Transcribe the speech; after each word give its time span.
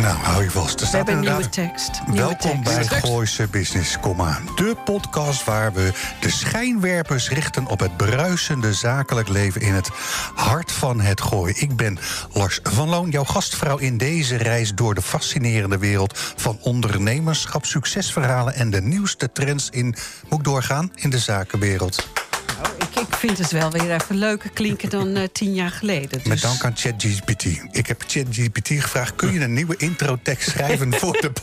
Nou, 0.00 0.16
hou 0.16 0.42
je 0.42 0.50
vast. 0.50 0.80
Er 0.80 0.90
We 0.90 0.96
hebben 0.96 1.14
een 1.14 1.20
nieuwe 1.20 1.48
tekst. 1.48 1.90
Nieuwe 2.06 2.20
Welkom 2.20 2.64
tekst. 2.64 2.88
bij 2.88 3.00
Gooise 3.00 3.48
Business, 3.48 4.00
komma. 4.00 4.38
De 4.56 4.76
podcast 4.84 5.44
waar 5.44 5.72
we 5.72 5.92
de 6.20 6.30
schijnwerpers 6.30 7.28
richten 7.28 7.66
op 7.66 7.80
het 7.80 7.96
bruisende 7.96 8.74
zakelijk 8.74 9.28
leven 9.28 9.60
in 9.60 9.74
het 9.74 9.90
hart 10.34 10.72
van 10.72 11.00
het 11.00 11.20
gooi. 11.20 11.54
Ik 11.56 11.76
ben 11.76 11.98
Lars 12.32 12.60
van 12.62 12.88
Loon, 12.88 13.10
jouw 13.10 13.24
gastvrouw 13.24 13.76
in 13.76 13.96
deze 13.96 14.36
reis 14.36 14.74
door 14.74 14.94
de 14.94 15.02
fascinerende 15.02 15.78
wereld 15.78 16.18
van 16.36 16.58
ondernemerschap, 16.60 17.64
succesverhalen 17.64 18.54
en 18.54 18.70
de 18.70 18.82
nieuwste 18.82 19.32
trends 19.32 19.70
in, 19.70 19.94
moet 20.28 20.38
ik 20.38 20.44
doorgaan, 20.44 20.92
in 20.94 21.10
de 21.10 21.18
zakenwereld. 21.18 22.08
Nou, 22.62 22.74
ik, 22.78 23.00
ik 23.08 23.16
vind 23.16 23.38
het 23.38 23.50
wel 23.50 23.70
weer 23.70 23.94
even 23.94 24.16
leuker 24.16 24.50
klinken 24.50 24.90
dan 24.90 25.16
eh, 25.16 25.28
tien 25.32 25.54
jaar 25.54 25.70
geleden. 25.70 26.08
Dus. 26.18 26.22
Met 26.22 26.40
dank 26.40 26.64
aan 26.64 26.76
ChatGPT. 26.76 27.44
Ik 27.72 27.86
heb 27.86 28.02
ChatGPT 28.06 28.68
gevraagd: 28.68 29.16
kun 29.16 29.32
je 29.32 29.40
een 29.40 29.52
nieuwe 29.54 29.76
introtekst 29.76 30.50
schrijven 30.50 30.94
voor 30.94 31.12
de. 31.20 31.30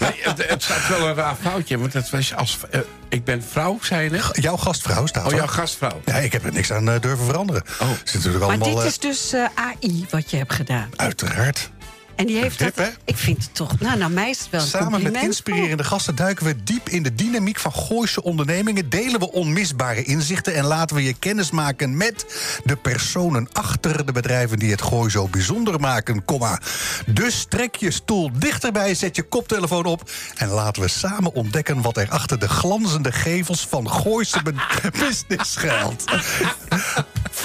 Nee, 0.00 0.12
het, 0.20 0.48
het 0.48 0.62
staat 0.62 0.88
wel 0.88 1.08
een 1.08 1.14
raar 1.14 1.36
foutje, 1.40 1.78
want 1.78 1.92
het 1.92 2.10
was 2.10 2.34
als... 2.34 2.58
eh, 2.70 2.80
ik 3.08 3.24
ben 3.24 3.42
vrouw, 3.42 3.78
zei 3.82 4.04
je 4.04 4.10
net? 4.10 4.24
Jouw 4.32 4.56
gastvrouw 4.56 5.06
staat 5.06 5.26
Oh, 5.26 5.32
jouw 5.32 5.46
gastvrouw. 5.46 6.00
Ja, 6.04 6.14
ik 6.14 6.32
heb 6.32 6.44
er 6.44 6.52
niks 6.52 6.72
aan 6.72 6.88
eh, 6.90 7.00
durven 7.00 7.24
veranderen. 7.26 7.62
Oh. 7.80 7.88
Het 7.90 8.00
is 8.04 8.12
natuurlijk 8.12 8.44
Maar 8.44 8.54
allemaal. 8.54 8.74
dit 8.76 8.84
is 8.84 8.98
dus 8.98 9.32
eh, 9.32 9.44
AI 9.54 10.06
wat 10.10 10.30
je 10.30 10.36
hebt 10.36 10.52
gedaan. 10.54 10.88
Uiteraard. 10.96 11.70
En 12.16 12.26
die 12.26 12.38
heeft 12.38 12.58
dat. 12.58 12.74
hè? 12.74 12.88
Ik 13.04 13.16
vind 13.16 13.42
het 13.42 13.54
toch. 13.54 13.80
Nou, 13.80 13.98
nou 13.98 14.12
mij 14.12 14.30
is 14.30 14.38
het 14.38 14.50
wel 14.50 14.60
een 14.60 14.66
Samen 14.66 15.02
met 15.02 15.22
inspirerende 15.22 15.84
gasten 15.84 16.14
duiken 16.14 16.46
we 16.46 16.62
diep 16.64 16.88
in 16.88 17.02
de 17.02 17.14
dynamiek 17.14 17.58
van 17.58 17.72
Gooise 17.72 18.22
ondernemingen. 18.22 18.88
Delen 18.88 19.20
we 19.20 19.32
onmisbare 19.32 20.02
inzichten 20.02 20.54
en 20.54 20.64
laten 20.64 20.96
we 20.96 21.02
je 21.02 21.14
kennis 21.18 21.50
maken 21.50 21.96
met 21.96 22.26
de 22.64 22.76
personen 22.76 23.48
achter 23.52 24.06
de 24.06 24.12
bedrijven 24.12 24.58
die 24.58 24.70
het 24.70 24.82
Gooi 24.82 25.10
zo 25.10 25.28
bijzonder 25.28 25.80
maken. 25.80 26.24
Komma. 26.24 26.60
Dus 27.06 27.46
trek 27.48 27.76
je 27.76 27.90
stoel 27.90 28.30
dichterbij, 28.32 28.94
zet 28.94 29.16
je 29.16 29.22
koptelefoon 29.22 29.84
op 29.84 30.10
en 30.36 30.48
laten 30.48 30.82
we 30.82 30.88
samen 30.88 31.34
ontdekken 31.34 31.82
wat 31.82 31.96
er 31.96 32.08
achter 32.10 32.38
de 32.38 32.48
glanzende 32.48 33.12
gevels 33.12 33.66
van 33.66 33.90
Gooise 33.90 34.42
business 35.00 35.52
schuilt. 35.52 36.04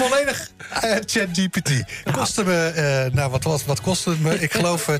Volledig 0.00 0.50
eh, 0.70 0.96
ChatGPT. 1.06 1.70
Kostte 2.12 2.44
me, 2.44 2.66
eh, 2.66 3.12
nou 3.14 3.30
wat, 3.30 3.44
was, 3.44 3.64
wat 3.64 3.80
kostte 3.80 4.10
het 4.10 4.20
me? 4.20 4.40
Ik 4.40 4.52
geloof 4.52 4.88
eh, 4.88 4.94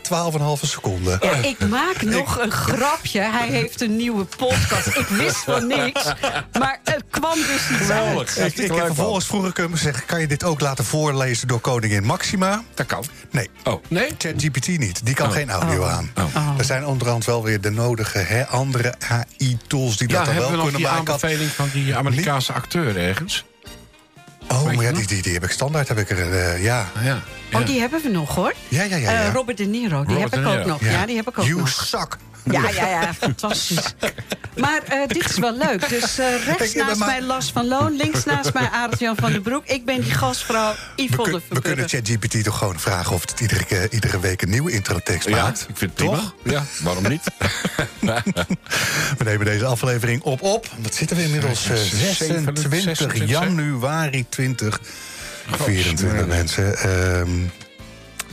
12,5 0.61 0.69
seconden. 0.69 1.19
Ja, 1.23 1.33
ik 1.33 1.69
maak 1.69 2.03
nog 2.03 2.39
een 2.39 2.51
grapje. 2.51 3.21
Hij 3.21 3.49
heeft 3.49 3.81
een 3.81 3.97
nieuwe 3.97 4.25
podcast. 4.25 4.87
Ik 4.87 5.07
wist 5.07 5.37
van 5.37 5.67
niks. 5.67 6.05
Maar 6.59 6.81
het 6.85 7.05
kwam 7.11 7.35
dus 7.35 7.71
iets 7.71 7.87
Geweldig. 7.87 8.39
uit. 8.39 8.59
Ik, 8.59 8.65
ik 8.65 8.75
heb 8.75 8.87
vervolgens 8.87 9.27
vroeger 9.27 9.53
kunnen 9.53 9.79
zeggen... 9.79 10.07
kan 10.07 10.21
je 10.21 10.27
dit 10.27 10.45
ook 10.45 10.61
laten 10.61 10.85
voorlezen 10.85 11.49
door 11.49 11.61
koningin 11.61 12.05
Maxima? 12.05 12.63
Dat 12.75 12.87
kan. 12.87 13.05
Nee. 13.31 13.51
Oh, 13.65 13.83
nee? 13.89 14.11
ChatGPT 14.19 14.69
niet. 14.79 15.07
Die 15.07 15.15
kan 15.15 15.33
geen 15.33 15.51
audio 15.51 15.85
aan. 15.85 16.11
Oh. 16.17 16.55
Er 16.59 16.65
zijn 16.65 16.87
onderhand 16.87 17.25
wel 17.25 17.43
weer 17.45 17.61
de 17.61 17.71
nodige 17.71 18.19
hè, 18.19 18.47
andere 18.47 18.95
AI-tools... 19.09 19.97
die 19.97 20.09
Ja, 20.09 20.17
dat 20.17 20.25
dan 20.25 20.35
hebben 20.35 20.51
we 20.51 20.57
wel 20.57 20.65
nog 20.65 20.73
kunnen 20.73 20.81
die 20.81 20.91
maken. 20.97 21.13
aanbeveling 21.13 21.51
van 21.51 21.69
die 21.73 21.97
Amerikaanse 21.97 22.53
acteur 22.53 22.97
ergens? 22.97 23.45
Oh, 24.53 24.65
maar 24.65 24.85
ja, 24.85 24.93
die, 24.93 25.07
die, 25.07 25.23
die 25.23 25.33
heb 25.33 25.45
ik 25.45 25.51
standaard. 25.51 25.89
Heb 25.89 25.99
ik 25.99 26.11
er, 26.11 26.33
eh, 26.33 26.63
ja. 26.63 26.87
Ah, 26.97 27.05
ja. 27.05 27.23
Oh, 27.53 27.67
die 27.67 27.81
hebben 27.81 28.03
we 28.03 28.09
nog 28.09 28.35
hoor. 28.35 28.55
Ja, 28.69 28.83
ja, 28.83 28.97
ja. 28.97 29.11
ja. 29.11 29.25
Eh, 29.27 29.33
Robert 29.33 29.57
De 29.57 29.65
Niro, 29.65 30.05
die 30.05 30.15
Robert 30.15 30.35
heb 30.35 30.45
ik 30.45 30.61
ook 30.61 30.65
nog. 30.67 30.81
Ja, 30.81 31.07
die 31.07 31.17
heb 31.17 31.29
ik 31.29 31.39
ook 31.39 31.45
you 31.45 31.59
nog. 31.59 31.69
suck. 31.69 32.17
Ja, 32.45 32.69
ja, 32.69 32.89
ja, 32.89 33.15
fantastisch. 33.27 33.95
Maar 34.57 34.81
eh, 34.89 35.07
dit 35.09 35.29
is 35.31 35.39
wel 35.39 35.57
leuk. 35.57 35.89
Dus 35.89 36.19
eh, 36.19 36.45
rechts 36.45 36.75
naast 36.75 36.99
maar- 36.99 37.09
mij 37.09 37.23
Lars 37.23 37.51
van 37.51 37.69
Loon, 37.69 37.97
links 37.97 38.25
naast 38.35 38.53
mij 38.53 38.69
Arend-Jan 38.71 39.17
van 39.17 39.33
den 39.33 39.43
Broek. 39.43 39.67
Ik 39.67 39.85
ben 39.85 40.01
die 40.01 40.13
gastvrouw 40.15 40.73
We, 40.97 41.03
Yvonne 41.03 41.31
kun- 41.33 41.43
we 41.49 41.61
kunnen. 41.61 41.89
ChatGPT 41.89 42.45
toch 42.45 42.59
gewoon 42.59 42.79
vragen... 42.81 43.15
of 43.15 43.21
het 43.31 43.41
iedere, 43.41 43.89
iedere 43.91 44.21
week 44.21 44.43
een 44.43 44.51
nieuwe 44.51 44.73
introtekst 44.73 45.29
Ja, 45.29 45.43
maakt? 45.43 45.61
ik 45.61 45.77
vind 45.77 45.81
het 45.81 45.95
prima. 45.95 46.15
Toch? 46.17 46.35
Ja, 46.43 46.65
waarom 46.83 47.09
niet? 47.09 47.23
We 49.19 49.25
nemen 49.25 49.47
deze 49.47 49.65
aflevering 49.65 50.23
op 50.23 50.43
op. 50.43 50.67
Wat 50.79 50.95
zitten 50.95 51.17
we 51.17 51.23
inmiddels? 51.23 51.69
eh, 51.71 51.77
26 51.77 52.63
26, 52.71 53.29
januari 53.29 54.27
2024 54.29 56.27
mensen. 56.27 56.79
Ehm 56.79 57.31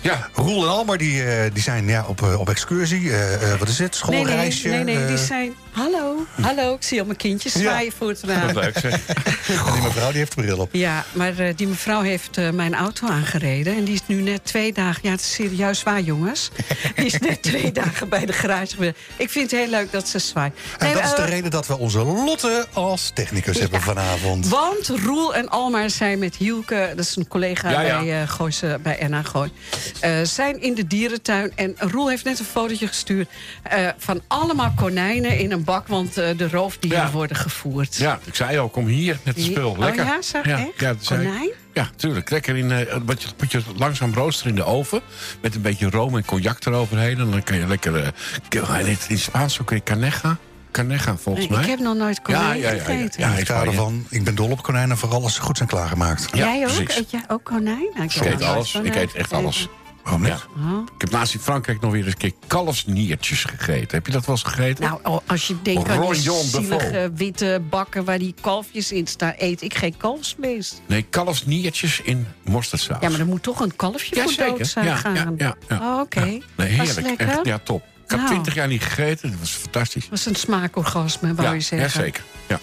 ja. 0.01 0.29
Roel 0.33 0.63
en 0.63 0.69
Almar 0.69 0.97
die, 0.97 1.23
eh, 1.23 1.53
die 1.53 1.63
zijn 1.63 1.87
ja, 1.87 2.05
op, 2.07 2.21
eh, 2.21 2.39
op 2.39 2.49
excursie. 2.49 3.13
Eh, 3.13 3.59
wat 3.59 3.67
is 3.67 3.79
het? 3.79 4.03
Nee, 4.09 4.11
nee, 4.11 4.25
Schoolreisje? 4.25 4.69
nee, 4.69 4.83
nee, 4.83 5.05
die 5.05 5.17
zijn... 5.17 5.53
Hallo, 5.77 6.25
hallo, 6.41 6.73
ik 6.73 6.83
zie 6.83 6.99
al 6.99 7.05
mijn 7.05 7.17
kindjes 7.17 7.53
Ja. 7.53 7.59
zwaaien 7.59 7.91
voor 7.91 8.07
het 8.09 8.21
raam. 8.23 8.53
leuk 8.55 8.77
zeg. 8.79 9.07
en 9.47 9.73
die 9.73 9.81
mevrouw 9.81 10.09
die 10.09 10.17
heeft 10.17 10.35
de 10.35 10.41
bril 10.41 10.57
op. 10.57 10.69
Ja, 10.71 11.05
maar 11.13 11.37
eh, 11.39 11.53
die 11.55 11.67
mevrouw 11.67 12.01
heeft 12.01 12.37
eh, 12.37 12.49
mijn 12.49 12.75
auto 12.75 13.07
aangereden. 13.07 13.75
En 13.75 13.83
die 13.83 13.93
is 13.93 14.01
nu 14.05 14.21
net 14.21 14.45
twee 14.45 14.73
dagen... 14.73 14.99
Ja, 15.03 15.11
het 15.11 15.19
is 15.19 15.33
serieus 15.33 15.83
waar, 15.83 16.01
jongens. 16.01 16.49
Die 16.95 17.05
is 17.05 17.17
net 17.17 17.41
twee 17.41 17.71
dagen 17.81 18.09
bij 18.09 18.25
de 18.25 18.33
garage 18.33 18.75
geweest. 18.75 18.95
Ik 19.17 19.29
vind 19.29 19.51
het 19.51 19.59
heel 19.59 19.69
leuk 19.69 19.91
dat 19.91 20.07
ze 20.07 20.19
zwaait. 20.19 20.53
En 20.77 20.85
Nee, 20.85 20.95
dat 20.95 21.03
is 21.03 21.09
de 21.15 21.21
eh, 21.21 21.29
reden 21.29 21.51
dat 21.51 21.67
we 21.67 21.77
onze 21.77 22.03
Lotte 22.03 22.67
als 22.73 23.11
technicus 23.13 23.59
hebben 23.59 23.81
vanavond. 23.81 24.47
Want 24.47 24.87
Roel 24.87 25.35
en 25.35 25.49
Almar 25.49 25.89
zijn 25.89 26.19
met 26.19 26.35
Hielke, 26.35 26.93
dat 26.95 27.05
is 27.05 27.15
een 27.15 27.27
collega 27.27 27.69
Ja, 27.69 27.81
ja. 27.81 27.99
bij, 27.99 28.21
eh 28.21 28.29
Gooise, 28.29 28.79
bij 28.83 29.07
NH 29.09 29.25
Gooi, 29.25 29.51
eh, 29.99 30.11
zijn 30.23 30.61
in 30.61 30.73
de 30.75 30.87
dierentuin. 30.87 31.51
En 31.55 31.75
Roel 31.77 32.09
heeft 32.09 32.23
net 32.23 32.39
een 32.39 32.45
fotootje 32.45 32.87
gestuurd 32.87 33.29
eh, 33.63 33.87
van 33.97 34.21
allemaal 34.27 34.71
konijnen 34.75 35.37
in 35.37 35.51
een 35.51 35.65
bak, 35.67 35.87
want 35.87 36.17
eh, 36.17 36.37
de 36.37 36.49
roofdieren 36.49 36.99
Ja. 37.01 37.11
worden 37.11 37.37
gevoerd. 37.37 37.95
Ja, 37.95 38.19
ik 38.23 38.35
zei 38.35 38.57
al, 38.57 38.69
kom 38.69 38.85
hier 38.85 39.17
met 39.23 39.35
het 39.35 39.43
spul. 39.45 39.69
Oh 39.69 39.77
Lekker. 39.79 40.05
ja, 40.05 40.21
zeg, 40.21 40.45
echt? 40.45 40.79
dat 40.79 40.95
zei 40.99 41.21
ik. 41.21 41.27
Konijn? 41.27 41.49
Ja, 41.73 41.89
tuurlijk. 41.95 42.29
Lekker 42.29 42.57
in, 42.57 42.71
eh 42.71 42.95
wat 43.05 43.21
je, 43.21 43.27
moet 43.39 43.51
je 43.51 43.61
langzaam 43.75 44.13
roosteren 44.13 44.49
in 44.51 44.55
de 44.57 44.63
oven. 44.65 45.01
Met 45.41 45.55
een 45.55 45.61
beetje 45.61 45.89
room 45.89 46.15
en 46.15 46.25
cognac 46.25 46.65
eroverheen. 46.65 47.19
En 47.19 47.31
dan 47.31 47.43
kan 47.43 47.57
je 47.57 47.67
lekker... 47.67 47.95
eh, 48.03 48.77
het 48.87 49.05
in 49.09 49.17
Spaans 49.19 49.61
ook 49.61 49.69
weer 49.69 49.83
caneja. 49.83 50.37
Caneja, 50.71 51.17
volgens 51.17 51.47
mij. 51.47 51.61
ik 51.61 51.67
heb 51.69 51.79
nog 51.79 51.95
nooit 51.95 52.21
konijn 52.21 52.43
Ja, 52.43 52.53
ja, 52.53 52.69
ja, 52.69 52.71
ja. 52.75 52.83
gegeten. 52.83 53.21
Ja, 53.21 53.31
ik 53.31 53.37
het 53.37 53.47
kader 53.47 53.63
wou 53.65 53.71
je- 53.75 53.81
van, 53.81 54.05
ik 54.09 54.23
ben 54.23 54.35
dol 54.35 54.49
op 54.49 54.63
konijnen, 54.63 54.97
vooral 54.97 55.23
als 55.23 55.35
ze 55.35 55.41
goed 55.41 55.57
zijn 55.57 55.69
klaargemaakt. 55.69 56.27
Ja, 56.33 56.37
Jij 56.53 56.67
ook? 56.67 56.73
precies. 56.75 56.97
Eet 56.97 57.11
jij 57.11 57.23
ook 57.27 57.43
konijn? 57.43 57.89
Nou, 57.93 58.03
Ik 58.05 58.11
heb 58.11 58.25
eet 58.33 58.41
alles. 58.43 58.73
Ik 58.75 58.95
eet 58.95 59.13
echt 59.13 59.33
alles. 59.33 59.67
Waarom 60.09 60.21
niet? 60.21 60.45
Ja. 60.57 60.83
Ik 60.95 61.01
heb 61.01 61.11
naast 61.11 61.33
in 61.33 61.39
Frankrijk 61.39 61.81
nog 61.81 61.91
weer 61.91 62.03
eens 62.03 62.11
een 62.11 62.17
keer 62.17 62.31
kalfsniertjes 62.47 63.43
gegeten. 63.43 63.97
Heb 63.97 64.05
je 64.05 64.11
dat 64.11 64.25
wel 64.25 64.35
eens 64.35 64.43
gegeten? 64.53 64.83
Nou, 64.83 65.21
als 65.27 65.47
je 65.47 65.61
denkt 65.61 65.89
aan 65.89 66.11
die 66.11 66.21
zielige 66.45 67.11
witte 67.15 67.61
bakken 67.69 68.05
waar 68.05 68.19
die 68.19 68.33
kalfjes 68.41 68.91
in 68.91 69.07
staan, 69.07 69.33
eet 69.37 69.61
ik 69.61 69.73
geen 69.75 69.97
kalfsvlees. 69.97 70.73
Nee, 70.85 71.01
kalfsniertjes 71.01 72.01
in 72.01 72.27
mosterdsaus. 72.43 72.97
Ja, 73.01 73.09
maar 73.09 73.19
er 73.19 73.25
moet 73.25 73.43
toch 73.43 73.59
een 73.59 73.75
kalfje 73.75 74.15
Ja, 74.15 74.23
voor 74.23 74.31
zeker. 74.31 74.57
dood 74.57 74.67
zijn 74.67 74.85
Ja, 74.85 74.95
gaan. 74.95 75.15
ja, 75.15 75.33
ja, 75.37 75.55
ja. 75.69 75.93
Oh, 75.95 75.99
Oké. 76.01 76.19
Nee, 76.55 76.67
heerlijk. 76.67 77.07
Echt, 77.21 77.39
ja, 77.45 77.59
top. 77.63 77.81
Ik 78.03 78.13
heb 78.13 78.19
Nou. 78.19 78.31
twintig 78.31 78.53
jaar 78.53 78.67
niet 78.67 78.83
gegeten. 78.83 79.29
Dat 79.31 79.39
was 79.39 79.51
fantastisch. 79.51 80.09
was 80.09 80.25
een 80.25 80.35
smaakorgasme, 80.35 81.33
wou 81.33 81.47
Ja, 81.47 81.53
je 81.53 81.59
zeggen. 81.61 81.99
ja, 81.99 82.05
zeker. 82.05 82.23
Ja. 82.47 82.59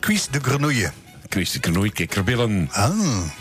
Quiz 0.00 0.26
de 0.30 0.40
grenouille. 0.40 0.90
Christen 1.36 1.60
knoei, 1.60 1.90
kikkerbillen. 1.92 2.68
Ah, 2.72 2.90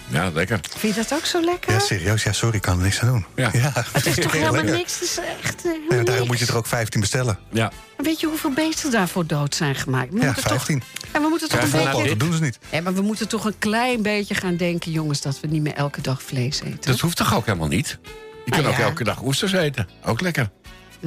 Ja, 0.08 0.30
lekker. 0.34 0.60
Vind 0.78 0.96
je 0.96 1.02
dat 1.02 1.14
ook 1.20 1.26
zo 1.26 1.42
lekker? 1.42 1.74
ja, 1.74 1.80
serieus. 1.80 2.24
Ja, 2.24 2.32
sorry, 2.32 2.56
ik 2.56 2.62
kan 2.62 2.78
er 2.78 2.84
niks 2.84 3.00
aan 3.00 3.08
doen. 3.08 3.26
Ja. 3.36 3.52
Het 3.92 4.06
is 4.06 4.16
toch 4.16 4.32
helemaal 4.32 4.54
lekker. 4.54 4.74
niks? 4.76 4.94
Het 4.94 5.02
is 5.02 5.20
echt 5.44 5.66
eh, 5.66 5.72
Ja, 5.98 6.04
daarom 6.04 6.28
moet 6.28 6.40
je 6.40 6.46
er 6.46 6.58
ook 6.58 6.68
15 6.68 7.00
bestellen. 7.00 7.38
Ja. 7.52 7.72
Weet 7.98 8.20
je 8.20 8.28
hoeveel 8.28 8.52
beesten 8.52 8.92
daarvoor 8.92 9.26
dood 9.26 9.56
zijn 9.56 9.76
gemaakt? 9.76 10.14
We 10.14 10.20
Ja, 10.20 10.26
moeten 10.26 10.44
15. 10.44 10.80
Toch, 10.80 10.88
ja, 11.14 11.22
we 11.22 11.28
moeten 11.30 11.50
toch 11.50 11.60
Ja, 11.60 11.66
een 11.66 11.72
beetje... 11.94 12.08
Dat 12.10 12.20
doen 12.20 12.34
ze 12.34 12.42
niet. 12.42 12.60
Ja, 12.72 12.82
maar 12.82 12.94
we 12.94 13.02
moeten 13.02 13.28
toch 13.28 13.46
een 13.46 13.58
klein 13.60 14.02
beetje 14.02 14.36
gaan 14.36 14.58
denken, 14.58 14.92
jongens... 14.92 15.22
dat 15.22 15.40
we 15.40 15.48
niet 15.48 15.62
meer 15.62 15.74
elke 15.74 16.02
dag 16.02 16.24
vlees 16.24 16.62
eten. 16.62 16.78
Dat 16.92 17.00
hoeft 17.00 17.18
toch 17.18 17.36
ook 17.36 17.46
helemaal 17.46 17.68
niet? 17.68 17.98
Je 18.04 18.52
Nou 18.52 18.62
kan 18.64 18.72
ook 18.72 18.78
ja. 18.78 18.84
elke 18.86 19.04
dag 19.04 19.22
oesters 19.24 19.52
eten. 19.54 19.88
Ook 20.06 20.22
lekker. 20.22 20.50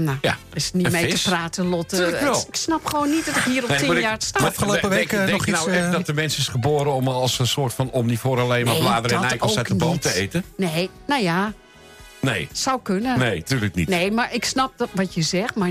Nou, 0.04 0.18
Ja. 0.20 0.30
er 0.50 0.56
is 0.56 0.72
niet 0.72 0.90
mee 0.90 1.10
vis? 1.10 1.22
te 1.22 1.28
praten, 1.28 1.66
Lotte. 1.66 2.06
Ik 2.48 2.56
snap 2.56 2.86
gewoon 2.86 3.10
niet 3.10 3.26
dat 3.26 3.36
ik 3.36 3.42
hier 3.42 3.62
op 3.62 3.68
Nee, 3.68 3.78
tien 3.78 3.92
ik- 3.92 4.00
jaar 4.00 4.16
sta. 4.18 4.40
afgelopen 4.46 4.88
week, 4.88 5.10
denk 5.10 5.30
nog 5.30 5.46
iets, 5.46 5.58
nou 5.58 5.70
echt 5.70 5.84
eh, 5.86 5.92
dat 5.92 6.06
de 6.06 6.14
mens 6.14 6.38
is 6.38 6.48
geboren 6.48 6.92
om 6.92 7.08
als 7.08 7.38
een 7.38 7.46
soort 7.46 7.74
van 7.74 7.90
omnivoor 7.90 8.40
alleen 8.40 8.64
maar 8.64 8.74
Nee, 8.74 8.82
bladeren 8.82 9.18
en 9.22 9.24
eikels 9.28 9.56
uit 9.56 9.68
de 9.68 9.74
boom 9.74 9.92
niet. 9.92 10.02
te 10.02 10.14
eten? 10.14 10.44
Nee, 10.56 10.90
nou 11.06 11.22
ja, 11.22 11.52
Nee. 12.20 12.48
zou 12.52 12.80
kunnen. 12.82 13.18
Nee, 13.18 13.42
tuurlijk 13.42 13.74
niet. 13.74 13.88
Nee, 13.88 14.10
maar 14.10 14.34
ik 14.34 14.44
snap 14.44 14.72
dat, 14.76 14.88
wat 14.92 15.14
je 15.14 15.22
zegt. 15.22 15.54
Maar 15.54 15.70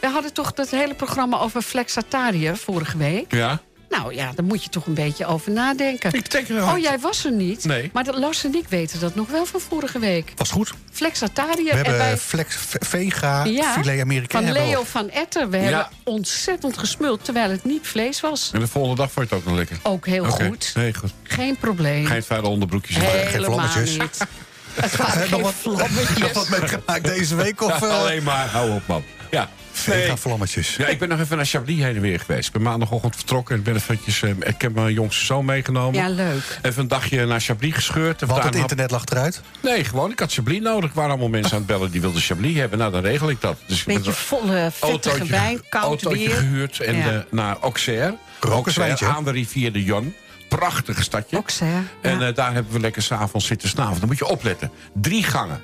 we 0.00 0.08
hadden 0.08 0.32
toch 0.32 0.52
dat 0.52 0.70
hele 0.70 0.94
programma 0.94 1.38
over 1.38 1.62
flexatarië 1.62 2.52
vorige 2.56 2.96
week. 2.98 3.32
Ja? 3.32 3.60
Nou 3.96 4.14
ja, 4.14 4.32
daar 4.34 4.44
moet 4.44 4.62
je 4.64 4.68
toch 4.70 4.86
een 4.86 4.94
beetje 4.94 5.26
over 5.26 5.52
nadenken. 5.52 6.12
Ik 6.12 6.30
denk 6.30 6.48
er. 6.48 6.62
Oh, 6.62 6.78
jij 6.78 6.98
was 6.98 7.24
er 7.24 7.32
niet? 7.32 7.64
Nee. 7.64 7.90
Maar 7.92 8.04
dat 8.04 8.16
Lars 8.18 8.44
en 8.44 8.54
ik 8.54 8.68
weten 8.68 9.00
dat 9.00 9.14
nog 9.14 9.28
wel 9.30 9.46
van 9.46 9.60
vorige 9.60 9.98
week. 9.98 10.32
Was 10.36 10.50
goed. 10.50 10.72
Flexatarië. 10.92 11.64
We 11.64 11.70
en 11.70 11.84
hebben 11.84 12.18
flex, 12.18 12.56
vega, 12.80 13.44
ja, 13.44 13.72
filet 13.72 14.00
Amerikaan. 14.00 14.42
van 14.44 14.52
we 14.52 14.58
Leo 14.58 14.82
van 14.84 15.10
Etten. 15.10 15.50
We 15.50 15.56
Ja. 15.56 15.62
hebben 15.62 15.86
ontzettend 16.04 16.78
gesmuld, 16.78 17.24
terwijl 17.24 17.50
het 17.50 17.64
niet 17.64 17.86
vlees 17.86 18.20
was. 18.20 18.50
En 18.52 18.60
de 18.60 18.66
volgende 18.66 18.96
dag 18.96 19.12
vond 19.12 19.28
je 19.28 19.34
het 19.34 19.44
ook 19.44 19.48
nog 19.50 19.58
lekker. 19.58 19.78
Ook 19.82 20.06
heel 20.06 20.24
goed. 20.24 20.72
Nee, 20.74 20.94
goed. 20.94 21.12
Geen 21.22 21.56
probleem. 21.56 22.06
Geen 22.06 22.22
vuile 22.22 22.48
onderbroekjes. 22.48 22.96
geen 22.96 23.06
Helemaal 23.06 23.68
vlammetjes. 23.68 23.96
niet. 23.98 24.18
Het 24.74 24.92
Eh, 24.92 24.98
nog 24.98 25.28
geen 25.28 25.42
wat- 25.42 25.54
vlammetjes. 25.60 26.18
Nog 26.18 26.32
wat 26.32 26.48
meegemaakt 26.48 27.04
deze 27.04 27.34
week? 27.34 27.62
Of 27.62 27.80
Ja, 27.80 27.86
eh 27.86 27.98
alleen 27.98 28.22
maar, 28.22 28.48
hou 28.48 28.70
op 28.70 28.86
man. 28.86 29.04
Ja. 29.30 29.48
Vega 29.76 30.16
vlammetjes? 30.16 30.76
Ja, 30.76 30.86
ik 30.86 30.98
ben 30.98 31.08
nog 31.08 31.20
even 31.20 31.36
naar 31.36 31.46
Chablis 31.46 31.78
heen 31.82 31.94
en 31.96 32.00
weer 32.00 32.20
geweest. 32.20 32.46
Ik 32.46 32.52
ben 32.52 32.62
maandagochtend 32.62 33.16
vertrokken. 33.16 33.54
en 33.54 33.58
Ik, 33.60 33.66
ben 33.66 33.74
eventjes, 33.76 34.22
eh, 34.22 34.30
ik 34.30 34.60
heb 34.60 34.74
mijn 34.74 34.92
jongste 34.92 35.24
zoon 35.24 35.44
meegenomen. 35.44 36.00
Ja, 36.00 36.08
leuk. 36.08 36.58
Even 36.62 36.82
een 36.82 36.88
dagje 36.88 37.26
naar 37.26 37.40
Chablis 37.40 37.74
gescheurd. 37.74 38.22
en 38.22 38.26
Want 38.28 38.42
daar 38.42 38.50
het 38.50 38.60
internet 38.60 38.90
lag 38.90 39.04
eruit. 39.04 39.40
Nee, 39.62 39.84
gewoon. 39.84 40.10
Ik 40.10 40.18
had 40.18 40.32
Chablis 40.32 40.60
nodig. 40.60 40.90
Er 40.90 40.96
waren 40.96 41.10
allemaal 41.10 41.28
mensen 41.28 41.52
aan 41.52 41.58
het 41.58 41.66
bellen 41.66 41.90
die 41.90 42.00
wilden 42.00 42.20
Chablis 42.22 42.56
hebben. 42.56 42.78
Nou, 42.78 42.92
dan 42.92 43.02
regel 43.02 43.30
ik 43.30 43.40
dat. 43.40 43.56
Dus 43.66 43.78
ik 43.80 43.86
ben 43.86 43.96
Beetje 43.96 44.12
volle, 44.12 44.70
vettige 44.72 45.26
wijn, 45.26 45.60
koud 45.68 45.84
autootje 45.84 46.18
weer. 46.28 46.36
gehuurd 46.36 46.80
en 46.80 46.96
Ja. 46.96 47.10
eh, 47.12 47.18
naar 47.30 47.56
Auxerre. 47.60 48.16
Hè? 48.40 49.06
aan 49.06 49.24
de 49.24 49.30
rivier 49.30 49.72
de 49.72 49.82
Jon. 49.84 50.14
Prachtig 50.48 51.02
stadje. 51.02 51.36
Auxerre, 51.36 51.82
En 52.00 52.18
ja. 52.18 52.28
eh, 52.28 52.34
daar 52.34 52.52
hebben 52.52 52.72
we 52.72 52.80
lekker 52.80 53.02
s'avonds 53.02 53.46
zitten 53.46 53.68
snaven. 53.68 53.98
Dan 54.00 54.08
moet 54.08 54.18
je 54.18 54.26
opletten. 54.26 54.70
Drie 54.94 55.22
gangen. 55.22 55.62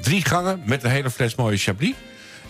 Drie 0.00 0.24
gangen 0.24 0.62
met 0.64 0.84
een 0.84 0.90
hele 0.90 1.10
fles 1.10 1.34
mooie 1.34 1.56
Chablis. 1.56 1.94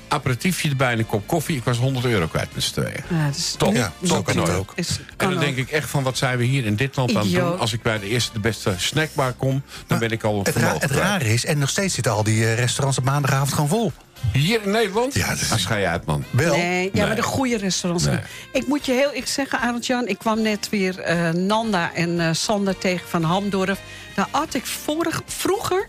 Aperitiefje 0.09 0.69
erbij 0.69 0.93
en 0.93 0.99
een 0.99 1.07
kop 1.07 1.27
koffie. 1.27 1.57
Ik 1.57 1.65
was 1.65 1.79
100 1.79 2.05
euro 2.07 2.27
kwijt 2.27 2.49
met 2.55 2.63
z'n 2.63 2.73
tweeën. 2.73 3.05
Ja, 3.11 3.27
dat 3.27 3.37
is 3.37 3.55
Top. 3.59 3.75
Ja, 3.75 3.93
zo 4.05 4.23
kan 4.23 4.49
ook. 4.51 4.73
Is- 4.75 4.99
En 5.17 5.31
dan 5.31 5.39
denk 5.39 5.57
ik 5.57 5.71
echt 5.71 5.89
van, 5.91 6.03
wat 6.03 6.17
zijn 6.19 6.39
we 6.39 6.45
hier 6.45 6.65
in 6.65 6.77
dit 6.77 6.97
land 6.97 7.17
aan 7.17 7.23
het 7.23 7.33
doen? 7.35 7.59
Als 7.59 7.73
ik 7.73 7.83
bij 7.83 7.99
de 7.99 8.09
eerste 8.09 8.33
de 8.33 8.39
beste 8.41 8.75
snackbar 8.77 9.33
kom, 9.33 9.63
dan 9.87 9.99
ben 9.99 10.11
ik 10.11 10.23
al 10.23 10.39
Het, 10.39 10.47
ra 10.49 10.53
vermogen 10.61 10.81
het 10.81 10.91
rare 10.91 11.33
is, 11.33 11.45
en 11.45 11.59
nog 11.59 11.69
steeds 11.71 11.95
zitten 11.95 12.13
al 12.13 12.23
die 12.23 12.45
eh, 12.45 12.55
restaurants 12.55 12.99
op 12.99 13.05
maandagavond 13.05 13.53
gewoon 13.53 13.69
vol. 13.69 13.93
Hier 14.33 14.63
in 14.63 14.71
Nederland? 14.71 15.15
Ja, 15.15 15.29
dat 15.29 15.39
is- 15.57 15.67
je 15.69 15.87
uit, 15.87 16.05
man. 16.05 16.25
Wel. 16.31 16.57
Nee, 16.57 16.85
ja, 16.85 16.91
Nee. 16.93 17.07
maar 17.07 17.17
de 17.17 17.23
goede 17.23 17.57
restaurants. 17.57 18.05
Nee. 18.07 18.19
Ik 18.53 18.67
moet 18.67 18.87
je 18.87 18.93
heel 18.93 19.11
ik 19.15 19.27
zeggen, 19.27 19.59
Arend 19.61 19.87
Jan, 19.87 20.07
ik 20.07 20.19
kwam 20.19 20.43
net 20.43 20.69
weer 20.69 20.99
eh, 21.01 21.31
Nanda 21.31 21.95
en 21.95 22.21
eh, 22.21 22.29
Sander 22.33 22.79
tegen 22.79 23.09
van 23.09 23.23
Hamdorf. 23.23 23.81
Daar 24.15 24.29
at 24.31 24.55
ik 24.55 24.67
vorig, 24.67 25.23
vroeger, 25.27 25.89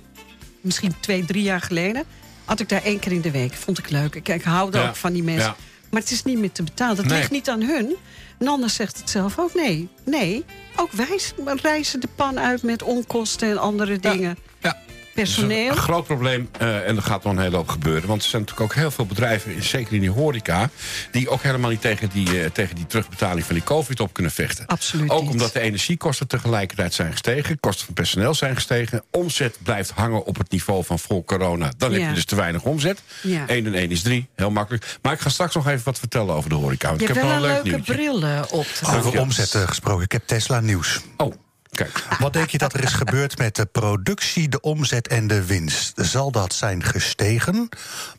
misschien 0.62 0.94
twee, 1.00 1.26
drie 1.26 1.44
jaar 1.44 1.62
geleden, 1.62 2.04
had 2.48 2.60
ik 2.60 2.70
daar 2.70 2.84
één 2.84 3.00
keer 3.00 3.12
in 3.12 3.22
de 3.22 3.32
week. 3.32 3.54
Vond 3.54 3.78
ik 3.78 3.90
leuk. 3.90 4.16
Ik, 4.16 4.28
ik 4.30 4.44
hou 4.44 4.78
Ja. 4.78 4.88
ook 4.88 4.96
van 4.96 5.14
die 5.14 5.24
mensen. 5.24 5.50
Ja. 5.50 5.56
Maar 5.92 6.02
het 6.02 6.12
is 6.12 6.24
niet 6.24 6.38
meer 6.38 6.52
te 6.52 6.64
betalen. 6.64 6.96
Dat 6.96 7.06
Nee. 7.06 7.18
ligt 7.18 7.32
niet 7.32 7.50
aan 7.50 7.62
hun. 7.62 7.96
Nanda 8.40 8.68
zegt 8.68 8.98
het 8.98 9.10
zelf 9.10 9.40
ook. 9.40 9.54
Nee, 9.54 9.88
nee. 10.06 10.46
Ook 10.76 10.92
wij 10.92 11.20
reizen 11.62 12.00
de 12.00 12.08
pan 12.16 12.40
uit 12.40 12.64
met 12.64 12.84
onkosten 12.84 13.50
en 13.50 13.58
andere 13.58 14.00
dingen. 14.00 14.38
Ja. 14.62 14.78
Personeel. 15.24 15.70
Een 15.72 15.78
groot 15.78 16.06
probleem, 16.06 16.50
eh, 16.60 16.88
en 16.88 16.96
er 16.96 17.02
gaat 17.02 17.24
nog 17.24 17.34
een 17.34 17.40
hele 17.40 17.56
hoop 17.56 17.70
gebeuren. 17.70 18.08
Want 18.08 18.24
er 18.24 18.30
zijn 18.30 18.42
natuurlijk 18.42 18.72
ook 18.72 18.78
heel 18.78 18.92
veel 18.92 19.06
bedrijven, 19.06 19.64
zeker 19.64 19.94
in 19.94 20.00
die 20.02 20.10
horeca... 20.12 20.70
die 21.12 21.30
ook 21.30 21.42
helemaal 21.44 21.70
niet 21.70 21.82
tegen 21.82 22.10
die, 22.14 22.42
eh, 22.44 22.50
tegen 22.50 22.76
die 22.76 22.86
terugbetaling 22.88 23.46
van 23.46 23.56
die 23.56 23.64
covid 23.64 24.00
op 24.00 24.14
kunnen 24.14 24.32
vechten. 24.32 24.66
Absoluut 24.66 25.10
Ook 25.10 25.22
niet. 25.22 25.32
omdat 25.32 25.54
de 25.54 25.60
energiekosten 25.60 26.28
tegelijkertijd 26.28 26.94
zijn 26.94 27.12
gestegen. 27.12 27.60
Kosten 27.60 27.86
van 27.86 27.94
personeel 27.94 28.34
zijn 28.34 28.56
gestegen. 28.56 29.04
Omzet 29.12 29.58
blijft 29.64 29.90
hangen 29.92 30.26
op 30.26 30.38
het 30.38 30.52
niveau 30.52 30.84
van 30.84 31.00
voor 31.00 31.24
corona. 31.24 31.72
Dan 31.78 31.92
heb 31.92 32.02
Ja. 32.02 32.08
je 32.08 32.14
dus 32.14 32.26
te 32.26 32.36
weinig 32.36 32.64
omzet. 32.64 33.02
Ja. 33.24 33.44
1 33.48 33.66
en 33.66 33.74
1 33.74 33.92
is 33.92 34.02
3, 34.02 34.28
heel 34.36 34.52
makkelijk. 34.52 34.98
Maar 35.02 35.14
ik 35.14 35.20
ga 35.20 35.30
straks 35.30 35.56
nog 35.56 35.68
even 35.68 35.86
wat 35.86 36.00
vertellen 36.00 36.36
over 36.36 36.50
de 36.50 36.56
horeca. 36.56 36.88
want 36.88 37.02
Je 37.02 37.08
ik 37.08 37.14
heb 37.14 37.24
wel 37.24 37.34
nog 37.34 37.44
een 37.44 37.48
leuk 37.48 37.64
leuke 37.64 37.70
nieuwtje. 37.70 37.94
bril 37.94 38.24
eh, 38.24 38.42
op. 38.50 38.66
Over 38.96 39.20
omzet 39.20 39.56
gesproken. 39.56 40.04
Ik 40.04 40.12
heb 40.12 40.28
Tesla 40.28 40.60
nieuws. 40.60 41.00
Oh, 41.18 41.34
kijk. 41.72 42.04
Wat 42.20 42.34
denk 42.34 42.50
je 42.50 42.58
dat 42.58 42.74
er 42.74 42.84
is 42.84 42.94
gebeurd 42.94 43.38
met 43.38 43.56
de 43.56 43.66
productie, 43.66 44.50
de 44.50 44.60
omzet 44.62 45.08
en 45.08 45.28
de 45.28 45.46
winst? 45.46 45.92
Zal 45.96 46.32
dat 46.32 46.54
zijn 46.54 46.84
gestegen, 46.84 47.70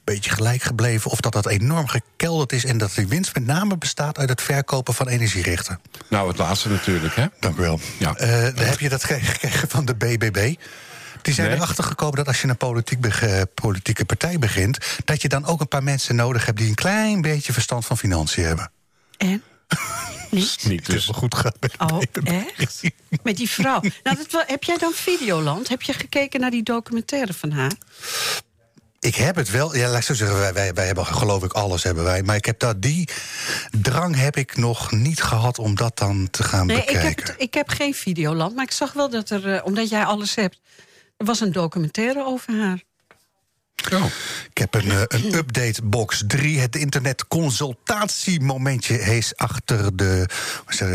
beetje 0.04 0.30
gelijk 0.30 0.62
gebleven... 0.62 1.10
of 1.10 1.20
dat 1.20 1.32
dat 1.32 1.46
enorm 1.46 1.86
gekelderd 1.88 2.52
is 2.52 2.64
en 2.64 2.78
dat 2.78 2.94
die 2.94 3.06
winst 3.08 3.34
met 3.34 3.46
name 3.46 3.78
bestaat... 3.78 4.18
uit 4.18 4.28
het 4.28 4.42
verkopen 4.42 4.94
van 4.94 5.08
energierechten? 5.08 5.80
Nou, 6.08 6.28
het 6.28 6.38
laatste 6.38 6.68
natuurlijk, 6.68 7.14
hè? 7.14 7.26
Dank 7.40 7.56
u 7.58 7.60
wel. 7.60 7.80
Ja. 7.98 8.14
Eh, 8.14 8.42
dan 8.56 8.64
heb 8.66 8.80
je 8.80 8.88
dat 8.88 9.04
ge- 9.04 9.20
gekregen 9.20 9.68
van 9.68 9.84
de 9.84 9.94
BBB. 9.94 10.54
Die 11.22 11.34
zijn 11.34 11.48
Nee. 11.48 11.56
erachter 11.56 11.84
gekomen 11.84 12.16
dat 12.16 12.26
als 12.26 12.40
je 12.40 12.48
een 12.48 12.56
politiek 12.56 13.00
beg- 13.00 13.44
politieke 13.54 14.04
partij 14.04 14.38
begint... 14.38 14.78
dat 15.04 15.22
je 15.22 15.28
dan 15.28 15.46
ook 15.46 15.60
een 15.60 15.68
paar 15.68 15.82
mensen 15.82 16.16
nodig 16.16 16.46
hebt... 16.46 16.58
die 16.58 16.68
een 16.68 16.74
klein 16.74 17.20
beetje 17.20 17.52
verstand 17.52 17.86
van 17.86 17.98
financiën 17.98 18.44
hebben. 18.44 18.70
En? 19.16 19.42
Niet? 20.30 20.86
Dus. 20.86 21.06
goed 21.06 21.34
gaat 21.34 21.56
met 21.60 21.74
Oh, 21.78 22.02
echt? 22.24 22.82
Met 23.22 23.36
die 23.36 23.50
vrouw. 23.50 23.80
Nou, 24.02 24.16
dat 24.16 24.30
wel, 24.30 24.42
heb 24.46 24.64
jij 24.64 24.76
dan 24.78 24.92
Videoland? 24.92 25.68
Heb 25.68 25.82
je 25.82 25.92
gekeken 25.92 26.40
naar 26.40 26.50
die 26.50 26.62
documentaire 26.62 27.32
van 27.32 27.50
haar? 27.50 27.72
Ik 29.00 29.14
heb 29.14 29.36
het 29.36 29.50
wel. 29.50 29.76
Ja, 29.76 29.88
laat 29.88 29.98
ik 29.98 30.04
zo 30.04 30.14
zeggen, 30.14 30.38
wij, 30.38 30.52
wij, 30.52 30.74
wij 30.74 30.86
hebben 30.86 31.06
geloof 31.06 31.44
ik 31.44 31.52
alles 31.52 31.82
hebben 31.82 32.04
wij. 32.04 32.22
Maar 32.22 32.36
ik 32.36 32.44
heb 32.44 32.58
dat, 32.58 32.82
die 32.82 33.08
drang 33.70 34.16
heb 34.16 34.36
ik 34.36 34.56
nog 34.56 34.90
niet 34.92 35.22
gehad 35.22 35.58
om 35.58 35.74
dat 35.74 35.98
dan 35.98 36.28
te 36.30 36.42
gaan 36.42 36.66
Nee, 36.66 36.76
ik 36.80 36.86
bekijken. 36.86 37.26
heb, 37.26 37.36
ik 37.38 37.54
heb 37.54 37.68
geen 37.68 37.94
Videoland. 37.94 38.54
Maar 38.54 38.64
ik 38.64 38.70
zag 38.70 38.92
wel 38.92 39.10
dat 39.10 39.30
er, 39.30 39.54
eh, 39.54 39.64
omdat 39.64 39.88
jij 39.88 40.04
alles 40.04 40.34
hebt... 40.34 40.60
Er 41.16 41.26
was 41.26 41.40
een 41.40 41.52
documentaire 41.52 42.24
over 42.24 42.60
haar. 42.60 42.82
Oh. 43.92 44.04
Ik 44.50 44.58
heb 44.58 44.74
een, 44.74 44.90
eh, 44.90 45.02
een 45.06 45.34
update 45.34 45.82
box 45.82 46.22
3. 46.26 46.58
Het 46.58 46.76
internet 46.76 47.26
consultatiemomentje 47.28 49.00
is 49.00 49.36
achter 49.36 49.96
de. 49.96 50.28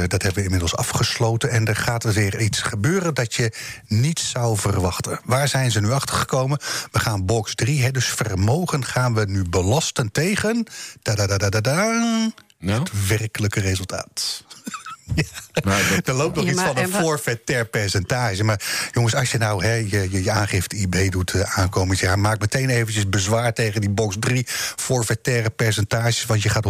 Dat 0.07 0.21
hebben 0.21 0.33
we 0.33 0.44
inmiddels 0.44 0.75
afgesloten. 0.75 1.50
En 1.50 1.65
er 1.65 1.75
gaat 1.75 2.03
er 2.03 2.13
weer 2.13 2.39
iets 2.39 2.62
gebeuren 2.62 3.13
dat 3.13 3.33
je 3.33 3.53
niet 3.88 4.19
zou 4.19 4.57
verwachten. 4.57 5.19
Waar 5.24 5.47
zijn 5.47 5.71
ze 5.71 5.81
nu 5.81 5.91
achter 5.91 6.15
gekomen? 6.15 6.59
We 6.91 7.00
gaan 7.00 7.25
box 7.25 7.56
3, 7.56 7.83
hè, 7.83 7.91
dus 7.91 8.06
vermogen 8.06 8.86
gaan 8.86 9.13
we 9.13 9.25
nu 9.25 9.44
belasten 9.50 10.12
tegen. 10.12 10.68
Da-da-da-da-da. 11.01 12.31
Nou? 12.59 12.79
Het 12.79 13.07
werkelijke 13.07 13.59
resultaat. 13.59 14.44
Ja. 15.15 15.23
Nou, 15.63 15.81
dat- 15.89 16.07
er 16.07 16.13
loopt 16.13 16.35
nog 16.35 16.45
Ja, 16.45 16.51
iets 16.51 16.61
van 16.61 16.77
een 16.77 16.89
forfaitair 16.89 17.65
percentage. 17.65 18.44
Maar 18.44 18.61
jongens, 18.91 19.15
als 19.15 19.31
je 19.31 19.38
nou 19.38 19.65
hè, 19.65 19.73
je, 19.73 20.07
je, 20.11 20.23
je 20.23 20.31
aangifte 20.31 20.75
IB 20.75 21.11
doet 21.11 21.31
eh, 21.33 21.59
aankomend 21.59 22.00
jaar... 22.00 22.19
maak 22.19 22.39
meteen 22.39 22.69
eventjes 22.69 23.09
bezwaar 23.09 23.53
tegen 23.53 23.81
die 23.81 23.89
box 23.89 24.15
3 24.19 24.45
forfaitaire 24.75 25.50
percentages... 25.50 26.25
want 26.25 26.41
je 26.44 26.50
gaat 26.50 26.65
100% 26.65 26.69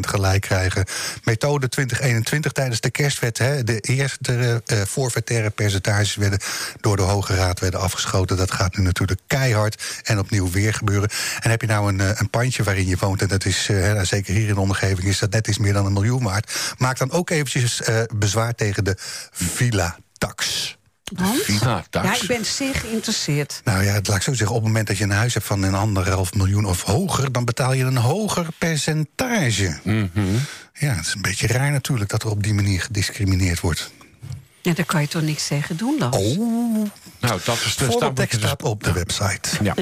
gelijk 0.00 0.40
krijgen. 0.40 0.84
Methode 1.24 1.68
2021 1.68 2.52
tijdens 2.52 2.80
de 2.80 2.90
kerstwet... 2.90 3.38
Hè, 3.38 3.64
de 3.64 3.80
eerste 3.80 4.62
eh 4.66 4.80
forfaitaire 4.88 5.50
percentages 5.50 6.14
werden 6.14 6.38
door 6.80 6.96
de 6.96 7.02
Hoge 7.02 7.34
Raad 7.34 7.60
werden 7.60 7.80
afgeschoten. 7.80 8.36
Dat 8.36 8.50
gaat 8.52 8.76
nu 8.76 8.82
natuurlijk 8.82 9.20
keihard 9.26 9.82
en 10.02 10.18
opnieuw 10.18 10.50
weer 10.50 10.74
gebeuren. 10.74 11.08
En 11.40 11.50
heb 11.50 11.60
je 11.60 11.66
nou 11.66 11.88
een, 11.88 12.20
een 12.20 12.30
pandje 12.30 12.62
waarin 12.62 12.86
je 12.86 12.96
woont... 13.00 13.22
en 13.22 13.28
dat 13.28 13.44
is, 13.44 13.66
hè, 13.66 13.92
nou, 13.92 14.06
zeker 14.06 14.34
hier 14.34 14.48
in 14.48 14.54
de 14.54 14.60
omgeving, 14.60 15.08
is 15.08 15.18
dat 15.18 15.30
net 15.30 15.48
iets 15.48 15.58
meer 15.58 15.72
dan 15.72 15.86
een 15.86 15.92
miljoen 15.92 16.22
waard... 16.22 16.74
maak 16.78 16.98
dan 16.98 17.10
ook 17.10 17.30
eventjes 17.30 17.46
eh, 17.54 18.02
bezwaar 18.16 18.54
tegen 18.54 18.84
de 18.84 18.94
villa-tax. 19.30 20.76
Want? 21.04 21.42
Villa 21.42 21.84
tax. 21.90 22.06
Ja, 22.06 22.22
ik 22.22 22.28
ben 22.28 22.44
zeer 22.44 22.74
geïnteresseerd. 22.74 23.60
Nou 23.64 23.84
ja, 23.84 23.92
laat 23.92 24.16
ik 24.16 24.22
zo 24.22 24.32
zeggen, 24.32 24.56
op 24.56 24.62
het 24.62 24.66
moment 24.66 24.86
dat 24.86 24.98
je 24.98 25.04
een 25.04 25.10
huis 25.10 25.34
hebt 25.34 25.46
van 25.46 25.62
een 25.62 25.74
anderhalf 25.74 26.34
miljoen 26.34 26.64
of 26.64 26.82
hoger, 26.82 27.32
dan 27.32 27.44
betaal 27.44 27.72
je 27.72 27.84
een 27.84 27.96
hoger 27.96 28.46
percentage. 28.58 29.78
Ja, 30.72 30.94
het 30.94 31.06
is 31.06 31.14
een 31.14 31.22
beetje 31.22 31.46
raar 31.46 31.70
natuurlijk 31.70 32.10
dat 32.10 32.22
er 32.22 32.30
op 32.30 32.42
die 32.42 32.54
manier 32.54 32.80
gediscrimineerd 32.80 33.60
wordt. 33.60 33.90
Ja, 34.68 34.74
daar 34.74 34.84
kan 34.86 35.00
je 35.00 35.08
toch 35.08 35.22
niks 35.22 35.46
tegen 35.46 35.76
doen, 35.76 35.96
Lars? 35.98 36.16
Oh, 36.16 36.38
Nou, 37.20 37.40
dat 37.44 37.56
is 37.64 37.76
dus... 37.76 37.96
daar 37.96 38.06
moet 38.08 38.16
tekst 38.16 38.40
dus- 38.40 38.52
op 38.62 38.84
de 38.84 38.92
website. 38.92 39.48
Ja, 39.62 39.74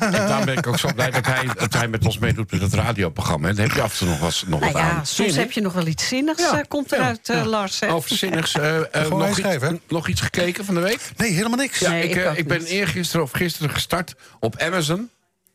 en 0.00 0.10
daarom 0.10 0.44
ben 0.44 0.56
ik 0.56 0.66
ook 0.66 0.78
zo 0.78 0.88
blij 0.94 1.10
dat 1.10 1.26
hij, 1.26 1.46
dat 1.54 1.72
hij 1.74 1.88
met 1.88 2.04
ons 2.04 2.18
meedoet 2.18 2.50
met 2.50 2.60
het 2.60 2.74
radioprogramma. 2.74 3.48
En 3.48 3.54
dan 3.56 3.64
heb 3.66 3.74
je 3.74 3.82
af 3.82 3.92
en 3.92 3.98
toe 3.98 4.08
nog, 4.08 4.18
wat, 4.18 4.44
nog 4.46 4.60
Nou 4.60 4.72
wat 4.72 4.82
ja, 4.82 4.90
aan. 4.90 5.06
soms 5.06 5.34
heb 5.36 5.52
je 5.52 5.60
nog 5.60 5.72
wel 5.72 5.86
iets 5.86 6.08
zinnigs, 6.08 6.40
Ja, 6.42 6.58
eh, 6.58 6.64
komt 6.68 6.92
eruit, 6.92 7.28
eh. 7.28 7.44
Lars. 7.44 7.80
hè? 7.80 7.88
Over 7.92 8.16
zinnigs. 8.16 8.50
Gewoon 8.52 8.86
nog, 8.92 9.20
iets, 9.20 9.26
inschrijven, 9.28 9.68
hè? 9.68 9.76
nog 9.88 10.08
iets 10.08 10.20
gekeken 10.20 10.64
van 10.64 10.74
de 10.74 10.80
week? 10.80 11.00
Nee, 11.16 11.30
helemaal 11.32 11.58
niks. 11.58 11.78
Ja, 11.78 11.90
Nee, 11.90 12.08
ik, 12.08 12.36
ik 12.38 12.46
ben 12.48 12.64
eergisteren 12.64 13.22
of 13.22 13.30
gisteren 13.30 13.70
gestart 13.70 14.14
op 14.40 14.58
Amazon 14.58 15.10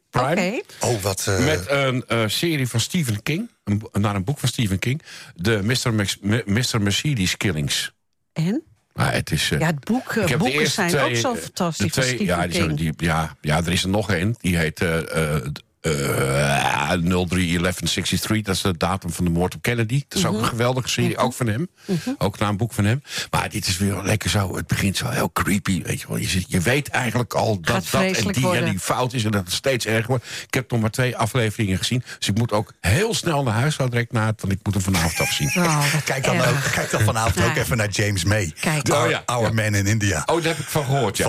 Prime. 0.09 0.31
Oké. 0.31 0.61
Oh, 0.85 1.01
wat. 1.01 1.25
eh, 1.27 1.45
Met 1.45 1.69
een 1.69 2.03
eh, 2.07 2.23
serie 2.27 2.67
van 2.67 2.79
Stephen 2.79 3.23
King. 3.23 3.49
Een, 3.63 3.81
naar 3.91 4.15
een 4.15 4.23
boek 4.23 4.39
van 4.39 4.49
Stephen 4.49 4.79
King. 4.79 5.01
De 5.35 5.59
Mr. 5.63 5.93
Max- 5.93 6.17
Mr. 6.45 6.81
Mercedes 6.81 7.37
Killings. 7.37 7.91
En? 8.33 8.63
Maar 8.97 9.13
het 9.13 9.31
is... 9.31 9.51
eh, 9.51 9.59
Ja, 9.59 9.65
het 9.65 9.83
boek, 9.83 10.13
boeken 10.37 10.67
zijn 10.67 10.89
twee, 10.89 11.03
ook 11.03 11.15
zo 11.15 11.33
eh, 11.33 11.39
fantastisch 11.41 11.91
twee- 11.91 12.25
ja, 12.25 12.47
die 12.47 12.73
die- 12.73 12.93
ja, 12.97 13.35
ja, 13.41 13.57
er 13.57 13.71
is 13.71 13.83
er 13.83 13.89
nog 13.89 14.11
één. 14.11 14.35
Die 14.39 14.57
heet... 14.57 14.81
eh, 14.81 15.35
eh, 15.81 15.91
d- 15.91 15.95
eh, 15.95 16.37
ja, 16.61 16.97
03-1163, 16.97 18.41
dat 18.41 18.55
is 18.55 18.61
de 18.61 18.77
datum 18.77 19.09
van 19.11 19.25
de 19.25 19.31
moord 19.31 19.55
op 19.55 19.61
Kennedy. 19.61 20.03
Dat 20.07 20.17
is 20.17 20.25
ook 20.25 20.33
Mhm. 20.33 20.41
een 20.43 20.47
geweldige 20.49 20.89
serie, 20.89 21.17
ook 21.17 21.33
van 21.33 21.47
hem. 21.47 21.67
Ook 22.17 22.39
naar 22.39 22.49
een 22.49 22.57
boek 22.57 22.73
van 22.73 22.85
hem. 22.85 23.01
Maar 23.31 23.49
dit 23.49 23.67
is 23.67 23.77
weer 23.77 24.01
lekker 24.03 24.29
zo, 24.29 24.55
het 24.55 24.67
begint 24.67 24.97
zo 24.97 25.07
heel 25.09 25.31
creepy. 25.31 25.81
Weet 25.83 26.01
je, 26.01 26.07
wel. 26.07 26.17
je, 26.17 26.27
zit, 26.27 26.45
je 26.47 26.59
weet 26.59 26.87
eigenlijk 26.89 27.33
al 27.33 27.59
dat 27.61 27.87
dat 27.91 28.01
en 28.01 28.31
die 28.31 28.49
en 28.51 28.65
die 28.65 28.79
fout 28.79 29.13
is... 29.13 29.23
en 29.23 29.31
dat 29.31 29.43
het 29.43 29.53
steeds 29.53 29.85
erger 29.85 30.07
wordt. 30.07 30.25
Ik 30.47 30.53
heb 30.53 30.71
nog 30.71 30.79
maar 30.81 30.89
twee 30.91 31.17
afleveringen 31.17 31.77
gezien. 31.77 32.03
Dus 32.19 32.27
ik 32.27 32.37
moet 32.37 32.51
ook 32.51 32.73
heel 32.81 33.13
snel 33.13 33.43
naar 33.43 33.53
huis, 33.53 33.75
zo 33.75 33.89
direct 33.89 34.11
na 34.11 34.25
het... 34.25 34.41
want 34.41 34.53
ik 34.53 34.59
moet 34.63 34.73
hem 34.73 34.83
vanavond 34.83 35.19
afzien. 35.19 35.51
Oh, 35.57 35.93
Kijk 36.05 36.23
dan, 36.23 36.35
erg. 36.35 36.49
ook, 36.49 36.71
kijk 36.71 36.91
dan 36.91 37.01
vanavond 37.01 37.45
ook 37.45 37.55
even 37.55 37.77
naar 37.77 37.89
James 37.89 38.23
May. 38.23 38.53
Kijk. 38.59 38.89
Our, 38.89 39.05
Oh 39.05 39.09
ja, 39.09 39.23
Our 39.25 39.47
ja. 39.47 39.53
Man 39.53 39.75
in 39.75 39.87
India. 39.87 40.23
Oh, 40.25 40.35
daar 40.35 40.45
heb 40.55 40.57
ik 40.59 40.67
van 40.67 40.85
gehoord, 40.85 41.17
ja. 41.17 41.25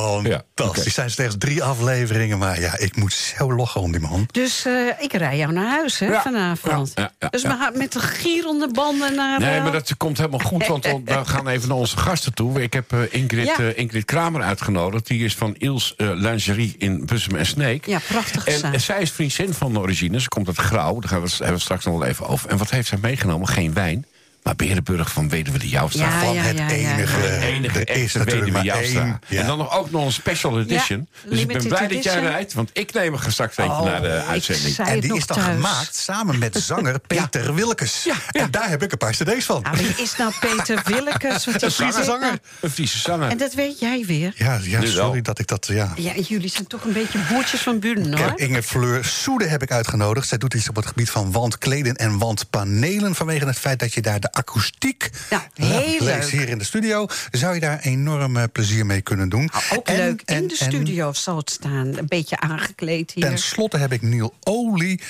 Fantastisch. 0.54 0.84
Er 0.84 0.90
zijn 0.90 1.10
slechts 1.10 1.34
drie 1.38 1.62
afleveringen, 1.62 2.38
maar 2.38 2.60
ja, 2.60 2.78
ik 2.78 2.96
moet 2.96 3.12
zo 3.12 3.52
lachen 3.54 3.80
om 3.80 3.92
die 3.92 4.00
man. 4.00 4.28
Dus 4.38 4.64
eh, 4.64 4.72
ik 4.98 5.12
rij 5.12 5.36
jou 5.36 5.52
naar 5.52 5.66
huis 5.66 5.98
hè, 5.98 6.06
Ja. 6.06 6.22
vanavond. 6.22 6.92
Ja, 6.94 7.12
ja, 7.18 7.28
dus 7.28 7.42
gaan 7.42 7.78
met 7.78 7.92
de 7.92 8.00
gierende 8.00 8.68
banden 8.72 9.14
naar... 9.14 9.40
Nee, 9.40 9.56
eh, 9.56 9.62
maar 9.62 9.72
dat 9.72 9.96
komt 9.96 10.16
helemaal 10.16 10.38
goed, 10.38 10.66
want 10.66 10.84
we 10.84 11.24
gaan 11.24 11.48
even 11.48 11.68
naar 11.68 11.76
onze 11.76 11.96
gasten 11.96 12.34
toe. 12.34 12.62
Ik 12.62 12.72
heb 12.72 12.92
eh, 12.92 12.98
Ingrid, 13.10 13.58
Ingrid 13.76 14.04
Kramer 14.04 14.42
uitgenodigd. 14.42 15.06
Die 15.06 15.24
is 15.24 15.34
van 15.34 15.54
Iels 15.58 15.94
Lingerie 15.96 16.74
in 16.78 17.06
Bussum 17.06 17.36
en 17.36 17.46
Sneek. 17.46 17.86
Ja, 17.86 17.98
prachtig 18.08 18.46
En, 18.46 18.80
zij 18.80 19.00
is 19.00 19.10
vriendin 19.10 19.54
van 19.54 19.72
de 19.72 19.78
origine. 19.78 20.20
Ze 20.20 20.28
komt 20.28 20.46
uit 20.46 20.56
Grauw, 20.58 21.00
daar 21.00 21.08
gaan 21.08 21.22
we 21.22 21.30
hebben 21.38 21.54
we 21.54 21.60
straks 21.60 21.84
nog 21.84 21.98
wel 21.98 22.08
even 22.08 22.26
over. 22.26 22.50
En 22.50 22.56
wat 22.56 22.70
heeft 22.70 22.88
zij 22.88 22.98
meegenomen? 23.02 23.48
Geen 23.48 23.72
wijn, 23.72 24.06
maar 24.48 24.56
Berenburg 24.56 25.12
van 25.12 25.28
Weduwe 25.28 25.58
de 25.58 25.68
Joustra. 25.68 26.04
Ja, 26.08 26.20
Van 26.20 26.34
ja, 26.34 26.42
het 26.42 26.58
enige. 26.70 27.20
ja. 27.22 27.28
De 27.38 27.46
enige 27.46 27.84
is 27.84 28.12
natuurlijk 28.12 28.30
Weduwe 28.30 28.50
maar 28.50 28.64
Joustra. 28.64 29.00
één. 29.00 29.20
Ja. 29.26 29.40
En 29.40 29.46
dan 29.46 29.58
nog 29.58 29.76
ook 29.78 29.90
nog 29.90 30.04
een 30.04 30.12
special 30.12 30.58
edition. 30.60 31.08
dus 31.28 31.40
ik 31.40 31.46
ben 31.46 31.66
blij 31.68 31.88
dat 31.88 32.04
jij 32.04 32.20
rijdt, 32.20 32.52
want 32.52 32.70
ik 32.72 32.92
neem 32.92 33.14
er 33.14 33.32
straks 33.32 33.56
eentje 33.56 33.72
Oh, 33.72 33.84
naar 33.84 34.02
de 34.02 34.22
uitzending. 34.28 34.76
En 34.76 34.86
het 34.86 35.02
die 35.02 35.16
is 35.16 35.26
dan 35.26 35.36
thuis. 35.36 35.54
gemaakt 35.54 35.96
samen 35.96 36.38
met 36.38 36.56
zanger 36.56 36.98
Peter 37.06 37.54
Willekes. 37.54 38.04
Ja, 38.04 38.14
ja. 38.30 38.40
En 38.42 38.50
daar 38.50 38.68
heb 38.68 38.82
ik 38.82 38.92
een 38.92 38.98
paar 38.98 39.12
cd's 39.12 39.44
van. 39.44 39.62
Nou, 39.62 39.76
wie 39.76 39.94
is 40.04 40.16
nou 40.16 40.32
Peter 40.40 40.82
Willekes? 40.94 41.44
Wat 41.44 41.62
is 41.62 41.74
Friese 41.74 42.04
zanger. 42.04 42.20
nou? 42.20 42.38
Een 42.60 42.70
Friese 42.70 42.98
zanger. 42.98 43.28
En 43.30 43.38
dat 43.38 43.54
weet 43.54 43.78
jij 43.78 44.04
weer. 44.06 44.32
Ja, 44.36 44.58
ja 44.62 44.86
sorry 44.86 45.22
dat 45.22 45.38
ik 45.38 45.46
dat... 45.46 45.66
Ja. 45.66 45.92
Ja, 45.96 46.12
jullie 46.14 46.50
zijn 46.50 46.66
toch 46.66 46.84
een 46.84 46.92
beetje 46.92 47.18
boertjes 47.30 47.60
van 47.60 47.78
Buren, 47.78 48.18
hoor. 48.18 48.32
Inge 48.36 48.62
Fleur 48.62 49.04
Soede 49.04 49.46
heb 49.46 49.62
ik 49.62 49.70
uitgenodigd. 49.70 50.28
Zij 50.28 50.38
doet 50.38 50.54
iets 50.54 50.68
op 50.68 50.76
het 50.76 50.86
gebied 50.86 51.10
van 51.10 51.32
wandkleden 51.32 51.94
en 51.94 52.18
wandpanelen... 52.18 53.14
vanwege 53.14 53.46
het 53.46 53.58
feit 53.58 53.78
dat 53.78 53.94
je 53.94 54.00
daar 54.02 54.20
de 54.20 54.30
akoestiek 54.38 55.10
Nou, 55.30 55.42
heel 55.54 56.04
leuk. 56.04 56.24
hier 56.24 56.48
in 56.48 56.58
de 56.58 56.64
studio. 56.64 57.06
Zou 57.30 57.54
je 57.54 57.60
daar 57.60 57.78
enorm 57.80 58.36
eh, 58.36 58.44
plezier 58.52 58.86
mee 58.86 59.00
kunnen 59.00 59.28
doen. 59.28 59.50
Nou, 59.52 59.64
ook 59.78 59.88
En- 59.88 59.96
leuk. 59.96 60.22
In 60.24 60.34
en- 60.36 60.46
de 60.46 60.56
en 60.58 60.66
studio 60.66 61.12
zal 61.12 61.36
het 61.36 61.50
staan. 61.50 61.86
Een 61.98 62.06
beetje 62.08 62.40
aangekleed 62.40 63.10
hier. 63.10 63.24
Ten 63.24 63.38
slotte 63.38 63.76
heb 63.78 63.92
ik 63.92 64.02
Neil 64.02 64.34
Olie... 64.42 65.00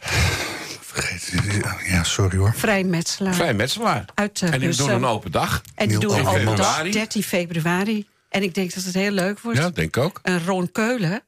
Vergeet, 0.80 1.32
ja, 1.88 2.02
sorry 2.04 2.38
hoor. 2.38 2.52
Vrijmetselaar. 2.56 3.34
Vrij 3.34 3.54
metselaar. 3.54 4.04
Uit, 4.14 4.42
eh, 4.42 4.52
en 4.52 4.60
die 4.60 4.74
doen 4.76 4.90
een 4.90 5.04
open 5.04 5.30
dag. 5.32 5.62
En 5.74 5.88
die 5.88 5.98
doen 5.98 6.14
een 6.18 6.26
open 6.26 6.44
dag, 6.44 6.54
Februari. 6.54 6.90
13 6.90 7.22
februari. 7.22 8.06
En 8.28 8.42
ik 8.42 8.54
denk 8.54 8.74
dat 8.74 8.84
het 8.84 8.94
heel 8.94 9.10
leuk 9.10 9.40
wordt. 9.40 9.58
Ja, 9.58 9.70
denk 9.70 9.96
ik 9.96 10.02
ook. 10.02 10.20
En 10.22 10.44
Ron 10.44 10.72
Keulen, 10.72 11.22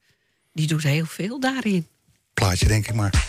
die 0.53 0.67
doet 0.67 0.83
heel 0.83 1.07
veel 1.07 1.41
daarin. 1.41 1.87
Plaatje 2.35 2.67
denk 2.67 2.89
ik 2.89 2.95
maar. 2.95 3.25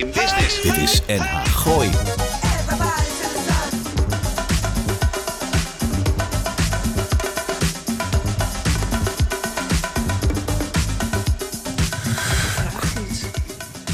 In 0.00 0.06
Business. 0.06 0.62
Dit 0.62 0.76
is 0.76 1.00
NH 1.06 1.46
Gooi. 1.46 1.90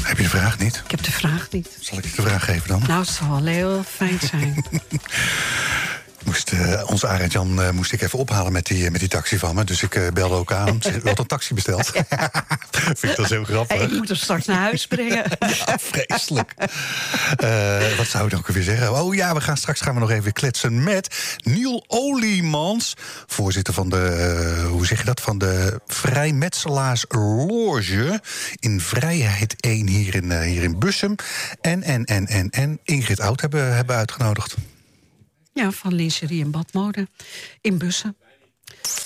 Heb 0.01 0.17
je 0.17 0.23
de 0.23 0.29
vraag 0.29 0.59
niet? 0.59 0.81
Ik 0.85 0.91
heb 0.91 1.03
de 1.03 1.11
vraag 1.11 1.47
niet. 1.51 1.77
Zal 1.79 1.97
ik 1.97 2.05
je 2.05 2.15
de 2.15 2.21
vraag 2.21 2.45
geven 2.45 2.67
dan? 2.67 2.83
Nou, 2.87 2.99
het 2.99 3.09
zal 3.09 3.29
wel 3.29 3.45
heel 3.45 3.83
fijn 3.83 4.19
zijn. 4.19 4.63
Moest, 6.57 6.73
eh, 6.73 6.89
onze 6.89 7.07
Arend 7.07 7.31
Jan 7.31 7.61
eh, 7.61 7.69
moest 7.69 7.91
ik 7.91 8.01
even 8.01 8.19
ophalen 8.19 8.51
met 8.51 8.65
die, 8.65 8.91
met 8.91 8.99
die 8.99 9.09
taxi 9.09 9.37
van 9.37 9.55
me. 9.55 9.63
Dus 9.63 9.83
ik 9.83 9.95
eh, 9.95 10.07
belde 10.13 10.35
ook 10.35 10.51
aan. 10.51 10.81
Zeg, 10.81 10.95
U 11.03 11.07
had 11.07 11.19
een 11.19 11.25
taxi 11.25 11.53
besteld. 11.53 11.85
Vind 12.71 13.03
ik 13.03 13.15
dat 13.15 13.29
heel 13.29 13.43
grappig. 13.43 13.77
Hey, 13.77 13.85
ik 13.85 13.91
moet 13.91 14.07
hem 14.07 14.17
straks 14.17 14.45
naar 14.45 14.57
huis 14.57 14.87
brengen. 14.87 15.23
Ja, 15.65 15.77
vreselijk. 15.79 16.53
Wat 17.97 18.07
zou 18.07 18.23
ik 18.23 18.29
dan 18.29 18.39
ook 18.39 18.47
weer 18.47 18.63
zeggen? 18.63 18.93
Oh 18.93 19.15
ja, 19.15 19.33
we 19.33 19.41
gaan 19.41 19.57
straks 19.57 19.81
gaan 19.81 19.93
we 19.93 19.99
nog 19.99 20.11
even 20.11 20.33
kletsen 20.33 20.83
met 20.83 21.35
Niel 21.43 21.83
Oliemans, 21.87 22.93
voorzitter 23.27 23.73
van 23.73 23.89
de, 23.89 24.65
hoe 24.69 24.85
zeg 24.85 24.99
je 24.99 25.05
dat, 25.05 25.21
van 25.21 25.37
de 25.37 25.81
Vrijmetselaars 25.87 27.05
Loge 27.09 28.21
in 28.59 28.81
Vrijheid 28.81 29.55
1 29.59 29.87
hier 29.87 30.15
in, 30.15 30.41
hier 30.41 30.63
in 30.63 30.79
Bussum. 30.79 31.15
En, 31.61 31.83
en, 31.83 32.05
en, 32.05 32.27
en, 32.27 32.49
en 32.49 32.79
Ingrid 32.83 33.19
Oud 33.19 33.41
hebben, 33.41 33.75
hebben 33.75 33.95
uitgenodigd. 33.95 34.55
Ja, 35.57 35.71
van 35.71 35.93
lingerie 35.93 36.43
en 36.43 36.51
badmode 36.51 37.07
in 37.61 37.77
Bussen. 37.77 38.17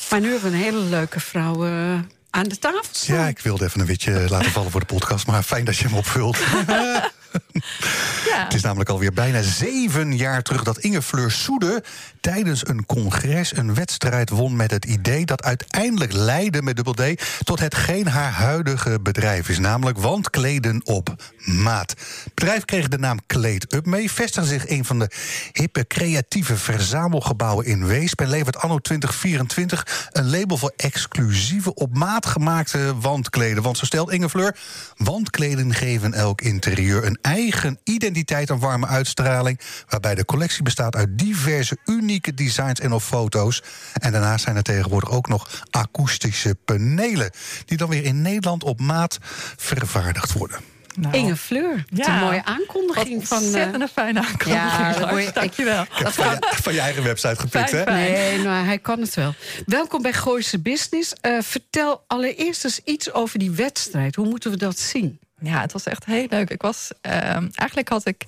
Maar 0.10 0.20
nu 0.20 0.32
hebben 0.32 0.52
we 0.52 0.58
een 0.58 0.64
hele 0.64 0.80
leuke 0.80 1.20
vrouw 1.20 1.66
eh, 1.66 2.00
aan 2.30 2.48
de 2.48 2.60
tafel 2.60 2.84
staan. 2.92 3.16
Ja, 3.16 3.28
ik 3.28 3.40
wilde 3.40 3.66
even 3.66 3.80
een 3.80 3.86
witje 3.86 4.26
laten 4.30 4.52
vallen 4.52 4.72
voor 4.72 4.80
de 4.80 4.86
podcast, 4.86 5.28
maar 5.28 5.44
fijn 5.44 5.66
dat 5.66 5.78
je 5.78 5.88
hem 5.88 5.98
opvult. 5.98 6.38
Ja. 6.68 7.12
Het 8.44 8.54
is 8.54 8.62
namelijk 8.62 8.90
alweer 8.90 9.14
bijna 9.14 9.42
zeven 9.42 10.18
jaar 10.18 10.42
terug 10.42 10.64
dat 10.64 10.78
Inge 10.78 11.02
Fleur 11.02 11.32
Soede 11.32 11.84
tijdens 12.22 12.68
een 12.68 12.86
congres 12.86 13.58
een 13.58 13.74
wedstrijd 13.74 14.30
won 14.30 14.56
met 14.56 14.72
het 14.72 14.86
idee 14.86 15.26
dat 15.26 15.44
uiteindelijk 15.44 16.14
leidde 16.14 16.62
met 16.62 16.76
dubbel 16.76 16.94
D 16.94 17.02
tot 17.44 17.60
hetgeen 17.60 18.08
haar 18.08 18.32
huidige 18.32 19.00
bedrijf 19.02 19.50
is, 19.50 19.60
namelijk 19.60 19.98
wandkleden 19.98 20.82
op 20.86 21.16
maat. 21.46 21.90
Het 22.24 22.34
bedrijf 22.34 22.66
kreeg 22.66 22.88
de 22.88 22.98
naam 22.98 23.20
Kleed 23.26 23.74
Up 23.74 23.86
mee, 23.86 24.12
vestigde 24.12 24.50
zich 24.50 24.70
een 24.70 24.86
van 24.86 25.00
de 25.00 25.10
hippe 25.52 25.88
creatieve 25.88 26.58
verzamelgebouwen 26.58 27.66
in 27.66 27.86
Weesp 27.86 28.22
en 28.22 28.30
levert 28.30 28.58
anno 28.58 28.80
2024 28.80 30.10
een 30.12 30.30
label 30.30 30.58
voor 30.58 30.74
exclusieve 30.76 31.74
op 31.74 31.98
maat 31.98 32.26
gemaakte 32.26 32.96
wandkleden. 33.00 33.64
Want 33.64 33.78
zo 33.78 33.86
stelt 33.86 34.12
Inge 34.12 34.30
Fleur, 34.30 34.58
wandkleden 34.98 35.74
geven 35.74 36.14
elk 36.14 36.42
interieur 36.42 37.06
een 37.06 37.18
eigen 37.22 37.80
identiteit 37.84 38.50
en 38.50 38.60
warme 38.60 38.88
uitstraling, 38.88 39.60
waarbij 39.90 40.16
de 40.16 40.26
collectie 40.26 40.64
bestaat 40.64 40.96
uit 40.96 41.18
diverse 41.18 41.78
unieke 41.86 42.10
designs 42.20 42.80
en 42.80 42.92
of 42.92 43.04
foto's. 43.06 43.64
En 43.94 44.12
daarnaast 44.12 44.44
zijn 44.44 44.56
er 44.56 44.64
tegenwoordig 44.64 45.12
ook 45.12 45.28
nog 45.28 45.64
akoestische 45.70 46.56
panelen, 46.66 47.32
die 47.66 47.78
dan 47.78 47.90
weer 47.90 48.04
in 48.04 48.22
Nederland 48.22 48.64
op 48.64 48.80
maat 48.80 49.18
vervaardigd 49.58 50.34
worden. 50.34 50.60
Nou, 50.96 51.16
Inge 51.16 51.36
Fleur, 51.36 51.84
wat 51.90 52.06
Ja. 52.06 52.14
een 52.14 52.20
mooie 52.20 52.36
wat 52.46 52.46
aankondiging 52.46 53.28
van... 53.28 53.38
eh, 53.38 53.44
ontzettend 53.44 53.82
een 53.82 53.88
fijne 53.88 54.20
aankondiging. 54.20 54.54
Ja, 54.56 55.18
je- 55.18 55.32
Dankjewel. 55.34 55.86
dat 56.04 56.14
Van 56.14 56.26
je, 56.30 56.38
van 56.62 56.74
je 56.74 56.80
eigen 56.80 57.04
website 57.04 57.36
gepikt, 57.36 57.70
Fijn, 57.70 57.76
hè? 57.76 57.84
fijn. 57.92 58.12
Nee, 58.12 58.38
nou, 58.38 58.66
hij 58.66 58.80
kan 58.80 59.00
het 59.02 59.14
wel. 59.16 59.34
Welkom 59.66 60.02
bij 60.02 60.14
Gooise 60.14 60.60
Business. 60.60 61.14
Eh, 61.22 61.38
vertel 61.42 62.04
allereerst 62.08 62.64
eens 62.64 62.80
iets 62.86 63.12
over 63.14 63.40
die 63.40 63.52
wedstrijd. 63.52 64.16
Hoe 64.16 64.28
moeten 64.28 64.52
we 64.52 64.58
dat 64.58 64.80
zien? 64.80 65.20
Ja, 65.40 65.62
het 65.62 65.72
was 65.72 65.84
echt 65.84 66.06
heel 66.06 66.28
leuk. 66.30 66.50
Ik 66.50 66.62
was, 66.62 66.90
ehm, 67.02 67.48
eigenlijk 67.56 67.90
had 67.90 68.06
ik 68.08 68.24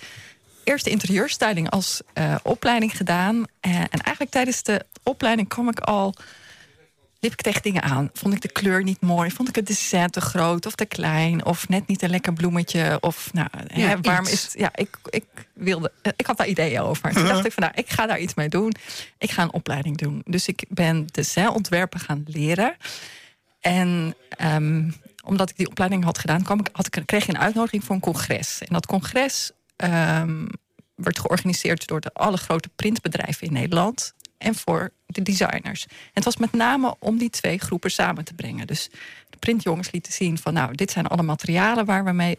eerst 0.64 0.86
de 0.86 0.92
interieurstyling 0.92 1.70
als 1.70 2.02
eh, 2.14 2.36
opleiding 2.44 2.98
gedaan. 2.98 3.46
Eh, 3.60 3.76
en 3.76 3.90
eigenlijk 3.90 4.32
tijdens 4.32 4.64
de 4.64 4.86
opleiding 5.04 5.48
kwam 5.48 5.70
ik 5.70 5.80
al... 5.80 6.14
liep 7.20 7.32
ik 7.32 7.42
tegen 7.42 7.62
dingen 7.62 7.82
aan. 7.82 8.10
Vond 8.14 8.34
ik 8.34 8.42
de 8.42 8.52
kleur 8.52 8.84
niet 8.84 9.02
mooi? 9.02 9.32
Vond 9.32 9.50
ik 9.50 9.56
het 9.56 9.68
design 9.68 10.10
te 10.10 10.22
groot 10.22 10.66
of 10.66 10.76
te 10.76 10.86
klein? 10.86 11.46
Of 11.46 11.70
net 11.70 11.88
niet 11.88 12.02
een 12.02 12.10
lekker 12.10 12.34
bloemetje? 12.34 12.98
Of 13.00 13.34
nou, 13.34 13.48
Ja, 13.74 13.88
hè, 13.88 14.02
waarom 14.02 14.26
iets. 14.26 14.34
is 14.34 14.44
het... 14.44 14.54
Ja, 14.54 14.72
ik, 14.76 14.98
ik, 15.10 15.26
wilde, 15.54 15.92
eh, 16.02 16.12
ik 16.16 16.26
had 16.26 16.38
daar 16.38 16.48
ideeën 16.48 16.80
over. 16.80 17.14
Toen 17.14 17.26
dacht 17.26 17.46
ik 17.46 17.52
van, 17.52 17.64
nou, 17.64 17.76
ik 17.76 17.90
ga 17.90 18.06
daar 18.06 18.20
iets 18.20 18.34
mee 18.34 18.50
doen. 18.50 18.76
Ik 19.18 19.32
ga 19.32 19.44
een 19.44 19.54
opleiding 19.54 19.98
doen. 19.98 20.22
Dus 20.26 20.48
ik 20.48 20.66
ben 20.70 21.08
designontwerpen 21.12 22.00
gaan 22.00 22.24
leren. 22.28 22.76
En 23.60 24.16
ehm, 24.30 24.90
omdat 25.24 25.50
ik 25.50 25.58
die 25.58 25.70
opleiding 25.70 26.04
had 26.04 26.18
gedaan, 26.18 26.44
kwam 26.44 26.60
ik, 26.60 26.70
had 26.72 26.96
ik, 26.96 27.04
kreeg 27.06 27.24
ik 27.24 27.30
een 27.30 27.40
uitnodiging 27.42 27.84
voor 27.84 27.96
een 27.96 28.02
congres. 28.02 28.60
En 28.60 28.74
dat 28.74 28.86
congres 28.86 29.52
ehm, 29.76 30.46
werd 30.96 31.20
georganiseerd 31.20 31.88
door 31.88 32.00
de 32.02 32.14
alle 32.14 32.38
grote 32.38 32.70
printbedrijven 32.76 33.48
in 33.48 33.54
Nederland 33.54 34.14
en 34.38 34.56
voor 34.56 34.90
de 35.06 35.22
designers. 35.22 35.86
En 35.88 35.96
het 36.14 36.24
was 36.24 36.38
met 36.38 36.52
name 36.52 36.96
om 37.00 37.18
die 37.18 37.30
twee 37.30 37.58
groepen 37.60 37.92
samen 37.92 38.24
te 38.24 38.34
brengen. 38.34 38.68
Dus 38.68 38.90
de 39.30 39.38
printjongens 39.38 39.92
lieten 39.92 40.14
zien 40.14 40.38
van, 40.38 40.54
nou, 40.54 40.76
dit 40.76 40.92
zijn 40.92 41.08
alle 41.08 41.24
materialen 41.24 41.86
waar 41.86 42.04
we 42.04 42.12
mee 42.12 42.36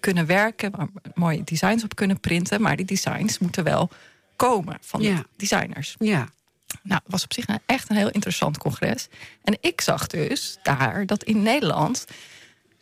kunnen 0.00 0.26
werken, 0.26 0.70
waar 0.76 0.88
we 0.94 1.10
mooie 1.14 1.44
designs 1.44 1.84
op 1.84 1.94
kunnen 1.94 2.20
printen, 2.20 2.60
maar 2.62 2.76
die 2.76 2.86
designs 2.86 3.38
moeten 3.38 3.64
wel 3.64 3.90
komen 4.36 4.76
van 4.80 5.02
Ja. 5.02 5.16
de 5.16 5.24
designers. 5.36 5.94
Ja, 5.98 6.28
Nou, 6.82 7.00
het 7.04 7.12
was 7.12 7.24
op 7.24 7.32
zich 7.32 7.48
een- 7.48 7.58
echt 7.66 7.90
een 7.90 7.96
heel 7.96 8.10
interessant 8.10 8.58
congres. 8.58 9.08
En 9.44 9.58
ik 9.60 9.80
zag 9.80 10.06
dus 10.06 10.58
daar 10.62 11.06
dat 11.06 11.22
in 11.24 11.42
Nederland 11.42 12.06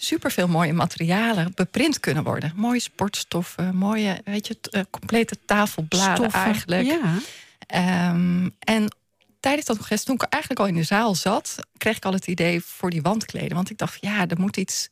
superveel 0.00 0.49
mooie 0.49 0.73
materialen 0.73 1.52
beprint 1.55 2.00
kunnen 2.00 2.25
worden. 2.25 2.52
Mooie 2.55 2.81
sportstoffen, 2.81 3.76
mooie, 3.76 4.21
weet 4.25 4.47
je, 4.47 4.57
eh, 4.71 4.83
complete 4.90 5.37
tafelbladen 5.45 6.17
stoffen. 6.17 6.40
eigenlijk. 6.40 6.87
Ja. 6.87 7.19
Ehm, 7.67 8.49
en 8.59 8.97
tijdens 9.40 9.67
dat 9.67 9.76
congres, 9.76 10.05
toen 10.05 10.14
ik 10.14 10.23
eigenlijk 10.23 10.62
al 10.62 10.69
in 10.69 10.75
de 10.75 10.83
zaal 10.83 11.14
zat, 11.14 11.57
kreeg 11.76 11.97
ik 11.97 12.05
al 12.05 12.12
het 12.12 12.26
idee 12.26 12.61
voor 12.64 12.90
die 12.90 13.02
wandkleden. 13.02 13.55
Want 13.55 13.71
ik 13.71 13.78
dacht, 13.78 13.99
ja, 14.00 14.26
er 14.28 14.40
moet 14.40 14.57
iets. 14.57 14.88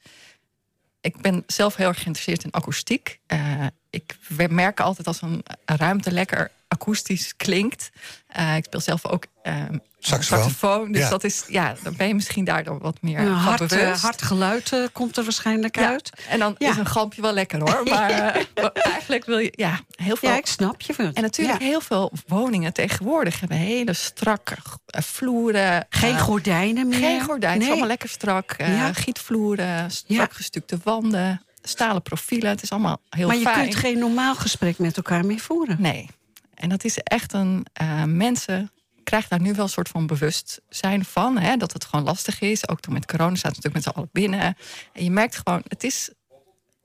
Ik 1.01 1.21
ben 1.21 1.45
zelf 1.47 1.77
heel 1.77 1.89
erg 1.89 2.03
geïnteresseerd 2.03 2.45
in 2.45 2.53
akoestiek. 2.53 3.21
Uh, 3.27 3.67
ik 3.91 4.17
merk 4.49 4.81
altijd 4.81 5.07
als 5.07 5.23
een 5.23 5.43
ruimte 5.65 6.13
lekker 6.13 6.51
akoestisch 6.81 7.37
klinkt. 7.37 7.91
Uh, 8.39 8.57
ik 8.57 8.65
speel 8.65 8.81
zelf 8.81 9.07
ook 9.07 9.25
uh, 9.45 9.55
saxofoon. 9.99 10.39
saxofoon. 10.43 10.93
Dus 10.93 11.09
dat 11.09 11.25
is, 11.25 11.45
ja, 11.49 11.75
dan 11.83 11.95
ben 11.97 12.09
je 12.09 12.15
misschien 12.15 12.45
daardoor 12.45 12.79
wat 12.79 12.97
meer 13.03 13.19
een 13.19 13.27
van 13.27 13.35
hard, 13.35 13.73
uh, 13.73 13.95
geluid 14.17 14.73
uh, 14.73 14.87
komt 14.93 15.17
er 15.17 15.23
waarschijnlijk 15.25 15.77
Ja, 15.79 15.89
uit. 15.89 16.11
En 16.29 16.39
dan 16.39 16.55
Ja. 16.59 16.71
is 16.71 16.77
een 16.77 16.87
galmpje 16.87 17.23
wel 17.23 17.33
lekker 17.33 17.59
hoor. 17.59 17.83
Maar 17.91 18.11
uh, 18.11 18.43
eigenlijk 18.75 19.25
wil 19.25 19.39
je 19.39 19.53
ja, 19.57 19.81
heel 19.91 20.17
veel. 20.17 20.29
Ja, 20.31 20.37
ik 20.37 20.47
snap 20.47 20.81
je. 20.81 20.95
Wel. 20.97 21.11
En 21.15 21.23
natuurlijk 21.23 21.61
Ja. 21.61 21.67
heel 21.67 21.81
veel 21.81 22.13
woningen 22.27 22.73
tegenwoordig 22.73 23.41
hebben 23.41 23.59
hele 23.59 23.93
strakke 23.93 24.57
eh, 24.87 25.03
vloeren. 25.03 25.87
Geen 25.91 26.15
eh, 26.15 26.21
gordijnen 26.23 26.89
meer. 26.89 26.99
Geen 26.99 27.21
gordijn. 27.23 27.53
Het 27.53 27.61
is 27.61 27.63
Nee. 27.63 27.71
allemaal 27.71 27.89
lekker 27.89 28.09
strak. 28.09 28.51
eh, 28.53 28.77
Ja. 28.77 28.93
Gietvloeren, 28.93 29.91
strak 29.91 30.17
Ja. 30.17 30.29
gestukte 30.31 30.79
wanden, 30.83 31.43
stalen 31.63 32.03
profielen. 32.03 32.51
Het 32.51 32.63
is 32.63 32.71
allemaal 32.71 33.01
heel 33.11 33.27
Maar 33.27 33.37
je 33.37 33.43
fijn. 33.43 33.61
kunt 33.61 33.75
geen 33.75 33.99
normaal 33.99 34.35
gesprek 34.35 34.79
met 34.79 34.97
elkaar 34.97 35.25
meer 35.27 35.39
voeren. 35.41 35.77
Nee. 35.81 36.09
En 36.57 36.69
dat 36.69 36.85
is 36.85 36.99
echt 36.99 37.33
een. 37.33 37.67
eh, 37.73 38.05
mensen 38.05 38.71
krijgen 39.05 39.31
daar 39.31 39.41
nu 39.41 39.55
wel 39.55 39.65
een 39.65 39.71
soort 39.71 39.89
van 39.89 40.07
bewustzijn 40.07 41.05
van. 41.05 41.39
Hè, 41.39 41.57
dat 41.57 41.73
het 41.73 41.85
gewoon 41.85 42.05
lastig 42.05 42.41
is. 42.41 42.69
Ook 42.69 42.81
toen 42.81 42.93
met 42.93 43.07
corona 43.07 43.35
staat 43.35 43.57
natuurlijk 43.57 43.75
met 43.75 43.83
z'n 43.83 43.99
allen 43.99 44.09
binnen. 44.13 44.57
En 44.93 45.05
je 45.05 45.11
merkt 45.11 45.37
gewoon, 45.37 45.63
het 45.69 45.85
is 45.85 46.11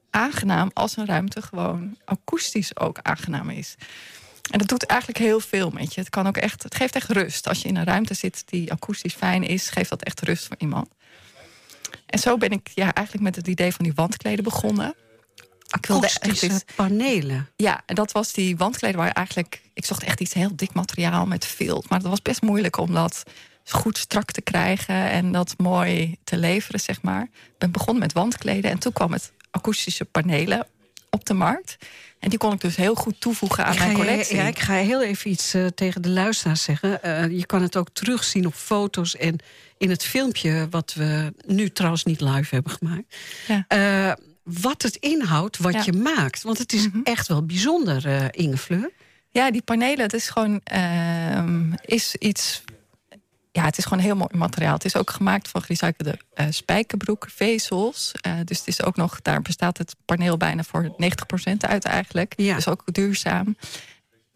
aangenaam 0.09 0.69
als 0.73 0.97
een 0.97 1.05
ruimte 1.05 1.41
gewoon 1.41 1.97
akoestisch 2.05 2.77
ook 2.77 2.99
aangenaam 3.01 3.49
is. 3.49 3.75
En 4.51 4.59
dat 4.59 4.67
doet 4.67 4.85
eigenlijk 4.85 5.19
heel 5.19 5.39
veel 5.39 5.69
met 5.69 5.93
je. 5.93 5.99
Het, 5.99 6.09
kan 6.09 6.27
ook 6.27 6.37
echt, 6.37 6.63
het 6.63 6.75
geeft 6.75 6.95
echt 6.95 7.09
rust. 7.09 7.47
Als 7.47 7.61
je 7.61 7.67
in 7.67 7.75
een 7.75 7.83
ruimte 7.83 8.13
zit 8.13 8.43
die 8.45 8.71
akoestisch 8.71 9.13
fijn 9.13 9.43
is, 9.43 9.69
geeft 9.69 9.89
dat 9.89 10.03
echt 10.03 10.21
rust 10.21 10.47
voor 10.47 10.55
iemand. 10.59 10.89
En 12.05 12.19
zo 12.19 12.37
ben 12.37 12.49
ik 12.49 12.69
ja, 12.73 12.93
eigenlijk 12.93 13.25
met 13.25 13.35
het 13.35 13.47
idee 13.47 13.71
van 13.71 13.85
die 13.85 13.93
wandkleden 13.93 14.43
begonnen. 14.43 14.95
Ik 15.77 15.85
wilde 15.85 16.05
echt 16.05 16.23
Akoestische 16.23 16.55
iets- 16.55 16.75
panelen. 16.75 17.49
ja, 17.55 17.81
en 17.85 17.95
dat 17.95 18.11
was 18.11 18.33
die 18.33 18.57
wandkleden 18.57 18.97
waar 18.97 19.11
eigenlijk... 19.11 19.61
Ik 19.73 19.85
zocht 19.85 20.03
echt 20.03 20.19
iets 20.19 20.33
heel 20.33 20.55
dik 20.55 20.73
materiaal 20.73 21.25
met 21.25 21.45
vilt. 21.45 21.89
Maar 21.89 21.99
dat 21.99 22.09
was 22.09 22.21
best 22.21 22.41
moeilijk 22.41 22.77
om 22.77 22.93
dat 22.93 23.23
goed 23.65 23.97
strak 23.97 24.31
te 24.31 24.41
krijgen... 24.41 24.95
en 25.09 25.31
dat 25.31 25.53
mooi 25.57 26.15
te 26.23 26.37
leveren, 26.37 26.79
zeg 26.79 27.01
maar. 27.01 27.23
Ik 27.23 27.57
ben 27.57 27.71
begonnen 27.71 27.99
met 28.03 28.13
wandkleden 28.13 28.71
en 28.71 28.79
toen 28.79 28.93
kwam 28.93 29.11
het 29.11 29.31
akoestische 29.51 30.05
panelen 30.05 30.67
op 31.09 31.25
de 31.25 31.33
markt. 31.33 31.77
En 32.19 32.29
die 32.29 32.39
kon 32.39 32.53
ik 32.53 32.61
dus 32.61 32.75
heel 32.75 32.95
goed 32.95 33.21
toevoegen 33.21 33.65
aan 33.65 33.77
mijn 33.77 33.89
je- 33.89 33.95
collectie. 33.95 34.35
ja, 34.35 34.47
ik 34.47 34.59
ga 34.59 34.73
heel 34.73 35.01
even 35.03 35.31
iets 35.31 35.53
eh, 35.53 35.65
tegen 35.65 36.01
de 36.01 36.09
luisteraars 36.09 36.63
zeggen. 36.63 37.03
Eh, 37.03 37.29
je 37.37 37.45
kan 37.45 37.61
het 37.61 37.77
ook 37.77 37.89
terugzien 37.93 38.45
op 38.45 38.53
foto's 38.53 39.15
en 39.15 39.39
in 39.77 39.89
het 39.89 40.03
filmpje... 40.03 40.67
wat 40.69 40.93
we 40.93 41.33
nu 41.45 41.69
trouwens 41.71 42.03
niet 42.03 42.21
live 42.21 42.55
hebben 42.55 42.71
gemaakt. 42.71 43.15
Ja. 43.47 43.65
Eh, 43.67 44.13
wat 44.43 44.81
het 44.81 44.95
inhoudt, 44.95 45.57
wat 45.57 45.73
Ja. 45.73 45.81
je 45.85 45.93
maakt. 45.93 46.41
Want 46.43 46.57
het 46.57 46.73
is 46.73 46.87
Mhm. 46.87 46.99
echt 47.03 47.27
wel 47.27 47.45
bijzonder, 47.45 48.05
eh 48.07 48.25
Inge 48.31 48.57
Fleur. 48.57 48.91
Ja, 49.29 49.51
die 49.51 49.61
panelen, 49.61 49.99
het 50.01 50.13
is 50.13 50.29
gewoon 50.29 50.61
ehm, 50.63 51.73
is 51.85 52.15
iets. 52.15 52.63
Ja, 53.51 53.63
het 53.63 53.77
is 53.77 53.83
gewoon 53.83 54.03
heel 54.03 54.15
mooi 54.15 54.37
materiaal. 54.37 54.73
Het 54.73 54.85
is 54.85 54.95
ook 54.95 55.09
gemaakt 55.09 55.47
van 55.47 55.61
gerecyclede 55.61 56.19
eh 56.33 56.45
spijkerbroek, 56.49 57.27
vezels. 57.29 58.11
Eh, 58.21 58.33
dus 58.45 58.57
het 58.57 58.67
is 58.67 58.83
ook 58.83 58.95
nog, 58.95 59.21
daar 59.21 59.41
bestaat 59.41 59.77
het 59.77 59.95
paneel 60.05 60.37
bijna 60.37 60.63
voor 60.63 60.93
90% 60.97 61.65
uit 61.65 61.83
eigenlijk. 61.85 62.33
Ja. 62.35 62.55
Dus 62.55 62.67
ook 62.67 62.83
duurzaam. 62.85 63.55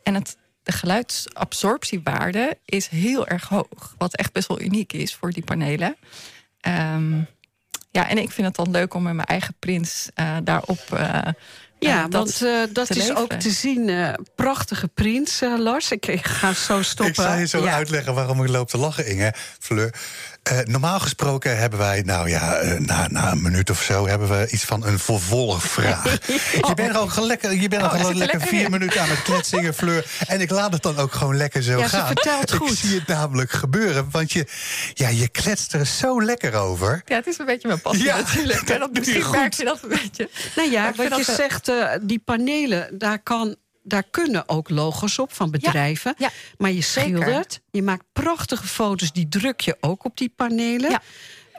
En 0.03 0.13
het, 0.13 0.37
de 0.63 0.71
geluidsabsorptiewaarde 0.71 2.57
is 2.65 2.87
heel 2.87 3.27
erg 3.27 3.47
hoog. 3.49 3.95
Wat 3.97 4.15
echt 4.15 4.33
best 4.33 4.47
wel 4.47 4.61
uniek 4.61 4.93
is 4.93 5.15
voor 5.15 5.31
die 5.31 5.43
panelen. 5.43 5.95
Ehm, 6.59 7.21
ja, 7.95 8.09
en 8.09 8.17
ik 8.17 8.31
vind 8.31 8.47
het 8.47 8.55
dan 8.55 8.71
leuk 8.71 8.93
om 8.93 9.03
met 9.03 9.13
mijn 9.13 9.27
eigen 9.27 9.55
prints 9.59 10.09
eh, 10.13 10.37
daarop. 10.43 10.79
eh, 10.93 11.19
Ja, 11.79 12.01
dat 12.07 12.11
want 12.13 12.41
eh, 12.41 12.73
dat 12.73 12.87
te 12.87 12.95
is 12.95 13.15
ook 13.15 13.33
te 13.33 13.49
zien. 13.49 13.89
eh, 13.89 14.13
prachtige 14.35 14.87
prints, 14.87 15.41
eh, 15.41 15.53
Lars. 15.57 15.91
Ik, 15.91 16.05
ik 16.05 16.25
ga 16.25 16.53
zo 16.53 16.81
stoppen. 16.81 17.23
Ik 17.23 17.29
zal 17.29 17.37
je 17.39 17.47
zo 17.47 17.63
Ja. 17.63 17.73
uitleggen 17.73 18.13
waarom 18.13 18.43
ik 18.43 18.49
loop 18.49 18.67
te 18.69 18.77
lachen, 18.77 19.07
Inge. 19.07 19.33
Fleur. 19.59 19.93
Eh, 20.45 20.59
normaal 20.65 20.99
gesproken 20.99 21.57
hebben 21.57 21.79
wij, 21.79 22.01
nou 22.05 22.29
ja, 22.29 22.55
eh, 22.55 22.79
na, 22.79 23.07
na 23.07 23.31
een 23.31 23.41
minuut 23.41 23.69
of 23.69 23.81
zo... 23.83 24.07
hebben 24.07 24.29
we 24.39 24.47
iets 24.49 24.63
van 24.63 24.85
een 24.85 24.99
vervolgvraag. 24.99 26.03
Je 26.67 26.71
bent 26.75 26.95
al 26.95 27.25
lekker, 27.25 27.53
je 27.53 27.67
bent 27.67 27.81
al 27.83 27.87
Oh, 27.89 27.93
lekker 27.95 28.15
lekker? 28.15 28.41
vier 28.41 28.69
minuten 28.69 29.01
aan 29.01 29.09
het 29.09 29.21
kletsingen, 29.21 29.73
Fleur. 29.73 30.05
En 30.27 30.41
ik 30.41 30.49
laat 30.49 30.73
het 30.73 30.81
dan 30.83 30.97
ook 30.97 31.13
gewoon 31.13 31.37
lekker 31.37 31.63
zo 31.63 31.77
Ja, 31.77 31.87
ze 31.87 31.95
gaan. 31.95 32.07
vertelt 32.07 32.53
ik 32.53 32.57
goed. 32.59 32.77
zie 32.77 32.95
het 32.99 33.07
namelijk 33.07 33.51
gebeuren, 33.51 34.07
want 34.11 34.31
je, 34.31 34.45
ja, 34.93 35.07
je 35.09 35.27
kletst 35.27 35.73
er 35.73 35.85
zo 35.85 36.23
lekker 36.23 36.53
over. 36.53 37.01
Ja, 37.05 37.15
het 37.15 37.27
is 37.27 37.37
een 37.37 37.45
beetje 37.45 37.67
mijn 37.67 37.81
passie 37.81 38.03
Ja, 38.05 38.17
natuurlijk. 38.17 38.69
En 38.69 38.79
dat 38.79 38.79
dat, 38.79 38.79
doe 38.79 38.89
je 38.93 38.99
misschien 38.99 39.21
goed. 39.23 39.35
merk 39.35 39.53
je 39.53 39.63
dat 39.65 39.79
een 39.83 39.89
beetje. 39.89 40.29
Nou 40.55 40.71
ja, 40.71 40.85
wat 40.95 41.17
je 41.17 41.23
dat, 41.25 41.35
zegt, 41.35 41.69
eh, 41.69 41.89
die 42.01 42.19
panelen, 42.19 42.87
daar, 42.97 43.19
kan, 43.19 43.55
daar 43.87 44.03
kunnen 44.11 44.49
ook 44.49 44.69
logo's 44.69 45.19
op 45.19 45.33
van 45.33 45.51
bedrijven. 45.51 46.13
ja. 46.17 46.29
Maar 46.57 46.71
je 46.71 46.81
Zeker. 46.81 47.17
schildert, 47.17 47.61
je 47.71 47.81
maakt 47.81 48.03
prachtige 48.13 48.67
foto's, 48.67 49.11
die 49.11 49.29
druk 49.29 49.59
je 49.61 49.77
ook 49.79 50.03
op 50.05 50.17
die 50.17 50.33
panelen. 50.35 50.89
Ja. 50.91 51.01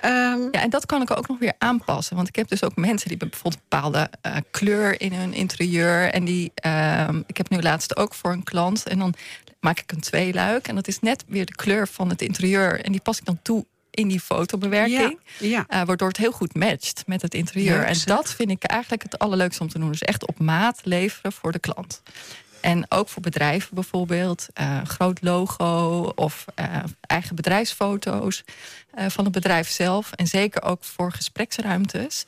Ehm, 0.01 0.41
Ja, 0.51 0.63
en 0.63 0.71
dat 0.71 0.87
kan 0.87 1.03
ik 1.03 1.17
ook 1.17 1.29
nog 1.29 1.39
weer 1.39 1.55
aanpassen. 1.59 2.17
Want 2.17 2.29
ik 2.29 2.37
heb 2.37 2.49
dus 2.49 2.63
ook 2.65 2.77
mensen 2.77 3.09
die 3.09 3.17
bijvoorbeeld 3.17 3.55
een 3.55 3.61
bepaalde 3.69 4.11
eh, 4.21 4.37
kleur 4.51 5.01
in 5.01 5.13
hun 5.13 5.33
interieur. 5.33 6.11
En 6.13 6.25
die, 6.25 6.51
ehm, 6.55 7.23
ik 7.27 7.37
heb 7.37 7.49
nu 7.51 7.61
laatst 7.63 7.97
ook 7.97 8.15
voor 8.15 8.33
een 8.33 8.43
klant. 8.43 8.87
En 8.87 8.99
dan 8.99 9.15
maak 9.61 9.79
ik 9.79 9.93
een 9.93 10.01
tweeluik. 10.01 10.69
En 10.69 10.75
dat 10.75 10.89
is 10.89 11.01
net 11.01 11.25
weer 11.27 11.47
de 11.47 11.55
kleur 11.55 11.89
van 11.89 12.09
het 12.09 12.23
interieur. 12.23 12.81
En 12.85 12.93
die 12.93 13.01
pas 13.01 13.19
ik 13.19 13.25
dan 13.25 13.39
toe 13.43 13.67
in 13.97 14.09
die 14.09 14.21
fotobewerking. 14.21 15.19
Ja, 15.39 15.47
ja. 15.47 15.65
Eh, 15.69 15.83
waardoor 15.83 16.09
het 16.09 16.17
heel 16.17 16.33
goed 16.33 16.55
matcht 16.55 17.03
met 17.07 17.23
het 17.23 17.35
interieur. 17.35 17.83
En 17.85 17.97
dat 18.05 18.35
vind 18.35 18.51
ik 18.51 18.63
eigenlijk 18.65 19.03
het 19.03 19.19
allerleukste 19.19 19.63
om 19.63 19.69
te 19.69 19.79
doen. 19.79 19.91
Dus 19.91 20.03
echt 20.03 20.27
op 20.27 20.39
maat 20.39 20.81
leveren 20.85 21.33
voor 21.33 21.53
de 21.53 21.59
klant. 21.59 22.03
En 22.61 22.87
ook 22.89 23.09
voor 23.09 23.23
bedrijven 23.23 23.75
bijvoorbeeld. 23.75 24.47
eh, 24.55 24.83
groot 24.85 25.23
logo 25.23 26.03
of 26.15 26.45
eh, 26.55 26.67
eigen 27.01 27.37
bedrijfsfoto's 27.37 28.45
van 29.09 29.25
het 29.25 29.33
bedrijf 29.33 29.69
zelf. 29.69 30.13
En 30.13 30.27
zeker 30.27 30.63
ook 30.63 30.85
voor 30.85 31.13
gespreksruimtes. 31.13 32.25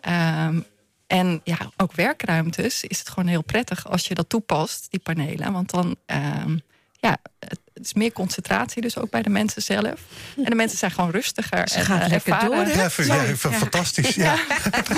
Ehm, 0.00 0.60
en 1.06 1.40
ja, 1.44 1.58
ook 1.76 1.92
werkruimtes 1.92 2.84
is 2.84 2.98
het 2.98 3.08
gewoon 3.08 3.28
heel 3.28 3.42
prettig 3.42 3.88
als 3.88 4.08
je 4.08 4.14
dat 4.14 4.28
toepast, 4.28 4.86
die 4.90 5.00
panelen. 5.00 5.52
Want 5.52 5.70
dan, 5.70 5.96
ehm, 6.06 6.58
ja, 7.00 7.16
het 7.38 7.58
is 7.88 7.94
meer 7.94 8.12
concentratie 8.12 8.82
dus 8.82 8.98
ook 8.98 9.10
bij 9.10 9.22
de 9.22 9.30
mensen 9.30 9.62
zelf. 9.62 10.00
En 10.36 10.44
de 10.44 10.54
mensen 10.54 10.78
zijn 10.78 10.90
gewoon 10.90 11.10
rustiger. 11.10 11.68
Ze 11.68 11.74
en, 11.78 11.84
gaat 11.84 12.02
eh, 12.02 12.08
lekker 12.08 12.32
ervaren- 12.32 12.56
door, 12.56 12.74
hè? 12.74 12.82
Ja, 12.82 12.90
vind- 12.90 13.06
Zo, 13.08 13.14
ja, 13.14 13.24
vind- 13.24 13.52
ja. 13.52 13.58
fantastisch. 13.58 14.14
Ja. 14.14 14.36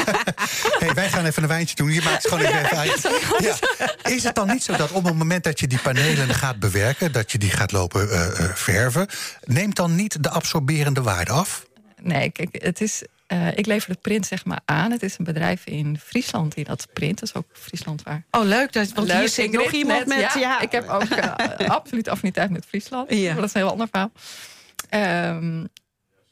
hey, 0.78 0.94
wij 0.94 1.08
gaan 1.08 1.24
even 1.24 1.42
een 1.42 1.48
wijntje 1.48 1.74
doen. 1.76 1.92
Je 1.92 2.02
maakt 2.02 2.22
het 2.22 2.32
gewoon 2.32 2.44
even 2.52 2.78
uit. 2.78 3.08
Ja. 3.38 3.54
Is 4.10 4.22
het 4.22 4.34
dan 4.34 4.46
niet 4.48 4.62
zo 4.64 4.76
dat 4.76 4.90
op 4.90 5.04
het 5.04 5.14
moment 5.16 5.44
dat 5.44 5.60
je 5.60 5.66
die 5.66 5.78
panelen 5.78 6.34
gaat 6.34 6.58
bewerken, 6.58 7.12
dat 7.12 7.32
je 7.32 7.38
die 7.38 7.50
gaat 7.50 7.72
lopen 7.72 8.10
eh, 8.10 8.26
eh, 8.44 8.54
verven, 8.54 9.06
neemt 9.44 9.76
dan 9.76 9.94
niet 9.94 10.22
de 10.22 10.30
absorberende 10.30 11.02
waarde 11.02 11.30
af? 11.32 11.66
Nee, 12.02 12.30
kijk, 12.30 12.48
het 12.62 12.80
is. 12.80 13.02
Eh, 13.32 13.56
ik 13.58 13.66
lever 13.66 13.92
de 13.92 13.98
print 14.02 14.26
zeg 14.26 14.44
maar 14.44 14.60
aan. 14.64 14.90
Het 14.90 15.02
is 15.02 15.18
een 15.18 15.24
bedrijf 15.24 15.66
in 15.66 15.98
Friesland 16.04 16.54
die 16.54 16.64
dat 16.64 16.86
print. 16.92 17.18
Dat 17.20 17.28
is 17.28 17.34
ook 17.34 17.46
Friesland 17.52 18.02
waar. 18.02 18.24
Oh, 18.30 18.44
leuk. 18.44 18.72
Dat, 18.72 18.92
want 18.92 19.12
hier 19.12 19.28
zit 19.28 19.50
nog 19.52 19.70
iemand 19.72 20.06
net, 20.06 20.08
met... 20.22 20.32
Ja, 20.32 20.40
Ja, 20.40 20.60
Ik 20.60 20.72
heb 20.72 20.88
ook 20.88 21.02
eh, 21.02 21.68
absoluut 21.78 22.08
affiniteit 22.08 22.50
met 22.50 22.64
Friesland. 22.68 23.14
Ja. 23.14 23.26
Maar 23.32 23.34
dat 23.40 23.44
is 23.44 23.54
een 23.54 23.60
heel 23.60 23.70
ander 23.70 23.88
verhaal. 23.90 24.10
Ehm, 24.88 25.64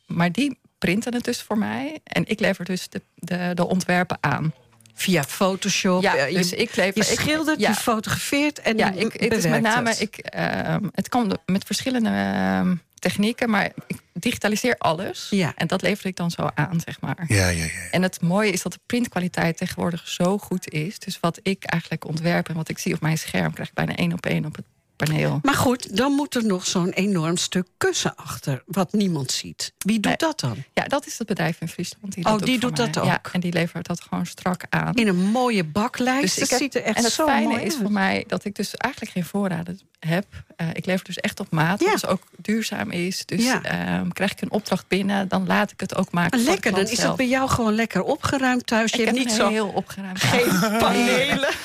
maar 0.07 0.33
die 0.33 0.59
printen 0.79 1.15
het 1.15 1.25
dus 1.25 1.43
voor 1.43 1.59
mij. 1.59 2.01
En 2.05 2.27
ik 2.27 2.41
lever 2.41 2.65
dus 2.65 2.89
de, 2.89 3.03
de, 3.15 3.51
de 3.55 3.67
ontwerpen 3.67 4.19
aan. 4.21 4.53
via 4.95 5.23
Photoshop. 5.25 6.03
Ja, 6.03 6.25
je, 6.25 6.35
dus 6.37 6.53
ik 6.53 6.77
lever. 6.77 7.05
je 7.05 7.13
ik- 7.13 7.19
schildert, 7.21 7.61
ja. 7.61 7.69
je 7.69 7.75
fotografeert 7.75 8.61
en 8.61 8.77
Ja, 8.77 8.93
ik, 8.93 9.13
het 9.13 9.33
is 9.35 9.47
met 9.47 9.63
name. 9.63 9.89
het. 9.89 10.01
Ik, 10.01 10.17
ehm, 10.17 10.85
het 10.95 11.09
kan 11.09 11.39
met 11.47 11.65
verschillende 11.65 12.09
ehm, 12.11 12.75
technieken, 13.01 13.51
maar 13.51 13.65
ik 13.87 13.97
digitaliseer 14.13 14.75
alles. 14.79 15.27
Ja. 15.31 15.53
En 15.57 15.67
dat 15.67 15.83
lever 15.83 16.07
ik 16.07 16.17
dan 16.17 16.31
zo 16.31 16.49
aan, 16.55 16.81
zeg 16.85 17.01
maar. 17.01 17.25
Ja, 17.29 17.49
ja, 17.49 17.65
ja. 17.65 17.71
En 17.91 18.03
het 18.03 18.21
mooie 18.21 18.51
is 18.53 18.63
dat 18.63 18.73
de 18.73 18.79
printkwaliteit 18.87 19.57
tegenwoordig 19.57 20.09
zo 20.09 20.39
goed 20.39 20.69
is. 20.69 20.99
Dus 20.99 21.21
wat 21.21 21.39
ik 21.43 21.65
eigenlijk 21.65 22.05
ontwerp 22.07 22.49
en 22.49 22.55
wat 22.55 22.69
ik 22.69 22.79
zie 22.79 22.95
op 22.95 23.01
mijn 23.01 23.19
scherm, 23.19 23.53
krijg 23.53 23.69
ik 23.69 23.75
bijna 23.75 23.97
één 23.97 24.13
op 24.13 24.27
één 24.27 24.45
op 24.45 24.57
het 24.57 24.65
paneel. 24.97 25.39
Maar 25.43 25.55
goed, 25.55 25.97
dan 25.97 26.13
moet 26.13 26.35
er 26.35 26.45
nog 26.45 26.67
zo'n 26.67 26.91
enorm 26.91 27.37
stuk 27.37 27.67
kussen 27.77 28.17
achter, 28.17 28.63
wat 28.67 28.93
niemand 28.93 29.31
ziet. 29.33 29.73
Wie 29.79 29.95
doet 30.01 30.05
Nee. 30.05 30.17
dat 30.17 30.41
dan? 30.41 30.57
Ja, 30.73 30.85
dat 30.85 31.07
is 31.07 31.19
het 31.19 31.27
bedrijf 31.27 31.61
in 31.61 31.69
Friesland. 31.69 32.15
Die 32.15 32.25
dat 32.25 32.33
Oh, 32.41 32.47
die 32.47 32.59
doet 32.59 32.77
mij. 32.77 32.91
dat 32.91 33.05
Ja, 33.05 33.15
ook? 33.15 33.33
en 33.33 33.41
die 33.41 33.53
levert 33.53 33.87
dat 33.87 34.01
gewoon 34.01 34.27
strak 34.27 34.63
aan. 34.69 34.95
In 34.95 35.09
een 35.09 35.17
mooie 35.25 35.65
baklijst. 35.65 36.23
Dus 36.23 36.35
het 36.35 36.45
ik 36.45 36.51
heb- 36.51 36.59
ziet 36.59 36.75
er 36.75 36.83
echt 36.83 36.97
en 36.97 37.05
het 37.05 37.13
zo 37.13 37.27
fijne 37.27 37.49
mooi 37.49 37.63
is 37.63 37.73
uit. 37.73 37.83
voor 37.83 37.93
mij 37.93 38.25
dat 38.27 38.45
ik 38.45 38.55
dus 38.55 38.75
eigenlijk 38.77 39.13
geen 39.13 39.25
voorraden 39.25 39.81
heb. 40.01 40.25
Eh, 40.57 40.67
ik 40.73 40.87
lever 40.87 41.05
dus 41.05 41.17
echt 41.17 41.41
op 41.41 41.51
maat, 41.51 41.81
Ja. 41.81 41.91
dus 41.93 42.07
ook 42.07 42.23
duurzaam 42.37 42.91
is. 42.91 43.27
Dus 43.27 43.45
Ja. 43.45 43.63
ehm, 43.63 44.09
krijg 44.09 44.33
ik 44.33 44.41
een 44.41 44.51
opdracht 44.51 44.89
binnen, 44.89 45.29
dan 45.29 45.47
laat 45.47 45.71
ik 45.71 45.81
het 45.81 45.97
ook 45.97 46.11
maken. 46.13 46.43
Lekker, 46.43 46.71
dan 46.71 46.81
is 46.81 46.89
dat 46.91 46.99
zelf. 46.99 47.17
bij 47.17 47.29
jou 47.29 47.49
gewoon 47.49 47.75
lekker 47.75 48.03
opgeruimd 48.03 48.67
thuis. 48.67 48.91
Je 48.93 48.99
Ik 48.99 49.05
hebt 49.05 49.17
heb 49.19 49.27
niet 49.27 49.37
zo 49.37 49.49
heel 49.49 49.69
opgeruimd. 49.69 50.21
geen 50.23 50.59
panelen. 50.79 51.49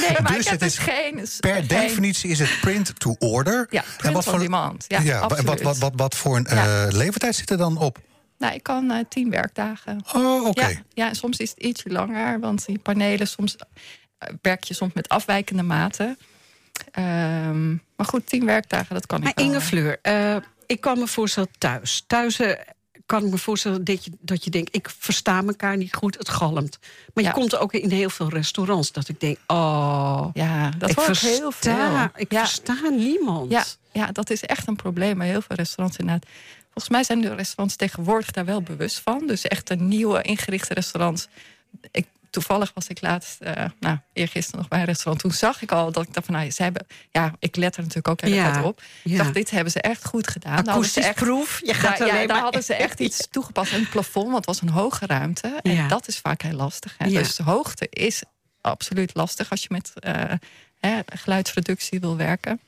Nee, 0.00 0.16
maar 0.22 0.32
Dus 0.32 0.40
ik 0.44 0.50
heb 0.50 0.60
het 0.60 0.60
dus 0.60 0.78
is 0.78 0.78
geen. 0.78 1.28
Per 1.40 1.54
geen- 1.54 1.66
definitie 1.66 2.30
is 2.30 2.38
het 2.38 2.58
print 2.60 3.00
to 3.00 3.16
order. 3.18 3.66
Ja, 3.70 3.80
en 3.84 3.88
print 3.96 4.14
wat 4.14 4.24
on 4.26 4.30
voor, 4.32 4.40
demand. 4.40 4.84
Ja, 4.88 5.02
wat, 5.02 5.22
absoluut. 5.32 5.62
wat, 5.62 5.78
wat, 5.78 5.92
wat 5.96 6.14
voor 6.16 6.36
een 6.36 6.46
Ja. 6.50 6.86
eh, 6.86 6.92
levertijd 6.92 7.34
zit 7.36 7.50
er 7.50 7.56
dan 7.56 7.76
op? 7.78 7.98
Nou, 8.38 8.54
ik 8.54 8.62
kan 8.62 8.90
eh, 8.90 8.98
tien 9.08 9.30
werkdagen. 9.30 10.00
Oh, 10.14 10.44
oké. 10.46 10.66
Ja, 10.68 10.78
ja, 10.94 11.08
en 11.08 11.14
soms 11.14 11.38
is 11.38 11.50
het 11.50 11.58
ietsje 11.58 11.88
langer, 11.90 12.40
want 12.40 12.66
die 12.66 12.78
panelen, 12.78 13.28
soms 13.28 13.56
werk 14.42 14.64
je 14.64 14.74
soms 14.74 14.92
met 14.94 15.08
afwijkende 15.08 15.62
maten. 15.62 16.18
Ehm, 16.92 17.70
maar 17.70 18.06
goed, 18.06 18.26
tien 18.26 18.44
werkdagen, 18.44 18.94
dat 18.94 19.06
kan 19.06 19.20
Maar 19.20 19.28
ik 19.30 19.36
wel. 19.36 19.46
Inge 19.46 19.60
Fleur, 19.60 19.98
eh, 20.02 20.36
ik 20.66 20.80
kan 20.80 20.98
me 20.98 21.06
voorstellen 21.06 21.48
thuis. 21.58 22.04
Thuis 22.06 22.40
eh, 22.40 22.60
kan 23.06 23.24
ik 23.24 23.30
me 23.30 23.38
voorstellen 23.38 23.84
dat 23.84 24.04
je, 24.04 24.10
dat 24.20 24.44
je 24.44 24.50
denkt... 24.50 24.74
ik 24.76 24.90
versta 24.98 25.42
elkaar 25.46 25.76
niet 25.76 25.94
goed, 25.94 26.18
het 26.18 26.28
galmt. 26.28 26.78
Maar 27.14 27.24
Ja. 27.24 27.30
je 27.30 27.34
komt 27.36 27.56
ook 27.56 27.72
in 27.72 27.90
heel 27.90 28.10
veel 28.10 28.28
restaurants 28.28 28.92
dat 28.92 29.08
ik 29.08 29.20
denk... 29.20 29.38
oh, 29.46 30.26
Ja, 30.32 30.70
dat 30.78 30.90
ik 30.90 31.00
versta, 31.00 31.28
heel 31.28 31.50
veel. 31.50 32.08
Ik 32.16 32.32
ja, 32.32 32.40
versta 32.40 32.88
niemand. 32.90 33.50
ja, 33.50 33.64
ja, 33.92 34.06
dat 34.12 34.30
is 34.30 34.42
echt 34.42 34.66
een 34.66 34.76
probleem 34.76 35.18
bij 35.18 35.28
heel 35.28 35.42
veel 35.42 35.56
restaurants 35.56 35.98
inderdaad. 35.98 36.28
Volgens 36.62 36.88
mij 36.88 37.04
zijn 37.04 37.20
de 37.20 37.34
restaurants 37.34 37.76
tegenwoordig 37.76 38.30
daar 38.30 38.44
wel 38.44 38.62
bewust 38.62 38.98
van. 39.00 39.26
Dus 39.26 39.42
echt 39.42 39.70
een 39.70 39.88
nieuwe 39.88 40.22
ingerichte 40.22 40.74
restaurants. 40.74 41.28
Ik, 41.90 42.06
toevallig 42.34 42.70
was 42.74 42.86
ik 42.88 43.00
laatst, 43.00 43.40
eh 43.40 43.64
nou, 43.80 43.98
eergisteren 44.12 44.60
nog 44.60 44.68
bij 44.68 44.78
een 44.78 44.84
restaurant. 44.84 45.20
Toen 45.20 45.32
zag 45.32 45.62
ik 45.62 45.72
al 45.72 45.92
dat 45.92 46.02
ik 46.06 46.14
dacht 46.14 46.26
van, 46.26 46.34
nou, 46.34 46.50
ze 46.50 46.62
hebben... 46.62 46.86
Ja, 47.10 47.32
ik 47.38 47.56
let 47.56 47.74
er 47.76 47.80
natuurlijk 47.80 48.08
ook 48.08 48.20
heel 48.20 48.34
Ja, 48.34 48.62
op. 48.62 48.82
Ik 49.04 49.16
dacht, 49.16 49.34
dit 49.34 49.50
hebben 49.50 49.72
ze 49.72 49.80
echt 49.80 50.04
goed 50.04 50.28
gedaan. 50.28 50.68
Akoestisch 50.68 51.04
echt 51.04 51.14
proef. 51.14 51.60
Je 51.64 51.74
gaat 51.74 51.98
daar, 51.98 52.06
ja, 52.06 52.14
daar 52.14 52.26
maar... 52.26 52.40
hadden 52.40 52.62
ze 52.64 52.74
echt 52.74 53.00
iets 53.00 53.26
toegepast. 53.30 53.72
Een 53.72 53.88
plafond, 53.88 54.24
want 54.24 54.36
het 54.36 54.46
was 54.46 54.60
een 54.60 54.68
hoge 54.68 55.06
ruimte. 55.06 55.58
En 55.62 55.72
Ja. 55.72 55.88
dat 55.88 56.08
is 56.08 56.18
vaak 56.18 56.42
heel 56.42 56.52
lastig. 56.56 56.94
Hè? 56.98 57.08
Dus 57.08 57.36
de 57.36 57.42
hoogte 57.42 57.86
is 57.90 58.22
absoluut 58.60 59.14
lastig 59.14 59.50
als 59.50 59.62
je 59.62 59.68
met 59.70 59.92
eh, 59.94 60.32
hè, 60.80 61.00
geluidsreductie 61.06 62.00
wil 62.00 62.16
werken. 62.16 62.60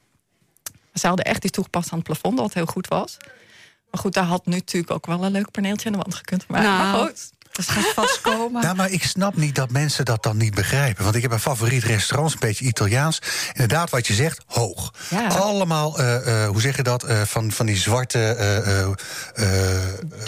Ze 0.94 1.06
hadden 1.06 1.24
echt 1.24 1.44
iets 1.44 1.52
toegepast 1.52 1.90
aan 1.92 1.98
het 1.98 2.06
plafond, 2.06 2.38
wat 2.38 2.54
heel 2.54 2.66
goed 2.66 2.88
was. 2.88 3.16
Maar 3.90 4.00
goed, 4.00 4.12
daar 4.14 4.24
had 4.24 4.46
nu 4.46 4.54
natuurlijk 4.54 4.92
ook 4.92 5.06
wel 5.06 5.24
een 5.24 5.32
leuk 5.32 5.50
paneeltje 5.50 5.86
aan 5.86 5.92
de 5.92 5.98
wand 5.98 6.14
gekund. 6.14 6.46
Maar, 6.48 6.62
Nou, 6.62 6.78
maar 6.78 7.06
goed. 7.06 7.30
Dat 7.56 7.68
gaat 7.68 7.92
vastkomen. 7.94 8.62
Ja, 8.62 8.74
maar 8.74 8.90
ik 8.90 9.02
snap 9.02 9.36
niet 9.36 9.54
dat 9.54 9.70
mensen 9.70 10.04
dat 10.04 10.22
dan 10.22 10.36
niet 10.36 10.54
begrijpen. 10.54 11.04
Want 11.04 11.16
ik 11.16 11.22
heb 11.22 11.32
een 11.32 11.40
favoriet 11.40 11.84
restaurant, 11.84 12.32
een 12.32 12.38
beetje 12.38 12.64
Italiaans. 12.64 13.18
Inderdaad, 13.52 13.90
wat 13.90 14.06
je 14.06 14.14
zegt, 14.14 14.42
hoog. 14.46 14.94
Ja. 15.08 15.26
Allemaal, 15.26 15.98
eh, 15.98 16.44
eh, 16.44 16.48
hoe 16.48 16.60
zeg 16.60 16.76
je 16.76 16.82
dat, 16.82 17.02
eh, 17.02 17.22
van, 17.22 17.52
van 17.52 17.66
die 17.66 17.76
zwarte... 17.76 18.94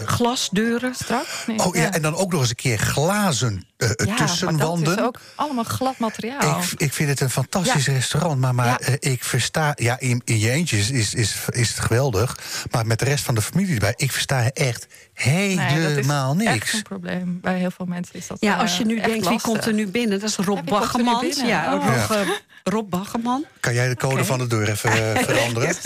Glasdeuren. 0.05 0.95
Strak? 0.95 1.27
Nee, 1.47 1.59
oh 1.59 1.75
ja, 1.75 1.93
en 1.93 2.03
dan 2.03 2.15
ook 2.15 2.33
nog 2.33 2.41
eens 2.41 2.51
een 2.51 2.57
keer 2.57 2.79
glazen 2.79 3.67
Ja, 3.77 4.15
tussenwanden. 4.15 4.85
Dat 4.85 4.99
is 4.99 5.05
ook 5.05 5.21
allemaal 5.35 5.65
glad 5.65 5.99
materiaal. 5.99 6.61
Ik, 6.61 6.73
ik 6.77 6.93
vind 6.93 7.09
het 7.09 7.21
een 7.21 7.31
fantastisch 7.31 7.87
restaurant, 7.87 8.41
maar, 8.41 8.55
maar 8.55 8.81
ik 8.99 9.25
versta... 9.25 9.73
Ja, 9.77 9.99
in, 9.99 10.23
in 10.25 10.39
je 10.39 10.51
eentje 10.51 10.79
is, 10.79 10.91
is, 10.91 11.15
is, 11.15 11.37
is 11.51 11.69
het 11.69 11.79
geweldig, 11.79 12.39
maar 12.71 12.87
met 12.87 12.99
de 12.99 13.05
rest 13.05 13.25
van 13.25 13.35
de 13.35 13.43
familie 13.43 13.75
erbij... 13.75 13.93
ik 13.97 14.13
versta 14.13 14.51
echt 14.51 14.87
Nee, 15.25 15.57
dat 15.57 15.65
is 15.65 15.73
helemaal 15.73 16.37
Echt 16.39 16.45
niks. 16.45 16.73
een 16.73 16.83
probleem. 16.83 17.18
Bij 17.27 17.59
heel 17.59 17.71
veel 17.71 17.87
mensen 17.87 18.15
is 18.15 18.27
dat 18.27 18.37
Ja, 18.41 18.55
eh, 18.55 18.61
als 18.61 18.79
je 18.79 18.85
nu 18.85 19.01
denkt, 19.01 19.29
wie 19.29 19.41
komt 19.41 19.67
er 19.67 19.73
nu 19.75 19.89
binnen? 19.89 20.21
Dat 20.21 20.29
is 20.29 20.37
Rob 20.37 20.65
binnen? 20.65 21.47
Ja, 21.47 21.75
Oh. 21.75 21.85
Rob, 21.87 22.11
eh, 22.19 22.29
Rob 22.65 22.91
Baggerman. 22.91 23.45
Kan 23.61 23.75
jij 23.75 23.89
de 23.89 23.97
code 23.97 24.25
van 24.25 24.39
de 24.39 24.47
deur 24.47 24.69
even 24.71 25.15
eh, 25.15 25.23
veranderen? 25.29 25.75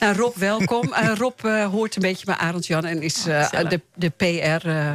Nou, 0.00 0.16
Rob, 0.16 0.36
welkom. 0.36 0.92
Eh, 0.92 1.10
Rob 1.16 1.44
eh, 1.44 1.66
hoort 1.66 1.96
een 1.96 2.02
beetje 2.02 2.24
bij 2.26 2.34
Arend 2.34 2.66
Jan 2.66 2.84
en 2.84 3.02
is 3.02 3.26
eh, 3.26 3.42
gezellig. 3.42 3.70
de, 3.70 3.80
de 3.94 4.08
PR. 4.10 4.68
eh 4.68 4.94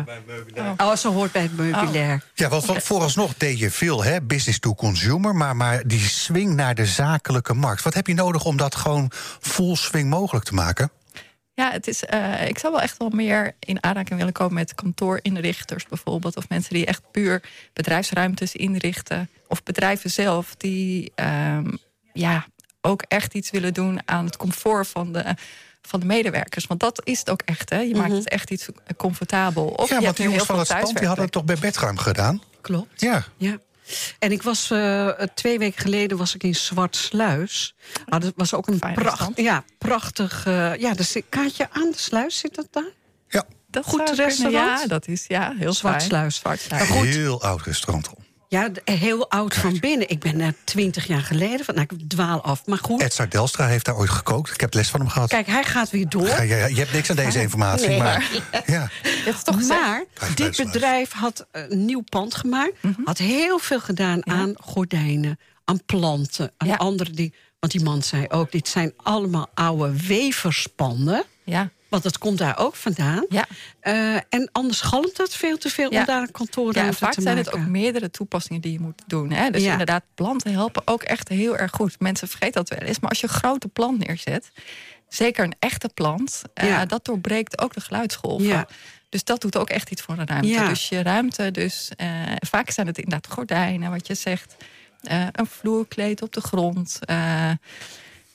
oh, 0.78 0.96
ze 0.96 1.08
hoort 1.08 1.32
bij 1.32 1.42
het 1.42 1.58
meubilair. 1.58 2.24
Ja, 2.34 2.50
want, 2.50 2.66
want 2.66 2.84
vooralsnog 2.84 3.34
deed 3.38 3.60
je 3.60 3.72
veel, 3.72 4.04
hè? 4.04 4.22
business 4.22 4.60
to 4.60 4.76
consumer... 4.76 5.36
Maar, 5.36 5.56
maar 5.56 5.82
die 5.88 6.00
swing 6.00 6.56
naar 6.56 6.76
de 6.76 6.86
zakelijke 6.86 7.54
markt. 7.54 7.82
Wat 7.84 7.94
heb 7.94 8.08
je 8.08 8.14
nodig 8.14 8.44
om 8.46 8.58
dat 8.58 8.76
gewoon 8.76 9.12
full 9.40 9.76
swing 9.76 10.10
mogelijk 10.10 10.46
te 10.46 10.54
maken? 10.54 10.90
Ja, 11.56 11.72
het 11.72 11.88
is, 11.88 12.06
eh, 12.06 12.48
ik 12.48 12.58
zou 12.58 12.74
wel 12.74 12.82
echt 12.82 12.98
wel 12.98 13.10
meer 13.10 13.56
in 13.60 13.84
aanraking 13.84 14.18
willen 14.18 14.34
komen 14.34 14.54
met 14.54 14.76
kantoorinrichters 14.76 15.86
bijvoorbeeld. 15.86 16.38
Of 16.38 16.50
mensen 16.50 16.74
die 16.74 16.86
echt 16.86 17.02
puur 17.12 17.44
bedrijfsruimtes 17.74 18.56
inrichten. 18.56 19.30
Of 19.48 19.64
bedrijven 19.64 20.10
zelf 20.10 20.56
die 20.56 21.12
ehm, 21.16 21.72
ja, 22.14 22.46
ook 22.82 23.02
echt 23.02 23.34
iets 23.34 23.52
willen 23.52 23.74
doen 23.74 24.02
aan 24.06 24.26
het 24.26 24.38
comfort 24.38 24.88
van 24.88 25.12
de, 25.12 25.36
van 25.82 26.00
de 26.00 26.06
medewerkers. 26.06 26.68
Want 26.68 26.80
dat 26.80 27.02
is 27.04 27.20
het 27.20 27.30
ook 27.30 27.42
echt. 27.42 27.70
Hè? 27.70 27.80
Je 27.80 27.96
maakt 27.96 28.12
het 28.12 28.30
echt 28.30 28.52
iets 28.52 28.68
comfortabel. 28.98 29.66
Of 29.66 29.90
ja, 29.90 29.98
je 29.98 30.04
want 30.04 30.18
die 30.18 30.26
jongens 30.26 30.46
van 30.46 30.60
het 30.60 30.68
spand 30.68 30.98
die 30.98 31.08
hadden 31.08 31.24
het 31.24 31.34
toch 31.34 31.46
bij 31.46 31.58
Bedruim 31.60 31.98
gedaan? 31.98 32.42
Klopt. 32.62 33.02
Ja. 33.02 33.24
Ja. 33.38 33.58
En 34.20 34.32
ik 34.32 34.44
was 34.44 34.72
eh, 34.72 35.08
twee 35.08 35.60
weken 35.60 35.82
geleden 35.82 36.18
was 36.18 36.36
ik 36.36 36.44
in 36.44 36.56
Zwartsluis. 36.56 37.76
Ah, 38.06 38.22
dat 38.22 38.34
was 38.36 38.54
ook 38.54 38.68
een 38.68 38.80
pracht, 38.80 39.30
ja, 39.36 39.64
prachtig. 39.78 40.46
eh, 40.46 40.76
ja, 40.76 40.94
dus 40.94 41.16
kaartje 41.30 41.68
aan 41.72 41.92
de 41.92 41.98
sluis 41.98 42.38
zit 42.38 42.56
dat 42.56 42.68
daar? 42.72 42.92
ja. 43.28 43.46
Dat 43.68 43.86
Goed 43.86 44.10
restaurant? 44.10 44.82
Ja, 44.82 44.88
dat 44.88 45.08
is 45.08 45.26
ja, 45.28 45.54
heel 45.58 45.74
Zwartsluis. 45.74 46.38
fijn. 46.38 46.58
Zwartsluis. 46.58 47.16
Heel 47.16 47.42
oud 47.42 47.62
restaurant. 47.62 48.10
Ja, 48.54 48.70
heel 48.84 49.30
oud 49.30 49.54
van 49.54 49.80
binnen. 49.80 50.10
Ik 50.10 50.20
ben 50.20 50.40
er 50.40 50.54
twintig 50.64 51.08
jaar 51.08 51.22
geleden. 51.22 51.66
Van, 51.66 51.76
nou, 51.76 51.88
ik 51.98 52.10
dwaal 52.10 52.42
af. 52.42 52.66
Maar 52.66 52.78
goed, 52.78 53.02
Edzard 53.02 53.32
Delstra 53.32 53.68
heeft 53.68 53.86
daar 53.86 53.98
ooit 53.98 54.10
gekookt. 54.10 54.54
Ik 54.54 54.62
heb 54.62 54.74
les 54.74 54.90
van 54.90 55.00
hem 55.00 55.10
gehad. 55.10 55.30
kijk, 55.30 55.48
hij 55.48 55.64
gaat 55.64 55.90
weer 55.90 56.10
door. 56.10 56.28
Ja, 56.28 56.42
ja, 56.42 56.56
ja, 56.56 56.66
je 56.66 56.76
hebt 56.76 56.94
niks 56.94 57.10
aan 57.10 57.16
deze 57.16 57.42
informatie, 57.42 57.88
Nee. 57.88 57.98
maar... 58.00 58.30
Ja. 58.66 58.90
Dat 59.26 59.34
is 59.36 59.44
toch? 59.44 59.68
Maar 59.68 60.04
dit 60.36 60.58
bedrijf 60.58 61.12
had 61.12 61.48
een 61.52 61.86
nieuw 61.86 62.02
pand 62.10 62.36
gemaakt. 62.36 62.74
Had 63.06 63.18
heel 63.18 63.60
veel 63.60 63.80
gedaan 63.80 64.28
aan 64.30 64.54
gordijnen, 64.60 65.40
aan 65.66 65.86
planten, 65.86 66.52
aan 66.58 66.68
Ja. 66.68 66.76
andere 66.76 67.12
dingen. 67.12 67.34
Want 67.60 67.72
die 67.72 67.84
man 67.84 68.04
zei 68.04 68.26
ook, 68.30 68.52
dit 68.52 68.68
zijn 68.68 68.94
allemaal 68.98 69.50
oude 69.54 70.06
weverspanden. 70.08 71.24
Ja. 71.44 71.70
Want 71.94 72.06
dat 72.06 72.18
komt 72.18 72.38
daar 72.38 72.58
ook 72.58 72.76
vandaan. 72.76 73.26
Ja. 73.30 73.46
Eh, 73.80 74.16
en 74.16 74.50
anders 74.52 74.82
galmt 74.82 75.18
het 75.18 75.36
veel 75.36 75.58
te 75.58 75.70
veel 75.70 75.92
Ja. 75.94 76.00
om 76.00 76.06
daar 76.06 76.16
een 76.22 76.26
Ja, 76.26 76.32
kantoorruimte 76.32 76.92
en 76.92 76.98
vaak 76.98 77.14
te 77.14 77.22
zijn 77.22 77.36
maken. 77.36 77.52
het 77.52 77.62
ook 77.62 77.68
meerdere 77.68 78.10
toepassingen 78.12 78.62
die 78.62 78.72
je 78.72 78.80
moet 78.80 79.02
doen. 79.08 79.32
Hè? 79.32 79.50
Dus 79.50 79.64
Ja. 79.64 79.72
inderdaad, 79.72 80.04
planten 80.16 80.52
helpen 80.54 80.82
ook 80.86 81.04
echt 81.04 81.28
heel 81.30 81.58
erg 81.58 81.72
goed. 81.72 82.00
Mensen 82.00 82.28
vergeten 82.28 82.54
dat 82.66 82.70
wel 82.80 82.88
eens. 82.88 83.00
Maar 83.00 83.10
als 83.10 83.20
je 83.20 83.28
een 83.28 83.34
grote 83.34 83.68
plant 83.68 84.08
neerzet, 84.08 84.52
zeker 85.08 85.44
een 85.44 85.56
echte 85.60 85.90
plant, 85.94 86.42
eh, 86.54 86.68
Ja. 86.68 86.86
dat 86.86 87.06
doorbreekt 87.06 87.62
ook 87.62 87.74
de 87.74 87.82
geluidsgolven. 87.82 88.48
Ja. 88.48 88.68
Dus 89.10 89.24
dat 89.24 89.42
doet 89.42 89.58
ook 89.58 89.70
echt 89.70 89.92
iets 89.92 90.02
voor 90.02 90.16
de 90.16 90.26
ruimte. 90.26 90.48
Ja. 90.48 90.68
Dus 90.68 90.90
je 90.90 91.02
ruimte, 91.02 91.52
dus 91.52 91.92
eh, 91.98 92.08
vaak 92.40 92.70
zijn 92.70 92.88
het 92.88 92.98
inderdaad 92.98 93.32
gordijnen, 93.34 93.92
wat 93.92 94.08
je 94.08 94.14
zegt. 94.16 94.56
een 95.32 95.48
vloerkleed 95.48 96.22
op 96.22 96.34
de 96.34 96.42
grond. 96.42 97.00
ja, 97.06 97.58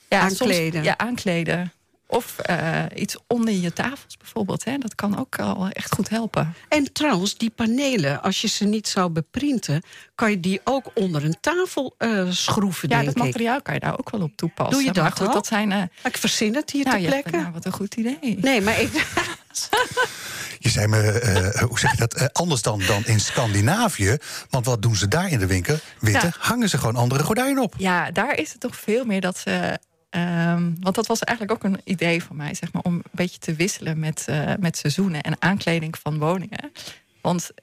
Aankleden. 0.09 0.73
Soms, 0.73 0.85
ja, 0.85 0.97
aankleden. 0.97 1.71
Of 2.11 2.37
eh, 2.39 2.83
iets 2.95 3.17
onder 3.27 3.53
je 3.53 3.73
tafels 3.73 4.17
bijvoorbeeld. 4.17 4.63
Hè? 4.63 4.77
Dat 4.77 4.95
kan 4.95 5.19
ook 5.19 5.39
al 5.39 5.67
echt 5.69 5.93
goed 5.93 6.09
helpen. 6.09 6.53
En 6.69 6.93
trouwens, 6.93 7.37
die 7.37 7.49
panelen, 7.49 8.21
als 8.21 8.41
je 8.41 8.47
ze 8.47 8.65
niet 8.65 8.87
zou 8.87 9.09
beprinten... 9.09 9.81
kan 10.15 10.29
je 10.29 10.39
die 10.39 10.61
ook 10.63 10.85
onder 10.93 11.23
een 11.25 11.37
tafel 11.41 11.95
eh, 11.97 12.25
schroeven, 12.29 12.89
Ja, 12.89 12.95
denk 12.95 13.07
dat 13.07 13.17
ik. 13.17 13.23
materiaal 13.23 13.61
kan 13.61 13.73
je 13.73 13.79
daar 13.79 13.99
ook 13.99 14.09
wel 14.09 14.21
op 14.21 14.31
toepassen. 14.35 14.75
Doe 14.77 14.83
je 14.85 14.91
dat 14.91 15.03
maar 15.03 15.11
goed, 15.11 15.27
al? 15.27 15.33
dat 15.33 15.47
zijn. 15.47 15.71
eh, 15.71 15.81
Ik 16.03 16.17
verzin 16.17 16.55
het 16.55 16.71
hier 16.71 16.83
nou, 16.85 16.95
ter 16.97 17.05
je 17.05 17.11
hebt- 17.11 17.21
plekke. 17.23 17.39
nou, 17.41 17.53
wat 17.53 17.65
een 17.65 17.71
goed 17.71 17.95
idee. 17.95 18.37
Nee, 18.41 18.61
maar 18.61 18.79
ik... 18.81 18.91
Je 20.59 20.69
zei 20.69 20.87
me, 20.87 20.97
eh, 21.19 21.61
hoe 21.63 21.79
zeg 21.79 21.91
je 21.91 21.97
dat, 21.97 22.13
eh, 22.13 22.25
anders 22.31 22.61
dan, 22.61 22.81
dan 22.87 23.05
in 23.05 23.19
Scandinavië. 23.19 24.17
Want 24.49 24.65
wat 24.65 24.81
doen 24.81 24.95
ze 24.95 25.07
daar 25.07 25.29
in 25.31 25.39
de 25.39 25.45
winkel? 25.47 25.77
Witte, 25.99 26.25
Ja. 26.25 26.33
hangen 26.39 26.69
ze 26.69 26.77
gewoon 26.77 26.95
andere 26.95 27.23
gordijnen 27.23 27.63
op. 27.63 27.73
Ja, 27.77 28.11
daar 28.11 28.37
is 28.37 28.51
het 28.51 28.59
toch 28.59 28.75
veel 28.75 29.05
meer 29.05 29.21
dat 29.21 29.37
ze. 29.37 29.79
Ehm, 30.09 30.71
want 30.79 30.95
dat 30.95 31.07
was 31.07 31.19
eigenlijk 31.23 31.65
ook 31.65 31.71
een 31.71 31.81
idee 31.83 32.23
van 32.23 32.35
mij, 32.35 32.53
zeg 32.53 32.73
maar, 32.73 32.81
om 32.81 32.93
een 32.93 33.03
beetje 33.11 33.39
te 33.39 33.53
wisselen 33.53 33.99
met, 33.99 34.23
eh, 34.27 34.53
met 34.59 34.77
seizoenen 34.77 35.21
en 35.21 35.35
aankleding 35.39 35.97
van 35.97 36.17
woningen. 36.19 36.71
Want 37.21 37.41
het 37.47 37.53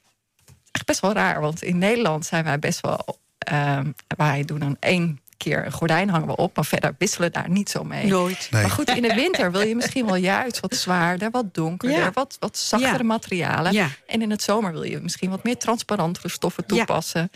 is 0.47 0.71
echt 0.73 0.87
best 0.87 1.01
wel 1.01 1.13
raar, 1.13 1.41
want 1.41 1.63
in 1.63 1.79
Nederland 1.79 2.27
zijn 2.27 2.45
wij 2.45 2.59
best 2.59 2.81
wel. 2.81 3.19
ehm, 3.39 3.91
wij 4.17 4.45
doen 4.45 4.59
dan 4.59 4.77
één 4.81 5.21
keer 5.37 5.67
een 5.67 5.73
gordijn 5.73 6.09
hangen 6.09 6.27
we 6.27 6.37
op, 6.37 6.57
maar 6.57 6.65
verder 6.65 6.95
wisselen 6.99 7.33
daar 7.33 7.51
niet 7.51 7.71
zo 7.71 7.85
mee. 7.85 8.07
Nooit. 8.07 8.49
Nee. 8.51 8.63
Maar 8.63 8.71
goed, 8.71 8.89
in 8.91 9.03
de 9.03 9.15
winter 9.15 9.53
wil 9.53 9.61
je 9.63 9.75
misschien 9.75 10.07
wel 10.07 10.15
juist 10.17 10.61
wat 10.61 10.75
zwaarder, 10.75 11.31
wat 11.31 11.55
donkerder, 11.55 11.99
Ja. 11.99 12.11
wat, 12.13 12.37
wat 12.41 12.59
zachtere 12.59 12.97
Ja. 12.99 13.03
materialen. 13.05 13.73
Ja. 13.73 13.89
En 14.07 14.23
in 14.23 14.31
het 14.31 14.43
zomer 14.43 14.73
wil 14.73 14.83
je 14.83 15.01
misschien 15.01 15.31
wat 15.31 15.45
meer 15.45 15.57
transparantere 15.57 16.29
stoffen 16.29 16.65
Ja. 16.67 17.33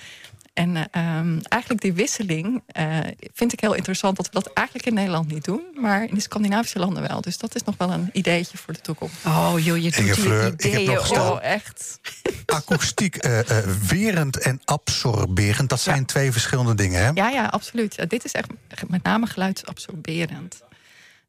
En 0.53 0.91
ehm, 0.91 1.39
eigenlijk 1.49 1.83
die 1.83 1.93
wisseling 1.93 2.63
eh, 2.67 2.99
vind 3.35 3.53
ik 3.53 3.61
heel 3.61 3.75
interessant 3.75 4.17
dat 4.17 4.27
we 4.27 4.33
dat 4.33 4.53
eigenlijk 4.53 4.87
in 4.87 4.95
Nederland 4.95 5.33
niet 5.33 5.45
doen, 5.45 5.63
maar 5.75 6.05
in 6.05 6.15
de 6.15 6.21
Scandinavische 6.21 6.79
landen 6.79 7.09
wel. 7.09 7.21
Dus 7.21 7.39
dat 7.39 7.55
is 7.55 7.63
nog 7.63 7.75
wel 7.77 7.93
een 7.93 8.11
ideetje 8.13 8.59
voor 8.59 8.75
de 8.75 8.81
toekomst. 8.81 9.15
Oh 9.27 9.53
joh, 9.57 9.77
je 9.77 9.83
doet 9.83 9.97
Inge 9.97 10.15
die 10.15 10.23
Fleur, 10.23 10.47
ik 10.47 10.63
heb 10.63 10.73
ideeën 10.73 10.95
nog 10.95 11.07
staan. 11.07 11.33
Oh, 11.33 11.43
echt. 11.45 12.01
Akoestiek, 12.47 13.17
eh, 13.17 13.59
eh, 13.59 13.65
werend 13.89 14.39
en 14.39 14.61
absorberend, 14.65 15.69
dat 15.69 15.81
zijn 15.81 16.05
twee 16.05 16.33
verschillende 16.33 16.75
dingen, 16.75 17.01
hè? 17.05 17.11
Ja, 17.15 17.29
ja, 17.29 17.45
absoluut. 17.47 17.95
Ja, 17.95 18.05
dit 18.05 18.25
is 18.25 18.33
echt 18.33 18.49
met 18.89 19.03
name 19.03 19.27
geluidsabsorberend. 19.27 20.61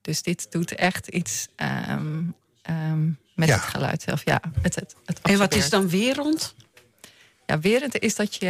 Dus 0.02 0.22
dit 0.22 0.52
doet 0.52 0.76
echt 0.76 1.08
iets 1.08 1.48
ehm, 1.56 2.22
ehm, 2.62 3.06
met 3.36 3.48
Ja. 3.48 3.56
het 3.56 3.64
geluid 3.64 4.02
zelf. 4.02 4.26
Ja, 4.26 4.42
het, 4.62 4.76
het, 4.76 4.96
het 5.06 5.20
En 5.22 5.38
wat 5.38 5.54
is 5.56 5.70
dan 5.70 5.90
wereld? 5.90 6.56
Ja, 7.52 7.60
werend 7.60 8.00
is 8.00 8.16
dat 8.16 8.36
je... 8.36 8.48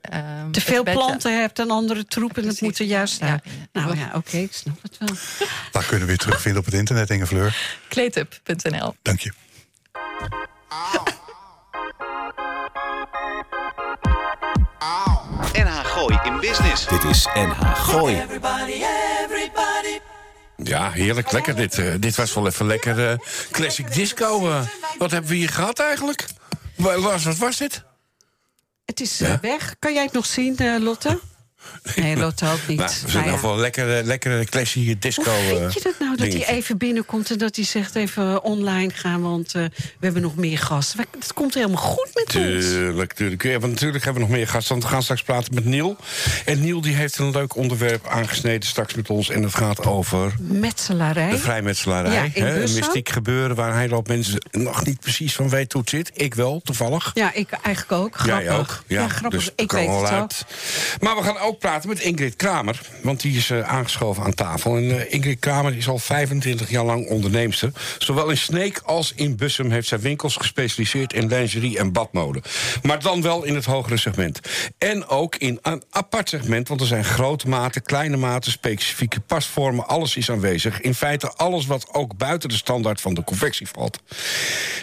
ehm, 0.00 0.50
Te 0.50 0.60
veel 0.60 0.82
planten 0.82 1.40
hebt 1.40 1.58
en 1.58 1.70
andere 1.70 2.04
troep 2.04 2.30
en 2.30 2.34
het 2.36 2.44
Precies, 2.44 2.60
moet 2.60 2.78
er 2.78 2.84
juist 2.84 3.20
ja, 3.20 3.26
ja. 3.26 3.40
Nou 3.72 3.96
ja, 3.96 4.10
oké, 4.14 4.36
ik 4.36 4.52
snap 4.52 4.82
het 4.82 4.96
wel. 4.98 5.08
Waar 5.72 5.82
kunnen 5.82 6.00
we 6.00 6.06
weer 6.06 6.16
terugvinden 6.18 6.60
op 6.60 6.64
het 6.66 6.74
internet, 6.74 7.10
Inge 7.10 7.26
Fleur? 7.26 7.56
Kleetup.nl. 7.88 8.94
Dank 9.02 9.20
je. 9.20 9.32
NH 15.52 15.84
Gooi 15.84 16.18
in 16.24 16.40
Business. 16.40 16.86
Dit 16.86 17.04
is 17.04 17.26
NH 17.34 17.74
Gooi. 17.74 18.22
Ja, 20.56 20.90
heerlijk. 20.90 21.32
Lekker. 21.32 21.56
Dit, 21.56 21.78
eh, 21.78 21.94
dit 21.98 22.16
was 22.16 22.34
wel 22.34 22.46
even 22.46 22.66
lekker 22.66 23.10
eh, 23.10 23.18
classic 23.50 23.92
disco. 23.92 24.50
eh. 24.50 24.60
wat 24.98 25.10
hebben 25.10 25.30
we 25.30 25.36
hier 25.36 25.48
gehad 25.48 25.78
eigenlijk? 25.78 26.26
Was, 26.76 27.24
wat 27.24 27.36
was 27.36 27.56
dit? 27.56 27.84
Het 28.88 29.00
is 29.00 29.20
eh, 29.20 29.34
weg. 29.40 29.74
Kan 29.78 29.92
jij 29.94 30.02
het 30.02 30.12
nog 30.12 30.26
zien, 30.26 30.56
eh, 30.56 30.76
Lotte? 30.78 31.18
Nee, 31.96 32.16
Lotte 32.16 32.46
ook 32.46 32.66
niet. 32.66 32.78
Nou, 32.78 32.90
we 33.04 33.10
Nou 33.10 33.10
zijn 33.10 33.24
ja. 33.24 33.30
nog 33.30 33.40
wel 33.40 33.56
lekkere, 33.56 34.02
lekkere 34.04 34.44
classic 34.44 35.02
disco. 35.02 35.30
Hoe 35.30 35.58
vind 35.58 35.72
je 35.72 35.78
eh, 35.78 35.84
dat 35.84 35.98
nou, 35.98 36.07
dat 36.18 36.32
hij 36.32 36.46
even 36.46 36.76
binnenkomt... 36.76 37.30
en 37.30 37.38
dat 37.38 37.56
hij 37.56 37.64
zegt 37.64 37.94
even 37.94 38.42
online 38.42 38.90
gaan, 38.92 39.22
want 39.22 39.54
eh, 39.54 39.62
we 39.74 40.04
hebben 40.04 40.22
nog 40.22 40.36
meer 40.36 40.58
gasten. 40.58 41.06
Het 41.18 41.32
komt 41.32 41.54
helemaal 41.54 41.82
goed 41.82 42.10
met 42.14 42.24
ons. 42.24 42.64
Tuurlijk, 42.64 43.12
tuurlijk. 43.12 43.42
Ja, 43.42 43.58
want 43.58 43.72
natuurlijk 43.72 44.04
hebben 44.04 44.22
we 44.22 44.28
nog 44.28 44.38
meer 44.38 44.48
gasten. 44.48 44.72
Want 44.72 44.82
we 44.82 44.90
gaan 44.90 45.02
straks 45.02 45.22
praten 45.22 45.54
met 45.54 45.64
Niel. 45.64 45.96
En 46.44 46.60
Niel 46.60 46.80
die 46.80 46.94
heeft 46.94 47.18
een 47.18 47.30
leuk 47.30 47.56
onderwerp 47.56 48.06
aangesneden 48.06 48.68
straks 48.68 48.94
met 48.94 49.10
ons. 49.10 49.30
En 49.30 49.42
dat 49.42 49.54
gaat 49.54 49.86
over 49.86 50.34
Metselarij. 50.38 51.30
de 51.30 51.38
vrijmetselarij. 51.38 52.12
Ja, 52.12 52.42
hè, 52.42 52.62
een 52.62 52.74
mystiek 52.74 53.08
gebeuren 53.08 53.56
waar 53.56 53.70
een 53.70 53.78
hele 53.78 53.94
hoop 53.94 54.08
mensen 54.08 54.42
nog 54.50 54.84
niet 54.84 55.00
precies 55.00 55.34
van 55.34 55.48
weten 55.48 55.72
hoe 55.72 55.80
het 55.80 55.90
zit. 55.90 56.10
Ik 56.14 56.34
wel, 56.34 56.60
toevallig. 56.64 57.10
Ja, 57.14 57.32
ik 57.34 57.50
eigenlijk 57.50 58.02
ook. 58.02 58.16
Grappig. 58.16 58.44
Jij 58.44 58.58
ook? 58.58 58.82
Ja, 58.86 59.08
grappig. 59.08 59.40
dus 59.40 59.52
ik 59.56 59.72
weet 59.72 59.88
het 59.88 60.10
uit. 60.10 60.44
Maar 61.00 61.16
we 61.16 61.22
gaan 61.22 61.38
ook 61.38 61.58
praten 61.58 61.88
met 61.88 62.00
Ingrid 62.00 62.36
Kramer. 62.36 62.80
Want 63.02 63.20
die 63.20 63.36
is 63.36 63.50
eh, 63.50 63.60
aangeschoven 63.60 64.24
aan 64.24 64.34
tafel. 64.34 64.76
En 64.76 64.90
eh, 64.90 65.12
Ingrid 65.12 65.38
Kramer 65.38 65.76
is 65.76 65.88
al 65.88 65.98
25 66.08 66.70
jaar 66.70 66.84
lang 66.84 67.06
onderneemster. 67.06 67.72
Zowel 67.98 68.30
in 68.30 68.36
Sneek 68.36 68.80
als 68.84 69.12
in 69.14 69.36
Bussum 69.36 69.70
heeft 69.70 69.88
zij 69.88 70.00
winkels 70.00 70.36
gespecialiseerd 70.36 71.12
in 71.12 71.28
lingerie 71.28 71.78
en 71.78 71.92
badmode. 71.92 72.42
Maar 72.82 73.00
dan 73.00 73.22
wel 73.22 73.44
in 73.44 73.54
het 73.54 73.64
hogere 73.64 73.96
segment. 73.96 74.40
En 74.78 75.06
ook 75.06 75.36
in 75.36 75.58
een 75.62 75.82
apart 75.90 76.28
segment, 76.28 76.68
want 76.68 76.80
er 76.80 76.86
zijn 76.86 77.04
grote 77.04 77.48
maten, 77.48 77.82
kleine 77.82 78.16
maten, 78.16 78.52
specifieke 78.52 79.20
pasvormen. 79.20 79.88
Alles 79.88 80.16
is 80.16 80.30
aanwezig. 80.30 80.80
In 80.80 80.94
feite 80.94 81.32
alles 81.32 81.66
wat 81.66 81.94
ook 81.94 82.16
buiten 82.16 82.48
de 82.48 82.54
standaard 82.54 83.00
van 83.00 83.14
de 83.14 83.24
confectie 83.24 83.68
valt. 83.68 83.98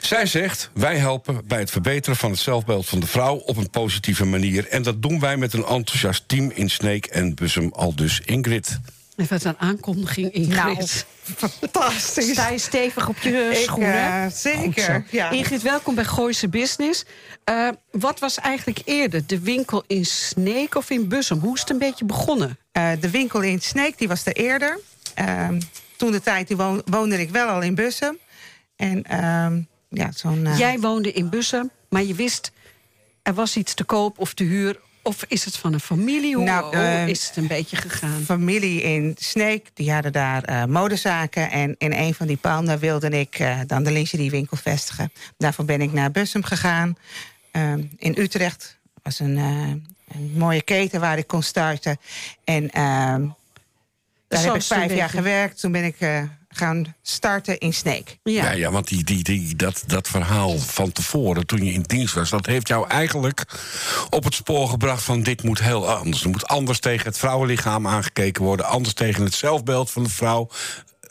Zij 0.02 0.26
zegt, 0.26 0.70
wij 0.74 0.98
helpen 0.98 1.42
bij 1.48 1.60
het 1.60 1.72
verbeteren 1.72 2.18
van 2.18 2.32
het 2.32 2.40
zelfbeeld 2.40 2.88
van 2.88 3.00
de 3.00 3.08
vrouw 3.08 3.36
op 3.36 3.58
een 3.58 3.70
positieve 3.70 4.26
manier. 4.26 4.68
En 4.68 4.84
dat 4.84 5.02
doen 5.02 5.20
wij 5.20 5.38
met 5.38 5.54
een 5.54 5.66
enthousiast 5.66 6.24
team 6.28 6.52
in 6.54 6.70
Sneek 6.70 7.06
en 7.06 7.36
Bussum, 7.36 7.72
al 7.74 7.96
dus 7.96 8.22
Ingrid. 8.26 8.80
En 9.16 9.26
wat 9.30 9.44
een 9.44 9.58
aankondiging, 9.58 10.32
Ingrid. 10.34 11.06
Fantastisch. 11.24 12.32
Sta 12.32 12.50
je 12.50 12.58
stevig 12.58 13.08
op 13.10 13.18
je 13.18 13.50
Ik, 13.54 13.58
schoenen? 13.58 13.94
eh, 13.94 14.24
Goed 14.24 14.34
zeker, 14.34 15.06
ja. 15.10 15.30
Ingrid, 15.30 15.62
welkom 15.62 15.96
bij 15.96 16.04
Gooise 16.06 16.48
Business. 16.48 17.06
Eh, 17.44 17.70
wat 17.92 18.20
was 18.20 18.40
eigenlijk 18.40 18.80
eerder, 18.86 19.26
de 19.28 19.40
winkel 19.40 19.84
in 19.88 20.06
Sneek 20.06 20.76
of 20.76 20.90
in 20.90 21.08
Bussum? 21.08 21.40
Hoe 21.40 21.54
is 21.54 21.60
het 21.60 21.70
een 21.70 21.78
beetje 21.78 22.06
begonnen? 22.06 22.58
Eh, 22.72 22.92
de 23.00 23.10
winkel 23.10 23.42
in 23.42 23.62
Sneek 23.62 23.98
die 23.98 24.08
was 24.08 24.26
er 24.26 24.34
eerder. 24.36 24.80
Ehm, 25.14 25.62
toen 25.98 26.12
de 26.12 26.22
tijd 26.22 26.48
die 26.48 26.58
woon- 26.58 26.82
woonde 26.86 27.20
ik 27.20 27.30
wel 27.30 27.48
al 27.48 27.62
in 27.62 27.76
Bussum. 27.76 28.18
En 28.76 29.04
ehm, 29.04 29.62
ja, 29.90 30.12
zo'n... 30.16 30.48
Jij 30.58 30.80
woonde 30.80 31.12
in 31.12 31.30
Bussum, 31.30 31.70
maar 31.90 32.04
je 32.04 32.14
wist... 32.16 32.52
er 33.24 33.34
was 33.34 33.56
iets 33.56 33.74
te 33.74 33.84
koop 33.84 34.20
of 34.20 34.34
te 34.34 34.44
huur... 34.44 34.80
of 35.06 35.26
is 35.28 35.46
het 35.46 35.58
van 35.58 35.74
een 35.74 35.80
familie? 35.80 36.36
Hoe, 36.36 36.44
Nou, 36.44 36.64
hoe 36.76 36.86
eh, 36.86 37.08
is 37.08 37.28
het 37.28 37.36
een 37.38 37.48
beetje 37.48 37.76
gegaan? 37.76 38.22
familie 38.22 38.82
in 38.82 39.16
Sneek, 39.20 39.70
die 39.74 39.92
hadden 39.92 40.12
daar 40.12 40.44
eh, 40.44 40.66
modezaken. 40.66 41.52
En 41.52 41.76
in 41.78 41.94
een 41.94 42.14
van 42.14 42.28
die 42.28 42.38
panden 42.38 42.80
wilde 42.80 43.10
ik 43.10 43.40
eh, 43.40 43.60
dan 43.68 43.84
de 43.84 43.92
lingeriewinkel 43.92 44.58
vestigen. 44.58 45.12
Daarvoor 45.38 45.66
ben 45.66 45.82
ik 45.82 45.94
naar 45.94 46.12
Bussum 46.12 46.44
gegaan. 46.44 46.98
Ehm, 47.52 47.84
in 47.98 48.16
Utrecht 48.18 48.78
was 49.04 49.20
een, 49.20 49.38
eh, 49.38 50.18
een 50.18 50.32
mooie 50.36 50.62
keten 50.62 51.00
waar 51.00 51.18
ik 51.18 51.28
kon 51.28 51.44
starten. 51.44 51.98
En 52.44 52.70
ehm, 52.70 53.28
daar 54.28 54.44
heb 54.44 54.56
ik 54.56 54.62
vijf 54.62 54.94
jaar 54.94 55.10
gewerkt. 55.10 55.60
Toen 55.60 55.72
ben 55.72 55.84
ik 55.84 55.98
gaan 56.58 56.96
starten 57.02 57.58
in 57.58 57.74
Sneek. 57.74 58.18
Ja, 58.24 58.44
Ja. 58.44 58.52
ja, 58.52 58.72
want 58.72 58.88
die, 58.88 59.04
die, 59.04 59.24
die, 59.24 59.56
dat, 59.56 59.84
dat 59.88 60.08
verhaal 60.08 60.58
van 60.58 60.92
tevoren, 60.92 61.46
toen 61.46 61.64
je 61.64 61.72
in 61.72 61.82
dienst 61.82 62.14
was... 62.14 62.30
dat 62.30 62.46
heeft 62.46 62.68
jou 62.68 62.88
eigenlijk 62.88 63.46
op 64.10 64.24
het 64.24 64.34
spoor 64.34 64.70
gebracht 64.70 65.04
van 65.04 65.24
dit 65.24 65.44
moet 65.44 65.60
heel 65.60 65.90
anders. 65.90 66.24
Er 66.24 66.30
moet 66.30 66.48
anders 66.48 66.80
tegen 66.80 67.06
het 67.06 67.18
vrouwenlichaam 67.18 67.88
aangekeken 67.88 68.44
worden... 68.44 68.66
anders 68.66 68.94
tegen 68.94 69.24
het 69.24 69.34
zelfbeeld 69.34 69.92
van 69.92 70.04
de 70.04 70.10
vrouw. 70.10 70.50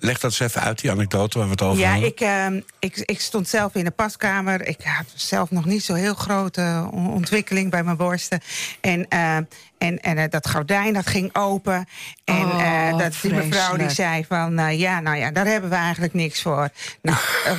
Leg 0.04 0.18
dat 0.20 0.30
eens 0.30 0.40
even 0.40 0.60
uit, 0.60 0.80
die 0.80 0.90
anekdote 0.90 1.38
waar 1.38 1.46
we 1.46 1.52
het 1.52 1.62
over 1.62 1.78
Ja, 1.80 1.90
hadden. 1.90 2.08
ik, 2.08 2.20
ehm, 2.20 2.60
ik, 2.78 2.96
ik 3.04 3.20
stond 3.20 3.48
zelf 3.48 3.74
in 3.74 3.84
de 3.84 3.90
paskamer. 3.90 4.66
Ik 4.66 4.80
had 4.84 5.04
zelf 5.14 5.50
nog 5.50 5.64
niet 5.64 5.84
zo 5.84 5.94
heel 5.94 6.14
grote 6.14 6.88
on- 6.90 7.10
ontwikkeling 7.12 7.70
bij 7.70 7.82
mijn 7.84 7.96
borsten. 7.96 8.40
En, 8.80 9.08
eh, 9.08 9.36
en, 9.36 9.48
en 9.78 10.18
eh, 10.18 10.24
dat 10.30 10.48
gordijn 10.50 10.92
dat 10.92 11.06
ging 11.06 11.34
open. 11.36 11.86
En 12.24 12.44
Oh, 12.44 12.62
eh, 12.88 12.98
dat, 12.98 13.12
die 13.22 13.32
mevrouw 13.34 13.76
die 13.76 13.90
zei 13.90 14.24
van... 14.28 14.76
ja, 14.78 15.00
nou 15.00 15.16
ja, 15.16 15.30
daar 15.30 15.46
hebben 15.46 15.70
we 15.70 15.76
eigenlijk 15.76 16.14
niks 16.14 16.42
voor. 16.42 16.68
Nou, 17.02 17.18
eh, 17.46 17.58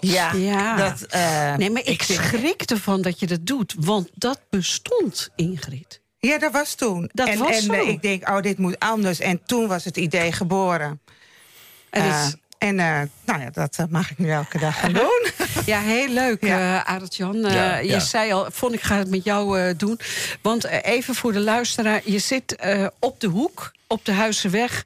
ja, 0.00 0.32
Ja. 0.32 0.76
dat... 0.76 1.02
eh, 1.02 1.54
Nee, 1.54 1.70
maar 1.70 1.84
ik 1.84 2.02
vind- 2.02 2.20
schrik 2.22 2.62
ervan 2.62 3.02
dat 3.02 3.20
je 3.20 3.26
dat 3.26 3.46
doet. 3.46 3.74
Want 3.78 4.08
dat 4.14 4.40
bestond, 4.50 5.28
Ingrid. 5.36 6.00
Ja, 6.18 6.38
dat 6.38 6.52
was 6.52 6.74
toen. 6.74 7.10
Dat 7.12 7.28
en 7.28 7.38
was 7.38 7.56
en 7.56 7.62
zo. 7.62 7.72
ik 7.72 8.02
denk, 8.02 8.28
oh, 8.28 8.40
dit 8.40 8.58
moet 8.58 8.78
anders. 8.78 9.18
En 9.20 9.40
toen 9.44 9.66
was 9.68 9.84
het 9.84 9.96
idee 9.96 10.32
geboren. 10.32 11.00
En 11.90 12.02
Eh, 12.02 12.26
en 12.58 12.78
eh, 12.80 13.00
nou 13.24 13.40
ja, 13.40 13.50
dat 13.52 13.76
eh, 13.78 13.86
mag 13.90 14.10
ik 14.10 14.18
nu 14.18 14.30
elke 14.30 14.58
dag 14.58 14.80
gaan 14.80 14.92
doen. 15.02 15.26
Ja, 15.66 15.80
heel 15.80 16.08
leuk, 16.08 16.44
Ja. 16.44 16.84
eh. 16.86 16.94
Eh, 16.96 17.54
Ja, 17.54 17.76
je 17.76 17.88
ja. 17.88 17.98
zei 18.00 18.32
al, 18.32 18.46
vond 18.50 18.74
ik 18.74 18.80
ga 18.82 18.96
het 18.98 19.10
met 19.10 19.24
jou 19.24 19.60
eh, 19.60 19.74
doen. 19.76 20.00
Want 20.42 20.64
even 20.64 21.14
voor 21.14 21.32
de 21.32 21.40
luisteraar. 21.40 22.00
Je 22.04 22.18
zit 22.18 22.56
eh, 22.56 22.86
op 22.98 23.20
de 23.20 23.26
hoek, 23.26 23.72
op 23.86 24.04
de 24.04 24.12
Huizenweg, 24.12 24.84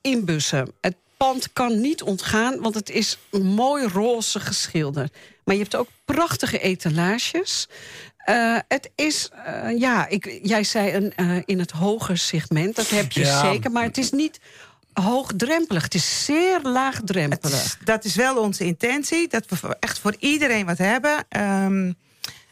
in 0.00 0.24
Bussen. 0.24 0.72
Het 0.80 0.94
pand 1.16 1.52
kan 1.52 1.80
niet 1.80 2.02
ontgaan, 2.02 2.60
want 2.60 2.74
het 2.74 2.90
is 2.90 3.18
mooi 3.30 3.86
roze 3.86 4.40
geschilderd. 4.40 5.16
Maar 5.44 5.54
je 5.54 5.60
hebt 5.60 5.76
ook 5.76 5.88
prachtige 6.04 6.58
etalages. 6.58 7.68
Eh, 8.16 8.56
het 8.68 8.90
is, 8.94 9.28
eh, 9.44 9.78
ja, 9.78 10.06
ik, 10.08 10.38
jij 10.42 10.64
zei 10.64 10.92
een, 10.94 11.12
eh, 11.16 11.36
in 11.44 11.58
het 11.58 11.70
hoger 11.70 12.18
segment. 12.18 12.76
Dat 12.76 12.88
heb 12.88 13.12
je 13.12 13.20
Ja. 13.24 13.40
zeker, 13.40 13.70
maar 13.70 13.82
het 13.84 13.98
is 13.98 14.10
niet 14.10 14.40
hoogdrempelig. 14.92 15.82
Het 15.82 15.94
is 15.94 16.24
zeer 16.24 16.60
laagdrempelig. 16.62 17.64
is- 17.64 17.76
dat 17.84 18.04
is 18.04 18.14
wel 18.14 18.36
onze 18.36 18.64
intentie. 18.64 19.28
Dat 19.28 19.44
we 19.48 19.76
echt 19.80 19.98
voor 19.98 20.14
iedereen 20.18 20.66
wat 20.66 20.78
hebben. 20.78 21.24
Ehm, 21.28 21.92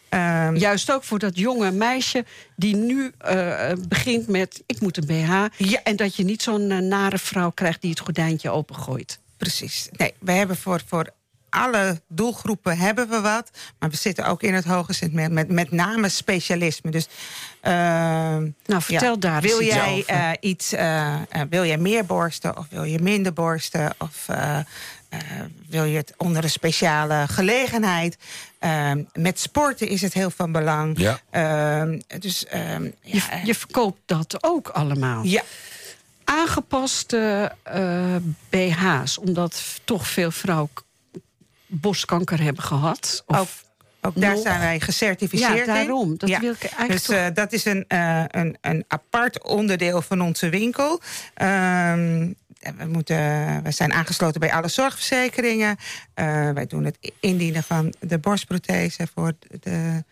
ehm, 0.09 0.57
Juist 0.57 0.93
ook 0.93 1.05
voor 1.05 1.19
dat 1.19 1.37
jonge 1.39 1.71
meisje 1.71 2.25
die 2.57 2.77
nu 2.77 3.13
eh, 3.19 3.73
begint 3.89 4.29
met... 4.29 4.63
ik 4.67 4.81
moet 4.81 4.97
een 4.97 5.07
BH. 5.07 5.45
Ja. 5.57 5.83
En 5.83 5.97
dat 5.97 6.17
je 6.17 6.25
niet 6.25 6.43
zo'n 6.43 6.71
eh, 6.71 6.79
nare 6.79 7.19
vrouw 7.19 7.51
krijgt 7.51 7.81
die 7.81 7.91
het 7.91 8.01
gordijntje 8.01 8.51
opengooit. 8.51 9.19
Precies. 9.37 9.89
Nee, 9.93 10.15
we 10.19 10.33
hebben 10.33 10.57
voor, 10.57 10.81
voor 10.87 11.07
alle 11.51 12.01
doelgroepen 12.09 12.79
hebben 12.79 13.09
we 13.09 13.21
wat. 13.21 13.51
Maar 13.79 13.91
we 13.91 13.97
zitten 13.97 14.27
ook 14.27 14.43
in 14.43 14.55
het 14.55 14.65
hoge 14.65 14.93
segment 14.93 15.33
met 15.33 15.49
met 15.49 15.71
name 15.71 16.09
specialisme. 16.09 16.91
Dus, 16.91 17.09
ehm, 17.61 18.49
Nou, 18.67 18.83
vertel 18.83 19.19
daar 19.19 19.43
eens 19.43 19.53
wil 19.53 19.61
iets 19.63 19.75
jij, 19.75 20.03
eh, 20.07 20.31
iets, 20.41 20.73
eh, 20.73 21.13
eh, 21.15 21.41
wil 21.51 21.65
jij 21.65 21.79
meer 21.79 22.05
borsten 22.07 22.57
of 22.59 22.67
wil 22.71 22.85
je 22.85 22.99
minder 22.99 23.33
borsten? 23.33 23.95
Of 23.99 24.25
eh, 24.27 24.59
eh, 24.59 24.65
wil 25.69 25.85
je 25.85 25.97
het 25.97 26.15
onder 26.17 26.45
een 26.45 26.51
speciale 26.51 27.27
gelegenheid? 27.29 28.17
Ehm, 28.59 29.03
met 29.13 29.41
sporten 29.41 29.89
is 29.89 30.01
het 30.03 30.13
heel 30.15 30.31
van 30.31 30.53
belang. 30.53 30.99
Ja. 30.99 31.21
Ehm, 31.31 32.01
dus, 32.19 32.47
ehm, 32.47 32.85
ja, 32.85 32.91
Je, 33.03 33.23
je 33.45 33.55
verkoopt 33.55 34.01
dat 34.07 34.37
ook 34.41 34.69
allemaal. 34.69 35.25
ja, 35.25 35.43
Aangepaste 36.25 37.53
eh, 37.63 38.17
BH's, 38.51 39.19
omdat 39.19 39.81
toch 39.85 40.07
veel 40.07 40.31
vrouwen 40.31 40.71
borstkanker 41.71 42.43
hebben 42.43 42.63
gehad. 42.63 43.23
Of 43.27 43.39
Ook. 43.39 43.49
Ook 44.03 44.21
daar 44.21 44.33
Nog? 44.35 44.43
zijn 44.43 44.61
wij 44.61 44.81
gecertificeerd 44.81 45.67
Ja, 45.67 45.75
daarom. 45.75 46.19
Dat 46.19 46.29
wil 46.29 46.53
ik 46.53 46.63
eigenlijk 46.63 46.91
Dus 46.91 47.09
eh, 47.09 47.27
dat 47.35 47.53
is 47.53 47.65
een, 47.65 47.85
eh, 47.89 48.25
een, 48.27 48.57
een 48.61 48.85
apart 48.89 49.43
onderdeel 49.43 50.03
van 50.03 50.21
onze 50.21 50.49
winkel. 50.49 51.01
Ehm, 51.35 52.33
we, 52.77 52.85
moeten, 52.89 53.17
we 53.63 53.71
zijn 53.71 53.93
aangesloten 53.93 54.41
bij 54.41 54.53
alle 54.53 54.69
zorgverzekeringen. 54.69 55.77
Eh, 56.15 56.51
wij 56.51 56.67
doen 56.67 56.85
het 56.85 57.13
indienen 57.21 57.63
van 57.63 57.95
de 57.99 58.19
borstprothese. 58.19 59.09
Voor 59.15 59.33
de, 59.61 60.05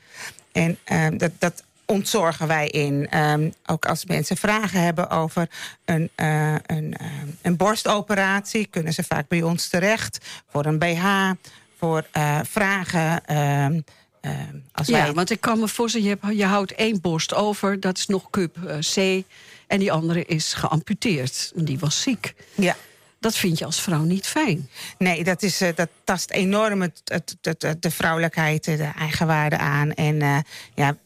en 0.52 0.78
ehm, 0.84 1.16
dat, 1.16 1.32
dat 1.38 1.62
ontzorgen 1.92 2.46
wij 2.46 2.66
in. 2.68 3.08
Ehm, 3.10 3.50
ook 3.66 3.86
als 3.86 4.04
mensen 4.04 4.36
vragen 4.36 4.80
hebben 4.82 5.10
over 5.10 5.48
een, 5.84 6.10
eh, 6.14 6.54
een, 6.66 6.94
ehm, 6.96 7.26
een 7.42 7.56
borstoperatie... 7.56 8.66
kunnen 8.66 8.92
ze 8.92 9.02
vaak 9.04 9.28
bij 9.28 9.42
ons 9.42 9.68
terecht 9.68 10.18
voor 10.50 10.64
een 10.66 10.78
BH, 10.78 11.30
voor 11.78 12.06
eh, 12.10 12.38
vragen... 12.48 13.24
ehm, 13.24 13.80
ehm, 14.20 14.56
als 14.72 14.86
Ja, 14.86 15.02
wij 15.02 15.12
want 15.12 15.30
ik 15.30 15.40
kan 15.40 15.58
me 15.58 15.68
voorstellen, 15.68 16.06
je, 16.06 16.16
hebt- 16.20 16.36
je 16.36 16.44
houdt 16.44 16.72
één 16.74 17.00
borst 17.00 17.34
over. 17.34 17.80
Dat 17.80 17.98
is 17.98 18.06
nog 18.06 18.30
cup 18.30 18.56
eh, 18.66 18.78
C. 18.78 19.24
En 19.66 19.78
die 19.78 19.92
andere 19.92 20.24
is 20.24 20.52
geamputeerd. 20.54 21.52
En 21.56 21.64
die 21.64 21.78
was 21.78 22.00
ziek. 22.02 22.34
ja, 22.54 22.76
Dat 23.20 23.34
vind 23.36 23.58
je 23.58 23.64
als 23.64 23.80
vrouw 23.80 24.02
niet 24.02 24.26
fijn. 24.26 24.68
Nee, 24.98 25.24
dat, 25.24 25.42
is, 25.42 25.60
eh, 25.60 25.68
dat 25.74 25.88
tast 26.04 26.30
enorm 26.30 26.82
het, 26.82 27.00
het, 27.04 27.76
de 27.82 27.90
vrouwelijkheid, 27.90 28.66
eh, 28.66 28.76
de 28.76 28.90
eigenwaarde 28.98 29.58
aan. 29.58 29.92
En 29.94 30.22
eh, 30.22 30.38
ja, 30.74 30.96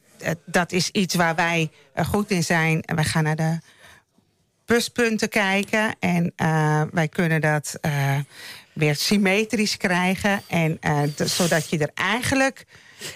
dat 0.47 0.73
is 0.73 0.91
iets 0.91 1.15
waar 1.15 1.35
wij 1.35 1.71
eh, 1.95 2.07
goed 2.07 2.31
in 2.31 2.45
zijn. 2.45 2.83
En 2.83 2.95
wij 2.95 3.05
gaan 3.05 3.25
naar 3.25 3.37
de 3.37 3.59
pluspunten 4.65 5.29
kijken. 5.29 5.95
En 6.01 6.33
eh, 6.37 6.83
wij 6.93 7.09
kunnen 7.09 7.41
dat 7.41 7.75
eh, 7.81 8.19
weer 8.73 8.97
symmetrisch 8.97 9.77
krijgen. 9.77 10.43
En, 10.49 10.77
eh, 10.81 11.01
zodat 11.17 11.71
je 11.71 11.79
er 11.79 11.91
eigenlijk 11.95 12.65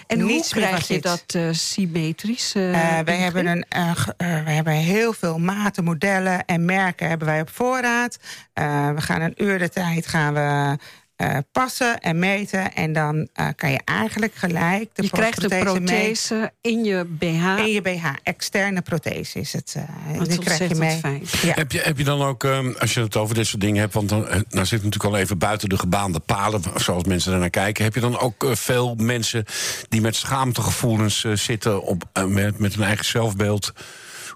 En 0.07 0.19
hoe 0.21 0.43
krijg 0.49 0.87
je 0.87 1.01
dat 1.01 1.23
eh, 1.27 1.49
symmetrisch? 1.51 2.53
eh, 2.55 2.69
Eh, 2.69 3.05
wij, 3.05 3.15
Ingrid? 3.15 3.17
hebben 3.23 3.45
een, 3.47 3.65
eh, 3.69 3.89
eh, 4.17 4.43
wij 4.45 4.55
hebben 4.55 4.73
heel 4.73 5.13
veel 5.13 5.37
maten, 5.37 5.83
modellen 5.83 6.45
en 6.45 6.65
merken 6.65 7.07
hebben 7.09 7.27
wij 7.27 7.41
op 7.41 7.49
voorraad. 7.49 8.17
Eh, 8.53 8.91
we 8.91 9.01
gaan 9.01 9.21
een 9.21 9.43
uur 9.43 9.59
de 9.59 9.69
tijd 9.69 10.07
gaan 10.07 10.33
we, 10.33 10.77
eh, 11.17 11.37
passen 11.51 11.99
en 11.99 12.19
meten. 12.19 12.73
En 12.73 12.93
dan 12.93 13.27
eh, 13.33 13.47
kan 13.55 13.71
je 13.71 13.79
eigenlijk 13.85 14.35
gelijk 14.35 14.89
de 14.93 15.03
je 15.03 15.09
krijgt 15.09 15.49
mee 15.49 15.59
prothese 15.63 16.51
in 16.61 16.83
je 16.83 17.05
BH. 17.05 17.57
in 17.57 17.71
je 17.71 17.81
BH. 17.81 18.05
Externe 18.23 18.81
prothese 18.81 19.39
is 19.39 19.53
het. 19.53 19.73
eh, 19.75 20.17
Wat 20.17 20.29
die 20.29 20.39
krijg 20.39 20.57
je 20.57 20.63
ontzettend 20.63 20.79
mee. 20.79 20.97
fijn. 20.97 21.23
Ja. 21.41 21.53
Heb, 21.53 21.71
je, 21.71 21.79
heb 21.79 21.97
je 21.97 22.03
dan 22.03 22.21
ook, 22.21 22.43
ehm, 22.43 22.71
als 22.79 22.93
je 22.93 23.01
het 23.01 23.15
over 23.15 23.35
dit 23.35 23.47
soort 23.47 23.61
dingen 23.61 23.81
hebt... 23.81 23.93
want 23.93 24.09
dan, 24.09 24.19
nou 24.19 24.65
zit 24.65 24.69
het 24.69 24.83
natuurlijk 24.83 25.03
al 25.03 25.17
even 25.17 25.37
buiten 25.37 25.69
de 25.69 25.77
gebaande 25.77 26.19
palen... 26.19 26.61
zoals 26.75 27.03
mensen 27.03 27.33
er 27.33 27.39
naar 27.39 27.49
kijken. 27.49 27.83
Heb 27.83 27.93
je 27.93 27.99
dan 27.99 28.19
ook 28.19 28.45
veel 28.51 28.95
mensen 28.97 29.45
die 29.89 30.01
met 30.01 30.15
schaamtegevoelens 30.15 31.25
zitten... 31.33 31.81
Op, 31.81 32.03
met, 32.27 32.59
met 32.59 32.73
hun 32.75 32.83
eigen 32.83 33.05
zelfbeeld? 33.05 33.73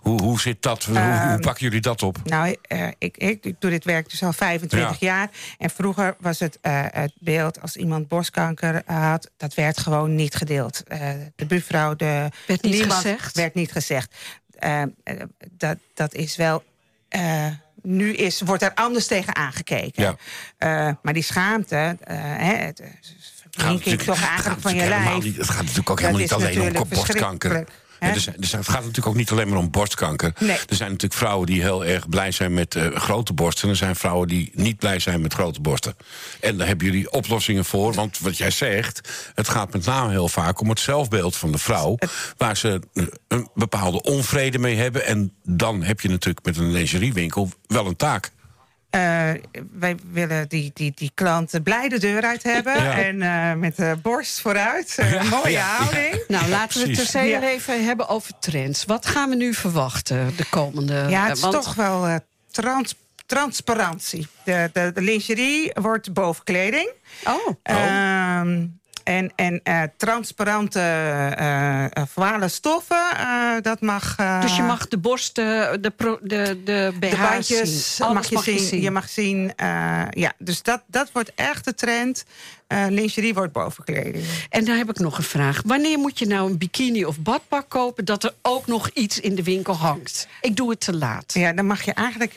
Hoe, 0.02 0.22
hoe 0.22 0.40
zit 0.40 0.62
dat? 0.62 0.84
hoe, 0.84 0.98
hoe 0.98 1.06
Ehm, 1.08 1.40
pakken 1.40 1.64
jullie 1.64 1.82
dat 1.82 2.04
op? 2.04 2.18
Nou, 2.24 2.56
eh, 2.62 2.88
ik, 2.98 3.18
ik, 3.18 3.46
ik 3.46 3.56
doe 3.60 3.72
dit 3.72 3.84
werk 3.84 4.10
dus 4.10 4.24
al 4.24 4.34
25 4.34 5.00
jaar. 5.00 5.30
En 5.58 5.70
vroeger 5.70 6.16
was 6.20 6.40
het, 6.40 6.58
eh, 6.62 6.84
het 6.92 7.12
beeld 7.20 7.62
als 7.62 7.76
iemand 7.76 8.08
borstkanker 8.08 8.82
had... 8.86 9.30
dat 9.38 9.54
werd 9.54 9.80
gewoon 9.80 10.16
niet 10.16 10.36
gedeeld. 10.36 10.84
Eh, 10.88 11.10
de 11.36 11.46
buurvrouw, 11.46 11.96
de, 11.96 12.30
Werd 12.48 12.62
niet 12.62 12.74
niemand 12.74 12.94
gezegd? 12.94 13.36
werd 13.36 13.54
niet 13.54 13.72
gezegd. 13.72 14.16
Eh, 14.60 14.82
eh, 14.82 14.88
dat, 15.52 15.78
dat 15.94 16.14
is 16.14 16.36
wel... 16.36 16.64
eh, 17.10 17.46
nu 17.82 18.14
is, 18.14 18.42
wordt 18.42 18.64
er 18.64 18.74
anders 18.74 19.08
tegen 19.08 19.36
aangekeken. 19.36 20.04
Ja. 20.04 20.16
Eh, 20.88 20.94
maar 21.02 21.14
die 21.14 21.24
schaamte, 21.24 21.98
eh 22.00 22.16
hè, 22.20 22.54
het, 22.56 22.82
verdrinking 23.42 23.86
natuurlijk- 23.86 24.04
toch 24.20 24.28
eigenlijk 24.30 24.62
van 24.62 24.76
je 24.76 24.88
lijf... 24.88 25.24
niet- 25.24 25.38
Het 25.38 25.50
gaat 25.50 25.62
natuurlijk 25.62 25.90
ook 25.90 26.02
dat 26.02 26.06
helemaal 26.06 26.26
is 26.26 26.30
niet 26.32 26.40
alleen 26.42 26.60
om 26.60 26.66
natuurlijk 26.66 26.90
borstkanker. 26.96 27.68
Er 28.10 28.20
zijn- 28.20 28.36
het 28.62 28.70
gaat 28.70 28.80
natuurlijk 28.80 29.08
ook 29.08 29.16
niet 29.16 29.32
alleen 29.32 29.50
maar 29.50 29.58
om 29.58 29.72
borstkanker. 29.72 30.34
Nee. 30.40 30.58
Er 30.70 30.76
zijn 30.76 30.90
natuurlijk 30.92 31.20
vrouwen 31.20 31.46
die 31.48 31.62
heel 31.62 31.86
erg 31.86 32.10
blij 32.10 32.32
zijn 32.32 32.54
met 32.54 32.76
eh, 32.76 32.86
grote 32.96 33.34
borsten. 33.34 33.64
En 33.64 33.70
er 33.70 33.76
zijn 33.76 33.96
vrouwen 33.96 34.28
die 34.28 34.52
niet 34.54 34.78
blij 34.78 35.00
zijn 35.00 35.22
met 35.22 35.34
grote 35.34 35.62
borsten. 35.62 35.96
En 36.40 36.58
daar 36.58 36.68
hebben 36.68 36.86
jullie 36.86 37.12
oplossingen 37.12 37.66
voor. 37.66 37.94
Want 37.94 38.20
wat 38.20 38.38
jij 38.38 38.52
zegt, 38.52 39.10
het 39.36 39.50
gaat 39.50 39.74
met 39.74 39.86
name 39.86 40.10
heel 40.12 40.28
vaak 40.30 40.60
om 40.60 40.70
het 40.70 40.80
zelfbeeld 40.80 41.36
van 41.36 41.52
de 41.52 41.58
vrouw. 41.58 41.98
Waar 42.38 42.58
ze 42.58 42.82
eh, 42.94 43.04
een 43.28 43.50
bepaalde 43.54 44.02
onvrede 44.02 44.58
mee 44.60 44.76
hebben. 44.76 45.06
En 45.06 45.34
dan 45.44 45.84
heb 45.84 46.00
je 46.02 46.10
natuurlijk 46.10 46.46
met 46.46 46.58
een 46.58 46.72
lingeriewinkel 46.72 47.50
wel 47.68 47.86
een 47.86 47.96
taak. 47.96 48.32
Eh, 48.92 49.30
wij 49.72 49.96
willen 50.12 50.50
die, 50.50 50.72
die, 50.74 50.92
die 50.96 51.12
klanten 51.14 51.64
blij 51.64 51.90
de 51.90 52.00
deur 52.00 52.22
uit 52.24 52.44
hebben. 52.44 52.84
Ja. 52.84 52.98
En 53.04 53.22
eh, 53.22 53.54
met 53.54 53.76
de 53.76 53.98
borst 54.02 54.40
vooruit. 54.42 54.96
Eh, 54.98 55.12
Ja, 55.14 55.24
mooie 55.24 55.50
ja, 55.52 55.66
houding. 55.76 56.24
Nou, 56.28 56.50
laten 56.50 56.82
we 56.88 56.90
het 56.96 57.14
heel 57.14 57.24
Ja. 57.28 57.42
even 57.42 57.86
hebben 57.86 58.08
over 58.08 58.34
trends. 58.40 58.86
Wat 58.86 59.06
gaan 59.06 59.30
we 59.30 59.36
nu 59.36 59.54
verwachten 59.54 60.34
de 60.36 60.46
komende... 60.50 61.06
Ja, 61.10 61.28
het 61.28 61.36
is 61.38 61.42
want- 61.44 61.54
toch 61.54 61.74
wel 61.76 62.08
eh, 62.08 62.16
trans, 62.52 62.96
transparantie. 63.26 64.28
De, 64.44 64.70
de, 64.74 64.92
de 64.94 65.02
lingerie 65.02 65.72
wordt 65.74 66.14
bovenkleding. 66.14 66.92
Oh, 67.24 67.56
Ehm, 67.64 68.66
en 69.12 69.32
en 69.36 69.60
eh, 69.64 69.84
transparante 69.98 70.80
voile 72.10 72.48
stoffen, 72.48 72.98
dat 73.62 73.82
mag... 73.82 74.16
dus 74.42 74.56
je 74.56 74.62
mag 74.62 74.88
de 74.88 74.98
borsten, 74.98 75.82
de, 75.82 75.94
de, 76.22 76.62
de 76.64 76.94
de 77.00 77.18
bandjes 77.22 78.00
mag 78.00 78.30
je 78.30 78.60
zien. 78.60 78.82
Je 78.82 78.92
mag 78.92 79.10
zien. 79.10 79.54
ja, 80.10 80.34
dus 80.38 80.62
dat, 80.62 80.82
dat 80.88 81.12
wordt 81.12 81.32
echt 81.36 81.66
de 81.66 81.74
trend. 81.74 82.26
Lingerie 82.90 83.34
wordt 83.34 83.54
bovenkleding. 83.54 84.26
En 84.50 84.66
dan 84.66 84.78
heb 84.78 84.90
ik 84.90 85.00
nog 85.00 85.18
een 85.18 85.24
vraag. 85.24 85.62
Wanneer 85.66 86.00
moet 86.00 86.20
je 86.20 86.26
nou 86.26 86.50
een 86.50 86.58
bikini 86.58 87.06
of 87.06 87.20
badpak 87.20 87.70
kopen... 87.70 88.06
dat 88.06 88.24
er 88.24 88.34
ook 88.42 88.68
nog 88.68 88.90
iets 88.90 89.20
in 89.20 89.36
de 89.36 89.44
winkel 89.44 89.74
hangt? 89.74 90.28
Ik 90.42 90.56
doe 90.56 90.70
het 90.70 90.80
te 90.80 90.96
laat. 90.96 91.34
Ja, 91.34 91.54
dan 91.54 91.66
mag 91.66 91.82
je 91.82 91.94
eigenlijk 91.94 92.36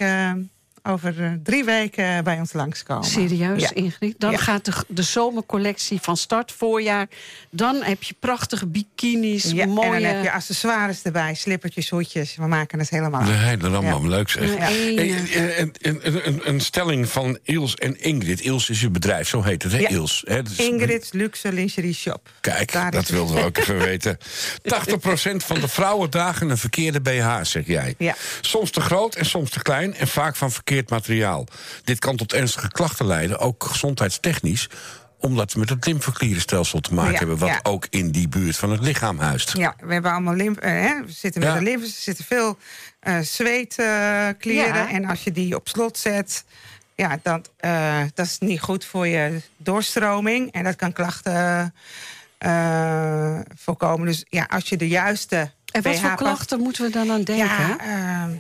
over 0.89 1.23
eh, 1.25 1.31
drie 1.43 1.65
weken 1.65 2.25
bij 2.25 2.39
ons 2.39 2.53
langskomen. 2.53 3.05
Serieus, 3.05 3.61
Ja. 3.63 3.71
Ingrid? 3.75 4.15
Dan 4.19 4.31
Ja. 4.31 4.37
gaat 4.37 4.65
de, 4.65 4.73
de 4.89 5.03
zomercollectie 5.03 5.99
van 6.01 6.17
start 6.17 6.53
voorjaar. 6.53 7.07
Dan 7.51 7.83
heb 7.83 8.03
je 8.03 8.15
prachtige 8.21 8.67
bikinis, 8.67 9.43
Ja, 9.51 9.67
mooie... 9.67 9.87
En 9.97 10.03
dan 10.03 10.11
heb 10.11 10.23
je 10.23 10.33
accessoires 10.33 11.03
erbij, 11.03 11.35
slippertjes, 11.35 11.89
hoedjes. 11.91 12.37
We 12.37 12.47
maken 12.47 12.79
het 12.79 12.91
helemaal 12.91 13.25
De 13.25 13.31
af. 13.33 13.39
hele 13.39 13.69
ramam, 13.69 14.09
leuk 14.09 14.29
zeg. 14.31 14.49
Ja. 14.49 14.57
Hey, 14.59 14.97
eh, 14.97 15.59
een, 15.59 15.73
een, 15.81 16.27
een, 16.27 16.41
een 16.49 16.61
stelling 16.61 17.09
van 17.09 17.39
Iels 17.45 17.75
en 17.75 18.01
Ingrid. 18.01 18.41
Iels 18.41 18.71
is 18.71 18.83
uw 18.83 18.91
bedrijf, 18.91 19.29
zo 19.29 19.43
heet 19.43 19.63
het, 19.63 19.73
hè? 19.73 19.79
Ja. 19.79 19.89
Iels. 19.89 20.23
Hè? 20.27 20.43
Dat 20.43 20.53
is- 20.53 20.59
Ingrid's 20.69 21.13
Luxe 21.13 21.53
Lingerie 21.53 21.95
Shop. 21.95 22.31
Kijk, 22.41 22.73
Daar 22.73 22.91
dat 22.91 23.09
wilden 23.09 23.35
we 23.37 23.43
ook 23.43 23.57
even 23.59 23.79
weten. 23.79 24.19
80% 24.63 25.37
van 25.37 25.61
de 25.61 25.69
vrouwen 25.69 26.11
dragen 26.11 26.51
een 26.51 26.59
verkeerde 26.59 27.01
BH, 27.01 27.39
zeg 27.43 27.67
jij. 27.67 27.95
Ja. 27.99 28.15
Soms 28.41 28.71
te 28.71 28.81
groot 28.81 29.15
en 29.15 29.27
soms 29.27 29.51
te 29.51 29.63
klein 29.63 29.95
en 29.95 30.09
vaak 30.09 30.37
van 30.37 30.53
verkeerd 30.75 30.91
materiaal. 31.07 31.47
Dit 31.85 31.99
kan 31.99 32.17
tot 32.17 32.33
ernstige 32.33 32.69
klachten 32.71 33.07
leiden, 33.07 33.39
ook 33.39 33.65
gezondheidstechnisch 33.65 34.69
omdat 35.19 35.53
we 35.53 35.59
met 35.59 35.69
het 35.69 35.87
lymfeklierenstelsel 35.87 36.81
te 36.81 36.95
maken 36.95 37.13
Ja, 37.13 37.19
hebben... 37.19 37.39
wat 37.39 37.49
ja. 37.49 37.61
ook 37.63 37.87
in 37.91 38.11
die 38.11 38.29
buurt 38.29 38.57
van 38.57 38.71
het 38.71 38.81
lichaam 38.81 39.19
huist. 39.19 39.57
Ja, 39.57 39.75
we 39.81 39.93
hebben 39.93 40.11
allemaal 40.13 40.35
lymf, 40.35 40.59
eh, 40.59 40.71
hè, 40.71 41.05
we 41.05 41.13
zitten 41.13 41.41
met 41.41 41.51
Ja. 41.53 41.59
de 41.59 41.65
lymfe, 41.65 41.87
er 41.87 41.93
zitten 41.93 42.25
veel 42.25 42.59
eh 43.01 43.19
zweetklieren. 43.21 44.75
Ja. 44.75 44.91
En 44.91 45.05
als 45.05 45.25
je 45.25 45.33
die 45.33 45.55
op 45.57 45.69
slot 45.69 45.99
zet, 45.99 46.45
ja, 46.95 47.19
dan, 47.23 47.45
eh, 47.57 48.01
dat 48.15 48.27
is 48.27 48.39
niet 48.39 48.61
goed 48.61 48.85
voor 48.85 49.07
je 49.07 49.41
doorstroming. 49.57 50.53
En 50.53 50.65
dat 50.65 50.77
kan 50.77 50.93
klachten 50.93 51.75
eh, 52.39 53.39
voorkomen. 53.57 54.07
Dus 54.07 54.25
ja, 54.29 54.47
als 54.51 54.69
je 54.69 54.77
de 54.77 54.89
juiste 54.89 55.37
en 55.73 55.83
wat 55.83 55.93
BH 55.93 55.99
voor 55.99 56.09
past- 56.09 56.23
klachten 56.23 56.61
moeten 56.61 56.85
we 56.85 56.91
dan 56.91 57.11
aan 57.11 57.23
denken? 57.23 57.47
Ja, 57.47 57.79
ehm, 57.79 58.31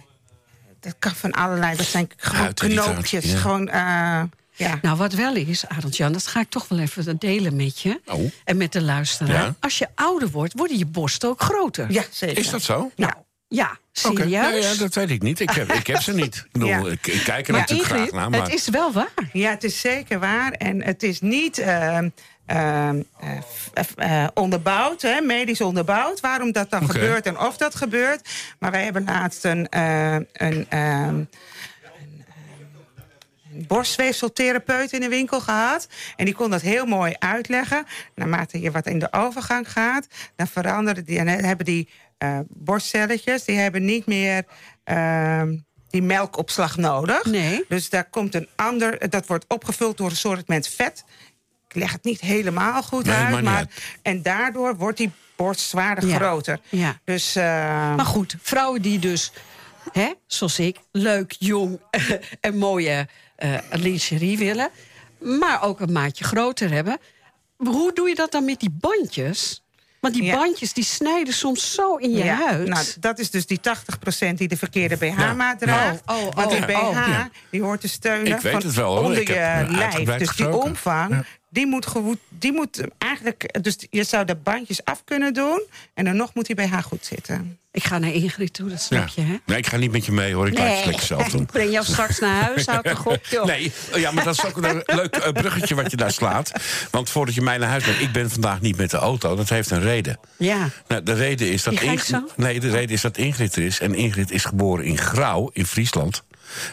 dat 0.84 0.94
kan 0.98 1.14
van 1.14 1.32
allerlei. 1.32 1.76
Dat 1.76 1.86
zijn 1.86 2.10
gewoon 2.16 2.54
knoopjes. 2.54 3.24
ja. 3.24 3.38
Gewoon, 3.38 3.68
eh, 3.68 4.22
ja. 4.56 4.78
Nou, 4.82 4.96
wat 4.96 5.12
wel 5.12 5.34
is, 5.34 5.66
Arend 5.66 5.96
Jan, 5.96 6.12
dat 6.12 6.26
ga 6.26 6.40
ik 6.40 6.48
toch 6.50 6.68
wel 6.68 6.78
even 6.78 7.18
delen 7.18 7.56
met 7.56 7.80
je. 7.80 8.00
Oh. 8.06 8.30
En 8.44 8.56
met 8.56 8.72
de 8.72 8.82
luisteraar. 8.82 9.42
Ja. 9.42 9.54
Als 9.60 9.78
je 9.78 9.88
ouder 9.94 10.30
wordt, 10.30 10.52
worden 10.56 10.78
je 10.78 10.86
borsten 10.86 11.28
ook 11.28 11.42
groter. 11.42 11.92
ja, 11.92 12.04
zeker. 12.10 12.38
Is 12.38 12.50
dat 12.50 12.62
zo? 12.62 12.90
Nou, 12.96 13.12
ja, 13.48 13.78
serieus. 13.92 14.30
Ja, 14.30 14.48
ja, 14.50 14.74
dat 14.74 14.94
weet 14.94 15.10
ik 15.10 15.22
niet. 15.22 15.40
Ik 15.40 15.50
heb, 15.50 15.72
ik 15.72 15.86
heb 15.86 16.00
ze 16.00 16.12
niet. 16.12 16.36
Ik, 16.36 16.52
bedoel, 16.52 16.68
Ja. 16.86 16.90
ik, 16.90 17.06
ik 17.06 17.22
kijk 17.24 17.46
er 17.46 17.52
maar 17.52 17.60
natuurlijk 17.60 17.88
Ingrid, 17.90 18.08
graag 18.08 18.20
naar. 18.20 18.30
Maar... 18.30 18.42
het 18.42 18.54
is 18.54 18.68
wel 18.68 18.92
waar. 18.92 19.12
Ja, 19.32 19.50
het 19.50 19.64
is 19.64 19.80
zeker 19.80 20.18
waar. 20.18 20.52
En 20.52 20.82
het 20.82 21.02
is 21.02 21.20
niet 21.20 21.58
ehm, 21.58 22.08
ehm, 22.46 23.02
eh, 23.20 24.22
eh, 24.22 24.28
onderbouwd, 24.34 25.02
hè, 25.02 25.20
medisch 25.20 25.60
onderbouwd, 25.60 26.20
waarom 26.20 26.52
dat 26.52 26.70
dan 26.70 26.90
gebeurt 26.90 27.26
en 27.26 27.38
of 27.38 27.56
dat 27.56 27.74
gebeurt. 27.74 28.28
Maar 28.58 28.70
wij 28.70 28.84
hebben 28.84 29.04
laatst 29.04 29.44
een, 29.44 29.68
eh, 29.68 30.14
een, 30.14 30.26
ehm, 30.32 30.64
een, 30.68 31.28
een 33.52 33.66
borstweefseltherapeut 33.66 34.92
in 34.92 35.00
de 35.00 35.08
winkel 35.08 35.40
gehad. 35.40 35.88
En 36.16 36.24
die 36.24 36.34
kon 36.34 36.50
dat 36.50 36.60
heel 36.60 36.86
mooi 36.86 37.14
uitleggen. 37.18 37.86
Naarmate 38.14 38.60
je 38.60 38.70
wat 38.70 38.86
in 38.86 38.98
de 38.98 39.12
overgang 39.12 39.72
gaat, 39.72 40.06
dan 40.36 40.46
veranderen 40.46 41.04
die 41.04 41.18
en 41.18 41.28
hebben 41.28 41.66
die 41.66 41.88
borstcelletjes, 42.48 43.44
die 43.44 43.58
hebben 43.58 43.84
niet 43.84 44.06
meer 44.06 44.44
ehm, 44.84 45.56
die 45.94 46.02
melkopslag 46.02 46.76
nodig. 46.76 47.24
Nee. 47.24 47.64
Dus 47.68 47.90
daar 47.90 48.04
komt 48.04 48.34
een 48.34 48.48
ander, 48.54 49.10
dat 49.10 49.26
wordt 49.26 49.44
opgevuld 49.48 49.96
door 49.96 50.10
een 50.10 50.16
soort 50.16 50.48
met 50.48 50.68
vet. 50.68 51.04
Leg 51.76 51.92
het 51.92 52.04
niet 52.04 52.20
helemaal 52.20 52.82
goed 52.82 53.04
Nee, 53.04 53.14
uit. 53.14 53.42
Maar, 53.42 53.56
uit. 53.56 53.70
en 54.02 54.22
daardoor 54.22 54.76
wordt 54.76 54.98
die 54.98 55.10
borst 55.36 55.60
zwaarder 55.60 56.08
Ja. 56.08 56.16
groter. 56.16 56.58
Ja. 56.68 56.98
Dus, 57.04 57.36
eh, 57.36 57.44
Maar 57.94 58.06
goed, 58.06 58.36
vrouwen 58.42 58.82
die 58.82 58.98
dus, 58.98 59.32
hè, 59.92 60.12
zoals 60.26 60.58
ik, 60.58 60.76
leuk, 60.92 61.34
jong 61.38 61.80
en 62.40 62.56
mooie 62.58 63.08
eh 63.36 63.54
lingerie 63.70 64.38
willen... 64.38 64.68
maar 65.18 65.62
ook 65.62 65.80
een 65.80 65.92
maatje 65.92 66.24
groter 66.24 66.70
hebben... 66.72 66.98
hoe 67.56 67.92
doe 67.92 68.08
je 68.08 68.14
dat 68.14 68.32
dan 68.32 68.44
met 68.44 68.60
die 68.60 68.70
bandjes? 68.80 69.58
Want 70.00 70.14
die 70.16 70.24
Ja. 70.24 70.36
bandjes 70.36 70.72
die 70.72 70.84
snijden 70.84 71.34
soms 71.34 71.74
zo 71.74 71.94
in 71.96 72.10
je 72.10 72.24
ja, 72.24 72.36
huid. 72.46 72.68
Nou, 72.68 72.86
dat 73.00 73.18
is 73.18 73.30
dus 73.30 73.46
die 73.46 73.60
80% 73.60 74.34
die 74.34 74.48
de 74.48 74.56
verkeerde 74.56 74.96
BH-maat 74.96 75.58
draagt. 75.58 76.02
Oh, 76.06 76.16
oh, 76.16 76.34
Want 76.34 76.50
die 76.50 76.60
oh, 76.60 76.66
BH 76.66 76.72
oh. 76.82 76.92
Ja. 76.92 77.30
die 77.50 77.62
hoort 77.62 77.80
te 77.80 77.88
steunen 77.88 78.26
Ik 78.26 78.40
weet 78.40 78.52
van 78.52 78.62
het 78.62 78.74
wel, 78.74 78.96
hoor. 78.96 79.04
onder 79.04 79.20
je 79.20 79.66
lijf. 79.68 80.18
Dus 80.18 80.36
die 80.36 80.56
omvang, 80.56 81.24
die 81.54 81.66
moet, 81.66 81.86
gewoed, 81.86 82.18
die 82.28 82.52
moet 82.52 82.80
eigenlijk... 82.98 83.58
Dus 83.62 83.76
je 83.90 84.04
zou 84.04 84.24
de 84.24 84.34
bandjes 84.34 84.84
af 84.84 85.02
kunnen 85.04 85.34
doen... 85.34 85.62
en 85.94 86.04
dan 86.04 86.16
nog 86.16 86.34
moet 86.34 86.46
die 86.46 86.56
BH 86.56 86.82
goed 86.82 87.04
zitten. 87.04 87.58
Ik 87.72 87.84
ga 87.84 87.98
naar 87.98 88.12
Ingrid 88.12 88.52
toe, 88.52 88.68
dat 88.68 88.80
snap 88.80 89.08
je, 89.08 89.20
hè? 89.20 89.36
Nee, 89.46 89.58
ik 89.58 89.66
ga 89.66 89.76
niet 89.76 89.92
met 89.92 90.06
je 90.06 90.12
mee 90.12 90.34
hoor. 90.34 90.46
Ik 90.46 90.58
laat 90.58 90.76
het 90.76 90.84
lekker 90.84 91.04
zelf 91.04 91.28
doen. 91.28 91.40
ik 91.40 91.46
breng 91.56 91.70
jou 91.72 91.84
straks 91.84 92.18
naar 92.18 92.42
huis, 92.42 92.66
houd 92.70 92.84
toch 92.84 93.06
op, 93.06 93.20
joh. 93.30 93.44
Nee, 93.44 93.72
oh 93.92 94.00
ja, 94.00 94.10
maar 94.10 94.24
dat 94.24 94.38
is 94.38 94.44
ook 94.44 94.56
een 94.56 94.82
leuk 94.86 95.16
eh, 95.16 95.32
bruggetje 95.32 95.74
wat 95.74 95.90
je 95.90 95.96
daar 95.96 96.12
slaat. 96.12 96.52
Want 96.90 97.10
voordat 97.10 97.34
je 97.34 97.42
mij 97.42 97.58
naar 97.58 97.68
huis 97.68 97.82
brengt, 97.82 98.00
ik 98.00 98.12
ben 98.12 98.30
vandaag 98.30 98.60
niet 98.60 98.76
met 98.76 98.90
de 98.90 98.96
auto. 98.96 99.36
Dat 99.36 99.48
heeft 99.48 99.70
een 99.70 99.80
reden. 99.80 100.18
Ja, 100.36 100.68
Nou, 100.88 101.02
de 101.02 101.14
reden 101.14 101.50
is 101.52 101.62
dat 101.62 101.80
Ingrid, 101.80 102.36
nee, 102.36 102.60
de 102.60 102.70
reden 102.70 102.90
is 102.90 103.00
dat 103.00 103.16
Ingrid 103.16 103.56
er 103.56 103.62
is. 103.62 103.80
En 103.80 103.94
Ingrid 103.94 104.30
is 104.30 104.44
geboren 104.44 104.84
in 104.84 104.98
Grauw, 104.98 105.50
in 105.52 105.66
Friesland. 105.66 106.22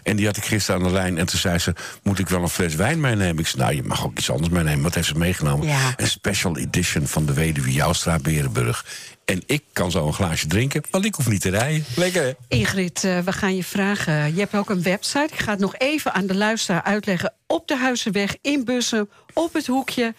En 0.03 0.15
die 0.15 0.25
had 0.25 0.37
ik 0.37 0.45
gisteren 0.45 0.81
aan 0.81 0.87
de 0.87 0.93
lijn. 0.93 1.17
En 1.17 1.25
toen 1.25 1.39
zei 1.39 1.57
ze: 1.57 1.73
Moet 2.03 2.19
ik 2.19 2.29
wel 2.29 2.41
een 2.41 2.49
fles 2.49 2.75
wijn 2.75 2.99
meenemen? 2.99 3.39
Ik 3.39 3.47
zei: 3.47 3.61
Nou, 3.61 3.75
je 3.75 3.83
mag 3.83 4.05
ook 4.05 4.17
iets 4.17 4.29
anders 4.29 4.49
meenemen. 4.49 4.83
Wat 4.83 4.95
heeft 4.95 5.07
ze 5.07 5.17
meegenomen? 5.17 5.67
Ja. 5.67 5.93
Een 5.97 6.07
special 6.07 6.57
edition 6.57 7.07
van 7.07 7.25
de 7.25 7.33
Weduwe 7.33 7.71
Joustra 7.71 8.19
Berenburg. 8.19 8.85
En 9.25 9.43
ik 9.45 9.63
kan 9.73 9.91
zo 9.91 10.07
een 10.07 10.13
glaasje 10.13 10.47
drinken, 10.47 10.83
want 10.89 11.05
ik 11.05 11.15
hoef 11.15 11.27
niet 11.27 11.41
te 11.41 11.49
rijden. 11.49 11.85
Lekker, 11.95 12.23
hè? 12.23 12.31
Ingrid, 12.47 13.03
eh, 13.03 13.19
we 13.19 13.31
gaan 13.31 13.55
je 13.55 13.63
vragen. 13.63 14.33
Je 14.33 14.39
hebt 14.39 14.55
ook 14.55 14.69
een 14.69 14.83
website. 14.83 15.29
Ik 15.31 15.39
ga 15.39 15.51
het 15.51 15.59
nog 15.59 15.75
even 15.77 16.13
aan 16.13 16.27
de 16.27 16.35
luisteraar 16.35 16.83
uitleggen. 16.83 17.33
Op 17.47 17.67
de 17.67 17.77
Huizenweg 17.77 18.35
in 18.41 18.65
Bussen, 18.65 19.09
op 19.33 19.53
het 19.53 19.67
hoekje. 19.67 20.13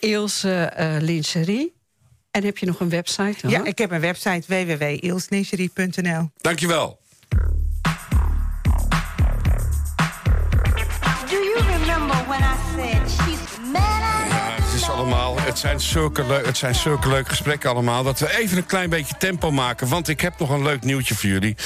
Ilse 0.00 0.52
eh 0.64 0.96
Lingerie. 1.00 1.72
En 2.30 2.44
heb 2.44 2.58
je 2.58 2.66
nog 2.66 2.80
een 2.80 2.88
website? 2.88 3.36
hoor? 3.42 3.50
Ja, 3.50 3.64
ik 3.64 3.78
heb 3.78 3.90
een 3.90 4.00
website 4.00 4.42
www.ilslingerie.nl. 4.46 6.30
Dankjewel. 6.36 6.98
Het, 13.80 14.74
is 14.74 14.88
allemaal, 14.88 15.40
het, 15.40 15.58
zijn 15.58 15.80
zulke 15.80 16.22
het 16.22 16.56
zijn 16.56 16.74
zulke 16.74 17.08
leuke 17.08 17.28
gesprekken 17.28 17.70
allemaal... 17.70 18.02
dat 18.02 18.18
we 18.18 18.38
even 18.38 18.56
een 18.56 18.66
klein 18.66 18.90
beetje 18.90 19.16
tempo 19.18 19.50
maken. 19.50 19.88
Want 19.88 20.08
ik 20.08 20.20
heb 20.20 20.38
nog 20.38 20.50
een 20.50 20.62
leuk 20.62 20.82
nieuwtje 20.82 21.14
voor 21.14 21.28
jullie. 21.28 21.56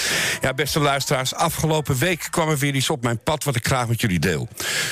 Ja, 0.41 0.55
beste 0.55 0.81
luisteraars, 0.81 1.35
afgelopen 1.35 1.99
week 1.99 2.27
kwam 2.31 2.49
er 2.49 2.59
weer 2.59 2.75
iets 2.75 2.91
op 2.91 3.03
mijn 3.03 3.19
pad... 3.19 3.45
wat 3.45 3.57
ik 3.57 3.67
graag 3.67 3.89
met 3.89 4.01
jullie 4.01 4.19
deel. 4.19 4.49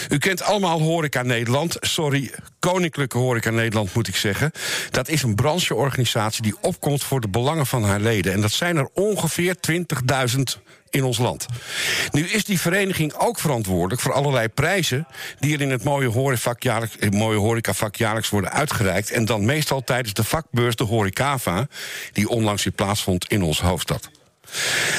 U 0.09 0.19
kent 0.19 0.43
allemaal 0.43 0.81
Horeca 0.81 1.23
Nederland. 1.23 1.77
Sorry, 1.81 2.31
Koninklijke 2.59 3.19
Horeca 3.19 3.51
Nederland 3.51 3.95
moet 3.95 4.09
ik 4.09 4.17
zeggen. 4.17 4.51
Dat 4.91 5.09
is 5.09 5.23
een 5.23 5.35
brancheorganisatie 5.35 6.43
die 6.43 6.57
opkomt 6.61 7.05
voor 7.05 7.21
de 7.21 7.29
belangen 7.29 7.67
van 7.67 7.85
haar 7.85 8.01
leden. 8.01 8.33
En 8.33 8.41
dat 8.41 8.53
zijn 8.53 8.77
er 8.77 8.89
ongeveer 8.95 9.57
20.000 9.71 10.43
in 10.91 11.05
ons 11.05 11.19
land. 11.19 11.47
Nu 12.11 12.29
is 12.29 12.45
die 12.45 12.61
vereniging 12.61 13.15
ook 13.15 13.39
verantwoordelijk 13.39 14.01
voor 14.01 14.13
allerlei 14.13 14.49
prijzen... 14.49 15.07
die 15.39 15.55
er 15.55 15.61
in 15.61 15.71
het 15.71 15.85
mooie, 15.85 16.09
horecavak 16.09 16.63
jaarlijks, 16.63 16.97
mooie 17.11 17.39
horecavak 17.39 17.97
jaarlijks 17.97 18.29
worden 18.29 18.53
uitgereikt... 18.53 19.11
en 19.11 19.25
dan 19.25 19.45
meestal 19.45 19.85
tijdens 19.85 20.15
de 20.15 20.25
vakbeurs 20.25 20.77
de 20.77 20.85
Horecava... 20.85 21.67
die 22.13 22.29
onlangs 22.29 22.65
weer 22.65 22.73
plaatsvond 22.73 23.29
in 23.29 23.43
onze 23.43 23.67
hoofdstad. 23.67 24.11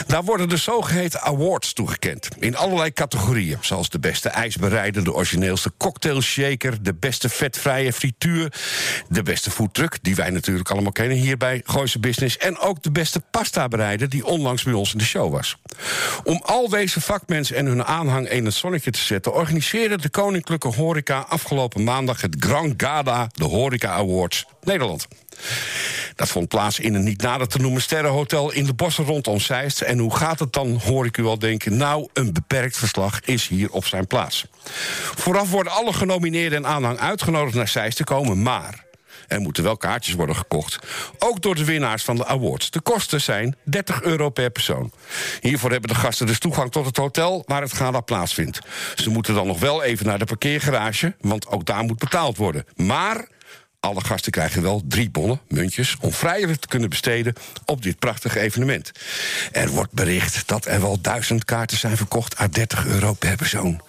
Daar 0.08 0.24
worden 0.24 0.50
de 0.50 0.58
zogeheten 0.58 1.22
awards 1.22 1.74
toegekend. 1.74 2.28
In 2.40 2.56
allerlei 2.56 2.94
categorieën. 2.94 3.58
Zoals 3.62 3.90
de 3.90 4.00
beste 4.00 4.30
ijsbereider, 4.30 5.04
de 5.04 5.14
origineelste 5.14 5.72
cocktailshaker... 5.78 6.84
de 6.84 6.94
beste 6.94 7.30
vetvrije 7.30 7.94
frituur, 7.94 8.54
de 9.10 9.24
beste 9.24 9.52
foodtruck... 9.52 9.98
die 10.02 10.16
wij 10.16 10.30
natuurlijk 10.30 10.70
allemaal 10.70 10.92
kennen 10.92 11.18
hier 11.18 11.38
bij 11.38 11.62
Gooise 11.66 12.00
Business... 12.00 12.38
en 12.38 12.60
ook 12.60 12.84
de 12.84 12.92
beste 12.92 13.22
pasta-bereider 13.32 14.10
die 14.10 14.26
onlangs 14.26 14.64
bij 14.64 14.74
ons 14.74 14.92
in 14.92 14.98
de 14.98 15.06
show 15.06 15.32
was. 15.32 15.58
Om 16.24 16.42
al 16.46 16.70
deze 16.70 17.02
vakmensen 17.02 17.56
en 17.56 17.66
hun 17.66 17.86
aanhang 17.86 18.30
in 18.30 18.46
het 18.46 18.54
zonnetje 18.54 18.92
te 18.92 19.00
zetten... 19.00 19.34
organiseerde 19.34 19.98
de 19.98 20.10
Koninklijke 20.10 20.68
Horeca 20.68 21.26
afgelopen 21.30 21.84
maandag... 21.84 22.22
het 22.22 22.36
Grand 22.40 22.74
Gala, 22.78 23.30
de 23.34 23.46
Horeca 23.46 23.90
Awards 23.90 24.46
Nederland. 24.62 25.08
Dat 26.16 26.30
vond 26.30 26.48
plaats 26.48 26.80
in 26.80 26.94
een 26.94 27.04
niet 27.04 27.22
nader 27.22 27.48
te 27.48 27.58
noemen 27.58 27.82
sterrenhotel 27.82 28.52
in 28.52 28.66
de 28.66 28.74
bossen 28.74 29.06
rondom 29.06 29.40
Zeist. 29.40 29.82
En 29.82 29.98
hoe 29.98 30.16
gaat 30.16 30.40
het 30.40 30.54
dan, 30.54 30.80
hoor 30.84 31.06
ik 31.06 31.18
u 31.18 31.26
al 31.26 31.40
denken. 31.40 31.78
Nou, 31.78 32.08
een 32.14 32.34
beperkt 32.34 32.78
verslag 32.78 33.20
is 33.22 33.48
hier 33.48 33.72
op 33.72 33.86
zijn 33.86 34.08
plaats. 34.08 34.46
Vooraf 35.16 35.50
worden 35.50 35.74
alle 35.74 35.94
genomineerden 35.94 36.58
en 36.58 36.72
aanhang 36.72 37.00
uitgenodigd 37.00 37.56
naar 37.56 37.68
Zeist 37.68 37.98
te 37.98 38.04
komen, 38.04 38.42
maar... 38.42 38.86
Er 39.28 39.40
moeten 39.40 39.64
wel 39.64 39.78
kaartjes 39.78 40.16
worden 40.16 40.36
gekocht. 40.36 40.80
Ook 41.20 41.42
door 41.42 41.56
de 41.56 41.66
winnaars 41.66 42.04
van 42.04 42.16
de 42.16 42.26
awards. 42.26 42.72
De 42.72 42.82
kosten 42.82 43.22
zijn 43.22 43.56
30 43.64 44.02
euro 44.02 44.30
per 44.30 44.50
persoon. 44.50 44.92
Hiervoor 45.42 45.72
hebben 45.72 45.90
de 45.90 45.96
gasten 45.96 46.28
dus 46.28 46.40
toegang 46.40 46.72
tot 46.72 46.86
het 46.86 46.98
hotel 46.98 47.44
waar 47.46 47.62
het 47.62 47.74
gala 47.74 48.00
plaatsvindt. 48.00 48.60
Ze 48.96 49.10
moeten 49.10 49.34
dan 49.34 49.48
nog 49.48 49.60
wel 49.60 49.84
even 49.84 50.06
naar 50.06 50.20
de 50.20 50.26
parkeergarage, 50.26 51.16
want 51.22 51.48
ook 51.48 51.66
daar 51.66 51.84
moet 51.84 52.00
betaald 52.00 52.38
worden. 52.38 52.66
Maar 52.76 53.28
alle 53.80 54.04
gasten 54.04 54.32
krijgen 54.32 54.62
wel 54.62 54.82
drie 54.88 55.10
bonnen, 55.10 55.42
muntjes, 55.48 55.96
om 56.00 56.12
vrijelijk 56.12 56.62
te 56.62 56.68
kunnen 56.68 56.90
besteden 56.90 57.34
op 57.66 57.82
dit 57.82 58.00
prachtige 58.00 58.40
evenement. 58.40 58.92
Er 59.52 59.70
wordt 59.70 59.92
bericht 59.92 60.48
dat 60.48 60.66
er 60.66 60.82
wel 60.82 61.02
duizend 61.02 61.46
kaarten 61.46 61.78
zijn 61.78 61.98
verkocht 61.98 62.40
à 62.40 62.48
30 62.48 62.86
euro 62.86 63.14
per 63.14 63.36
persoon. 63.36 63.82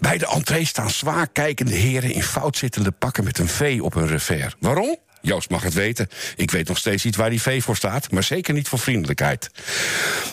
Bij 0.00 0.18
de 0.18 0.28
entree 0.28 0.66
staan 0.66 0.90
zwaar 0.90 1.28
kijkende 1.28 1.74
heren 1.74 2.12
in 2.12 2.22
fout 2.22 2.56
zittende 2.56 2.90
pakken 2.90 3.24
met 3.24 3.38
een 3.38 3.48
V 3.48 3.78
op 3.82 3.94
hun 3.94 4.06
revers. 4.06 4.54
Waarom? 4.58 4.96
Joost 5.20 5.50
mag 5.50 5.62
het 5.62 5.74
weten. 5.74 6.08
Ik 6.36 6.50
weet 6.50 6.68
nog 6.68 6.78
steeds 6.78 7.04
niet 7.04 7.16
waar 7.16 7.30
die 7.30 7.42
V 7.42 7.62
voor 7.62 7.76
staat, 7.76 8.10
maar 8.10 8.22
zeker 8.22 8.54
niet 8.54 8.68
voor 8.68 8.78
vriendelijkheid. 8.78 9.50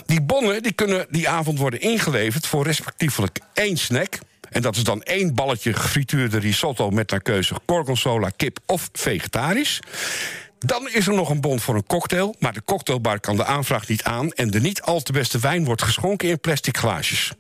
Die 0.06 0.22
bonnen 0.22 0.64
die 0.64 0.74
kunnen 0.74 1.06
die 1.10 1.30
avond 1.30 1.60
worden 1.60 1.82
ingeleverd 1.82 2.48
voor 2.48 2.64
respectievelijk 2.64 3.40
één 3.54 3.78
snack. 3.78 4.20
En 4.56 4.62
dat 4.62 4.76
is 4.76 4.84
dan 4.84 5.04
één 5.04 5.34
balletje 5.34 5.74
gefrituurde 5.74 6.40
risotto 6.40 6.90
met 6.90 7.10
naar 7.10 7.22
keuze 7.22 7.56
gorgonzola, 7.66 8.30
kip 8.30 8.60
of 8.66 8.90
vegetarisch. 8.94 9.80
Dan 10.60 10.90
is 10.90 11.08
er 11.08 11.14
nog 11.14 11.30
een 11.30 11.42
bon 11.42 11.60
voor 11.60 11.76
een 11.76 11.86
cocktail, 11.86 12.36
maar 12.40 12.54
de 12.54 12.64
cocktailbar 12.64 13.20
kan 13.20 13.36
de 13.36 13.46
aanvraag 13.46 13.88
niet 13.88 14.04
aan 14.04 14.32
en 14.32 14.52
de 14.52 14.62
niet 14.62 14.82
al 14.82 15.02
te 15.02 15.12
beste 15.12 15.40
wijn 15.40 15.66
wordt 15.66 15.82
geschonken 15.82 16.30
in 16.30 16.40
plastic 16.40 16.78
glaasjes. 16.78 17.32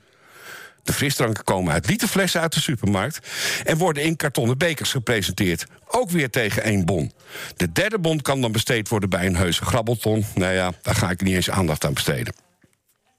De 0.83 0.93
frisdranken 0.93 1.43
komen 1.43 1.73
uit 1.73 1.87
literflessen 1.87 2.41
uit 2.41 2.53
de 2.53 2.61
supermarkt 2.61 3.19
en 3.63 3.77
worden 3.77 4.03
in 4.03 4.15
kartonnen 4.15 4.57
bekers 4.57 4.91
gepresenteerd. 4.91 5.65
Ook 5.87 6.09
weer 6.09 6.29
tegen 6.29 6.63
één 6.63 6.85
bon. 6.85 7.11
De 7.55 7.71
derde 7.71 7.99
bon 7.99 8.21
kan 8.21 8.41
dan 8.41 8.51
besteed 8.51 8.89
worden 8.89 9.09
bij 9.09 9.25
een 9.25 9.35
heuse 9.35 9.65
grabbelton. 9.65 10.25
Nou 10.33 10.53
ja, 10.53 10.73
daar 10.81 10.95
ga 10.95 11.09
ik 11.09 11.21
niet 11.21 11.35
eens 11.35 11.49
aandacht 11.49 11.85
aan 11.85 11.93
besteden. 11.93 12.44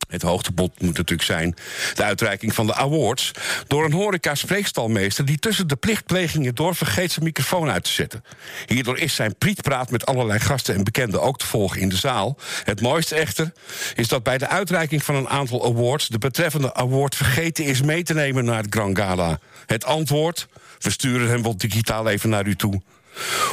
Het 0.07 0.23
hoogtepunt 0.23 0.81
moet 0.81 0.97
natuurlijk 0.97 1.23
zijn 1.23 1.55
de 1.95 2.03
uitreiking 2.03 2.55
van 2.55 2.67
de 2.67 2.75
awards... 2.75 3.31
door 3.67 3.85
een 3.85 3.93
horeca-spreekstalmeester 3.93 5.25
die 5.25 5.39
tussen 5.39 5.69
de 5.69 5.77
plichtplegingen 5.77 6.55
door 6.55 6.75
vergeet 6.75 7.13
zijn 7.13 7.25
microfoon 7.25 7.71
uit 7.71 7.85
te 7.85 7.91
zetten. 7.91 8.25
Hierdoor 8.67 8.99
is 8.99 9.15
zijn 9.15 9.37
prietpraat 9.39 9.91
met 9.91 10.07
allerlei 10.07 10.41
gasten 10.41 10.75
en 10.75 10.85
bekenden 10.85 11.23
ook 11.23 11.39
te 11.39 11.47
volgen 11.47 11.81
in 11.81 11.89
de 11.89 11.97
zaal. 11.97 12.39
Het 12.65 12.81
mooiste 12.81 13.15
echter 13.15 13.53
is 13.95 14.09
dat 14.09 14.23
bij 14.23 14.39
de 14.39 14.49
uitreiking 14.49 15.03
van 15.03 15.15
een 15.15 15.29
aantal 15.29 15.65
awards... 15.65 16.09
de 16.09 16.19
betreffende 16.19 16.75
award 16.75 17.15
vergeten 17.15 17.65
is 17.65 17.83
mee 17.83 18.03
te 18.03 18.15
nemen 18.15 18.45
naar 18.45 18.63
het 18.63 18.75
Grand 18.75 18.99
Gala. 18.99 19.39
Het 19.67 19.85
antwoord, 19.85 20.49
we 20.79 20.91
sturen 20.91 21.29
hem 21.29 21.43
wel 21.43 21.57
digitaal 21.57 22.09
even 22.09 22.29
naar 22.29 22.47
u 22.47 22.57
toe... 22.57 22.83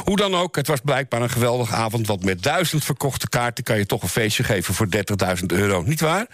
Hoe 0.04 0.16
dan 0.16 0.34
ook, 0.34 0.56
het 0.56 0.66
was 0.66 0.80
blijkbaar 0.84 1.22
een 1.22 1.30
geweldige 1.30 1.74
avond... 1.74 2.06
want 2.06 2.24
met 2.24 2.42
duizend 2.42 2.84
verkochte 2.84 3.28
kaarten 3.28 3.64
kan 3.64 3.78
je 3.78 3.86
toch 3.86 4.02
een 4.02 4.08
feestje 4.08 4.44
geven 4.44 4.74
voor 4.74 4.86
30.000 5.40 5.46
euro, 5.46 5.82
niet 5.82 6.00
waar? 6.00 6.26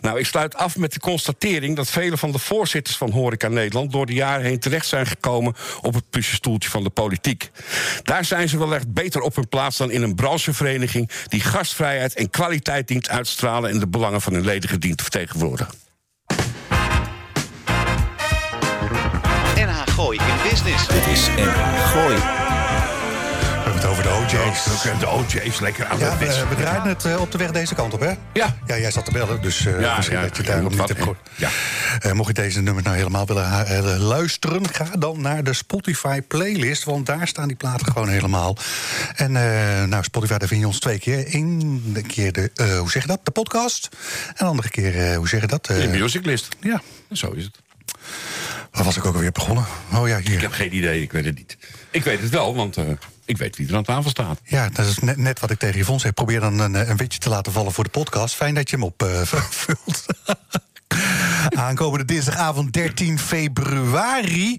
Nou, 0.00 0.18
ik 0.18 0.26
sluit 0.26 0.54
af 0.54 0.76
met 0.76 0.92
de 0.92 1.00
constatering 1.00 1.76
dat 1.76 1.90
vele 1.90 2.16
van 2.16 2.32
de 2.32 2.38
voorzitters 2.38 2.96
van 2.96 3.10
Horeca 3.10 3.48
Nederland... 3.48 3.92
door 3.92 4.06
de 4.06 4.14
jaren 4.14 4.44
heen 4.44 4.60
terecht 4.60 4.86
zijn 4.86 5.06
gekomen 5.06 5.54
op 5.80 5.94
het 5.94 6.10
pusjestoeltje 6.10 6.70
van 6.70 6.82
de 6.82 6.90
politiek. 6.90 7.50
Daar 8.02 8.24
zijn 8.24 8.48
ze 8.48 8.58
wel 8.58 8.74
echt 8.74 8.92
beter 8.92 9.20
op 9.20 9.34
hun 9.34 9.48
plaats 9.48 9.76
dan 9.76 9.90
in 9.90 10.02
een 10.02 10.14
branchevereniging... 10.14 11.10
die 11.28 11.40
gastvrijheid 11.40 12.14
en 12.14 12.30
kwaliteit 12.30 12.88
dient 12.88 13.08
uitstralen... 13.08 13.70
en 13.70 13.78
de 13.78 13.88
belangen 13.88 14.20
van 14.20 14.32
hun 14.32 14.44
leden 14.44 14.80
dient 14.80 14.96
te 14.96 15.02
vertegenwoordigen. 15.02 15.74
NH 19.56 19.82
Gooi 19.86 20.18
in 20.18 20.50
Business. 20.50 20.88
Dit 20.88 21.06
is 21.06 21.28
NH 21.36 21.90
Gooi. 21.92 22.45
Hebben 23.82 24.02
het 24.04 24.10
over 24.20 24.28
de 24.30 24.36
OJ's. 24.38 24.98
De 25.00 25.08
OJ's 25.08 25.60
lekker 25.60 25.86
aan 25.86 25.98
Ja, 25.98 26.16
de 26.16 26.26
we, 26.26 26.46
we 26.48 26.54
draaien 26.54 26.82
het 26.82 27.04
eh, 27.04 27.20
op 27.20 27.32
de 27.32 27.38
weg 27.38 27.50
deze 27.50 27.74
kant 27.74 27.92
op, 27.94 28.00
hè? 28.00 28.12
Ja. 28.32 28.56
Ja, 28.66 28.78
jij 28.78 28.90
zat 28.90 29.04
te 29.04 29.10
bellen, 29.10 29.42
dus 29.42 29.66
eh, 29.66 29.80
Ja, 29.80 29.96
misschien 29.96 30.16
ja, 30.16 30.22
dat 30.22 30.36
je 30.36 30.42
ik 30.42 30.48
daarom 30.48 30.68
niet 30.70 30.78
hebt 30.88 30.98
gehoord. 30.98 31.18
ja. 31.36 31.48
Eh, 32.00 32.12
mocht 32.12 32.28
je 32.36 32.42
deze 32.42 32.60
nummers 32.62 32.84
nou 32.86 32.96
helemaal 32.96 33.26
willen 33.26 33.98
luisteren... 33.98 34.68
ga 34.74 34.84
dan 34.98 35.20
naar 35.20 35.44
de 35.44 35.52
Spotify-playlist, 35.52 36.84
want 36.84 37.06
daar 37.06 37.28
staan 37.28 37.48
die 37.48 37.56
platen 37.56 37.92
gewoon 37.92 38.08
helemaal. 38.08 38.56
En 39.16 39.32
nou, 39.88 40.02
Spotify, 40.02 40.36
daar 40.36 40.48
vind 40.48 40.60
je 40.60 40.66
ons 40.66 40.78
twee 40.78 40.98
keer. 40.98 41.34
Eén 41.34 42.04
keer 42.06 42.32
de, 42.32 42.50
hoe 42.78 42.90
zeg 42.90 43.02
je 43.02 43.08
dat, 43.08 43.20
de 43.22 43.30
podcast. 43.30 43.88
En 44.28 44.34
de 44.36 44.44
andere 44.44 44.68
keer, 44.70 45.14
hoe 45.14 45.28
zeg 45.28 45.40
je 45.40 45.46
dat? 45.46 45.66
De 45.66 45.88
musiclist. 45.90 46.48
ja, 46.60 46.82
Zo 47.12 47.30
is 47.30 47.44
het. 47.44 47.58
waar 48.70 48.84
was 48.84 48.96
ik 48.96 49.04
ook 49.04 49.14
alweer 49.14 49.32
begonnen? 49.32 49.64
Oh 49.94 50.08
ja, 50.08 50.16
Ik 50.16 50.26
hier. 50.28 50.40
heb 50.40 50.52
geen 50.52 50.76
idee, 50.76 51.02
ik 51.02 51.12
weet 51.12 51.24
het 51.24 51.34
niet. 51.34 51.56
Ik 51.90 52.04
weet 52.04 52.20
het 52.20 52.30
wel, 52.30 52.54
want 52.54 52.76
ik 53.26 53.36
weet 53.36 53.56
wie 53.56 53.68
er 53.68 53.76
aan 53.76 53.82
tafel 53.82 54.10
staat. 54.10 54.40
Ja, 54.44 54.68
dat 54.68 54.86
is 54.86 54.98
net, 54.98 55.16
net 55.16 55.40
wat 55.40 55.50
ik 55.50 55.58
tegen 55.58 55.80
Yvonne 55.80 56.00
zeg. 56.00 56.14
Probeer 56.14 56.40
dan 56.40 56.58
een, 56.58 56.76
eh, 56.76 56.88
een 56.88 56.96
witje 56.96 57.18
te 57.18 57.28
laten 57.28 57.52
vallen 57.52 57.72
voor 57.72 57.84
de 57.84 57.90
podcast. 57.90 58.34
Fijn 58.34 58.54
dat 58.54 58.70
je 58.70 58.76
hem 58.76 58.84
opvult. 58.84 60.06
Aankomende 61.54 62.04
dinsdagavond 62.04 62.72
13 62.72 63.18
februari 63.18 64.56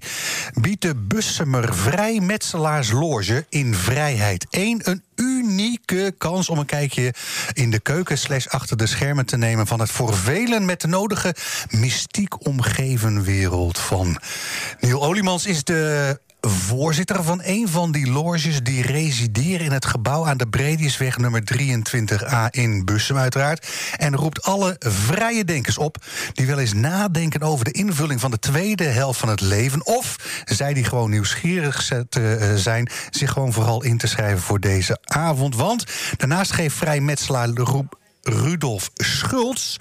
biedt 0.60 0.82
de 0.82 0.94
Bussemer 0.94 1.74
Vrijmetselaarsloge 1.74 3.46
in 3.48 3.74
Vrijheid 3.74 4.46
1 4.50 4.80
een 4.82 5.02
unieke 5.16 6.14
kans 6.18 6.48
om 6.48 6.58
een 6.58 6.66
kijkje 6.66 7.14
in 7.52 7.70
de 7.70 7.80
keuken 7.80 8.18
slash 8.18 8.46
achter 8.46 8.76
de 8.76 8.86
schermen 8.86 9.26
te 9.26 9.36
nemen 9.36 9.66
van 9.66 9.80
het 9.80 9.90
voor 9.90 10.16
velen 10.16 10.64
met 10.64 10.80
de 10.80 10.88
nodige 10.88 11.34
mystiek 11.70 12.46
omgeven 12.46 13.22
wereld 13.22 13.78
van. 13.78 14.20
Neil 14.80 15.02
Oliemans 15.02 15.46
is 15.46 15.64
de 15.64 16.20
voorzitter 16.40 17.24
van 17.24 17.40
een 17.42 17.68
van 17.68 17.92
die 17.92 18.10
loges 18.10 18.62
die 18.62 18.82
resideren 18.82 19.66
in 19.66 19.72
het 19.72 19.86
gebouw 19.86 20.26
aan 20.26 20.36
de 20.36 20.48
Bredisweg 20.48 21.18
nummer 21.18 21.42
23a 21.54 22.50
in 22.50 22.84
Bussum 22.84 23.16
uiteraard. 23.16 23.68
En 23.96 24.16
roept 24.16 24.42
alle 24.42 24.76
vrije 24.78 25.44
denkers 25.44 25.78
op 25.78 26.04
die 26.32 26.46
wel 26.46 26.58
eens 26.58 26.72
nadenken 26.72 27.42
over 27.42 27.64
de 27.64 27.72
invulling 27.72 28.20
van 28.20 28.30
de 28.30 28.38
tweede 28.38 28.84
helft 28.84 29.18
van 29.18 29.28
het 29.28 29.40
leven. 29.40 29.86
Of 29.86 30.16
zij 30.44 30.74
die 30.74 30.84
gewoon 30.84 31.10
nieuwsgierig 31.10 31.90
eh, 31.90 32.54
zijn, 32.54 32.90
zich 33.10 33.32
gewoon 33.32 33.52
vooral 33.52 33.82
in 33.82 33.98
te 33.98 34.06
schrijven 34.06 34.42
voor 34.42 34.60
deze 34.60 34.98
avond. 35.04 35.56
Want 35.56 35.84
daarnaast 36.16 36.52
geeft 36.52 36.76
vrijmetselaar 36.76 37.48
Roep 37.48 37.98
Rudolf 38.22 38.90
Schultz. 38.94 39.76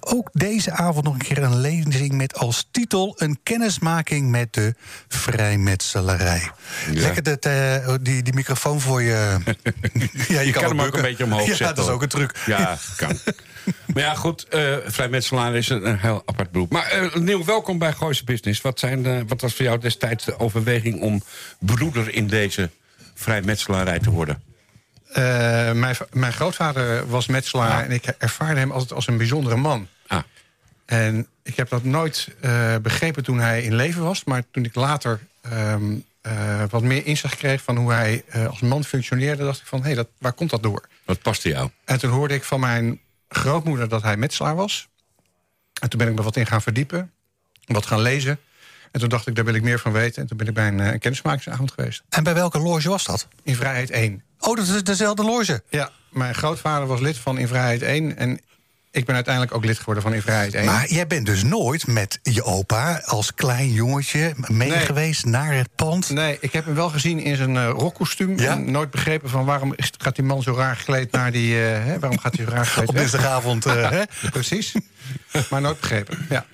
Ook 0.00 0.30
deze 0.32 0.70
avond 0.70 1.04
nog 1.04 1.14
een 1.14 1.20
keer 1.20 1.42
een 1.42 1.60
lezing 1.60 2.12
met 2.12 2.38
als 2.38 2.68
titel... 2.70 3.14
een 3.16 3.38
kennismaking 3.42 4.30
met 4.30 4.54
de 4.54 4.74
vrijmetselarij. 5.08 6.50
Ja. 6.92 7.00
Lekker 7.00 7.22
dat, 7.22 7.44
eh, 7.44 7.94
die, 8.00 8.22
die 8.22 8.34
microfoon 8.34 8.80
voor 8.80 9.02
je... 9.02 9.36
ja, 10.28 10.40
Je 10.40 10.52
kan 10.52 10.64
hem 10.64 10.80
ook 10.80 10.94
een 10.94 11.02
beetje 11.02 11.24
omhoog 11.24 11.46
ja, 11.46 11.54
zetten, 11.54 11.76
dat 11.76 11.84
is 11.84 11.90
ook 11.90 12.02
een 12.02 12.08
truc. 12.08 12.42
Ja, 12.46 12.78
kan. 12.96 13.18
maar 13.92 14.02
ja, 14.02 14.14
goed, 14.14 14.48
eh 14.48 14.76
vrijmetselaar 14.86 15.54
is 15.54 15.68
een, 15.68 15.88
een 15.88 15.98
heel 15.98 16.22
apart 16.24 16.50
beroep. 16.50 16.72
Maar 16.72 17.10
Neil, 17.14 17.44
welkom 17.44 17.78
bij 17.78 17.92
Gooise 17.92 18.24
Business. 18.24 18.60
Wat, 18.60 18.78
zijn, 18.78 19.28
wat 19.28 19.40
was 19.40 19.54
voor 19.54 19.64
jou 19.64 19.78
destijds 19.78 20.24
de 20.24 20.38
overweging 20.38 21.00
om 21.00 21.22
broeder 21.58 22.14
in 22.14 22.26
deze 22.26 22.70
vrijmetselarij 23.14 23.98
te 23.98 24.10
worden? 24.10 24.42
Eh, 25.16 25.72
mijn, 25.72 25.96
mijn 26.12 26.32
grootvader 26.32 27.08
was 27.08 27.26
metselaar 27.26 27.84
en 27.84 27.90
ik 27.90 28.06
ervaarde 28.06 28.60
hem 28.60 28.70
altijd 28.70 28.92
als 28.92 29.06
een 29.06 29.16
bijzondere 29.16 29.56
man. 29.56 29.88
Ah, 30.06 30.22
En 30.84 31.26
ik 31.42 31.56
heb 31.56 31.68
dat 31.68 31.84
nooit 31.84 32.28
eh, 32.40 32.76
begrepen 32.82 33.24
toen 33.24 33.38
hij 33.38 33.62
in 33.62 33.74
leven 33.74 34.02
was. 34.02 34.24
Maar 34.24 34.42
toen 34.50 34.64
ik 34.64 34.74
later 34.74 35.20
ehm, 35.40 35.94
eh, 36.20 36.62
wat 36.70 36.82
meer 36.82 37.06
inzicht 37.06 37.36
kreeg 37.36 37.62
van 37.62 37.76
hoe 37.76 37.92
hij 37.92 38.24
als 38.48 38.60
man 38.60 38.84
functioneerde... 38.84 39.44
dacht 39.44 39.60
ik 39.60 39.66
van, 39.66 39.84
hé, 39.84 39.94
dat 39.94 40.08
waar 40.18 40.32
komt 40.32 40.50
dat 40.50 40.62
door? 40.62 40.88
wat 41.04 41.22
paste 41.22 41.48
jou? 41.48 41.70
En 41.84 41.98
toen 41.98 42.10
hoorde 42.10 42.34
ik 42.34 42.44
van 42.44 42.60
mijn 42.60 43.00
grootmoeder 43.28 43.88
dat 43.88 44.02
hij 44.02 44.16
metselaar 44.16 44.54
was. 44.54 44.88
En 45.80 45.88
toen 45.88 45.98
ben 45.98 46.08
ik 46.08 46.14
me 46.14 46.22
wat 46.22 46.36
in 46.36 46.46
gaan 46.46 46.62
verdiepen, 46.62 47.12
wat 47.64 47.86
gaan 47.86 48.00
lezen. 48.00 48.38
En 48.96 49.02
toen 49.02 49.10
dacht 49.10 49.26
ik, 49.26 49.34
daar 49.34 49.44
wil 49.44 49.54
ik 49.54 49.62
meer 49.62 49.78
van 49.78 49.92
weten. 49.92 50.22
En 50.22 50.28
toen 50.28 50.36
ben 50.36 50.46
ik 50.46 50.54
bij 50.54 50.66
een, 50.68 50.80
eh, 50.80 50.92
een 50.92 50.98
kennismakingsavond 50.98 51.72
geweest. 51.72 52.02
En 52.08 52.24
bij 52.24 52.34
welke 52.34 52.58
loge 52.58 52.88
was 52.88 53.04
dat? 53.04 53.28
In 53.42 53.54
Vrijheid 53.56 53.90
1. 53.90 54.22
Oh, 54.38 54.56
dat 54.56 54.66
is 54.66 54.84
dezelfde 54.84 55.24
loge. 55.24 55.62
Ja, 55.68 55.90
mijn 56.10 56.34
grootvader 56.34 56.86
was 56.86 57.00
lid 57.00 57.16
van 57.18 57.38
In 57.38 57.48
Vrijheid 57.48 57.82
1. 57.82 58.16
En 58.16 58.40
ik 58.90 59.04
ben 59.04 59.14
uiteindelijk 59.14 59.54
ook 59.54 59.64
lid 59.64 59.78
geworden 59.78 60.02
van 60.02 60.14
In 60.14 60.22
Vrijheid 60.22 60.54
1. 60.54 60.64
Maar 60.64 60.88
jij 60.88 61.06
bent 61.06 61.26
dus 61.26 61.42
nooit 61.42 61.86
met 61.86 62.18
je 62.22 62.42
opa 62.42 63.00
als 63.04 63.34
klein 63.34 63.72
jongetje 63.72 64.34
mee 64.46 64.68
Nee. 64.68 64.78
geweest 64.78 65.24
naar 65.24 65.52
het 65.54 65.68
pand? 65.74 66.10
Nee, 66.10 66.36
ik 66.40 66.52
heb 66.52 66.64
hem 66.64 66.74
wel 66.74 66.88
gezien 66.90 67.18
in 67.20 67.36
zijn 67.36 67.56
eh 67.56 67.68
rockkostuum. 67.68 68.38
Ja? 68.38 68.50
En 68.52 68.70
nooit 68.70 68.90
begrepen 68.90 69.28
van 69.30 69.44
waarom 69.44 69.74
gaat 69.98 70.16
die 70.16 70.24
man 70.24 70.42
zo 70.42 70.54
raar 70.54 70.76
gekleed 70.76 71.10
naar 71.12 71.32
die... 71.32 71.54
eh, 71.54 71.84
hè, 71.84 71.98
waarom 71.98 72.18
gaat 72.18 72.36
hij 72.36 72.44
zo 72.44 72.50
raar 72.50 72.66
gekleed 72.76 72.88
Op 72.88 72.96
dinsdagavond, 72.96 73.64
hè? 73.94 74.02
Precies. 74.30 74.74
maar 75.50 75.60
nooit 75.60 75.80
begrepen, 75.80 76.26
ja. 76.30 76.46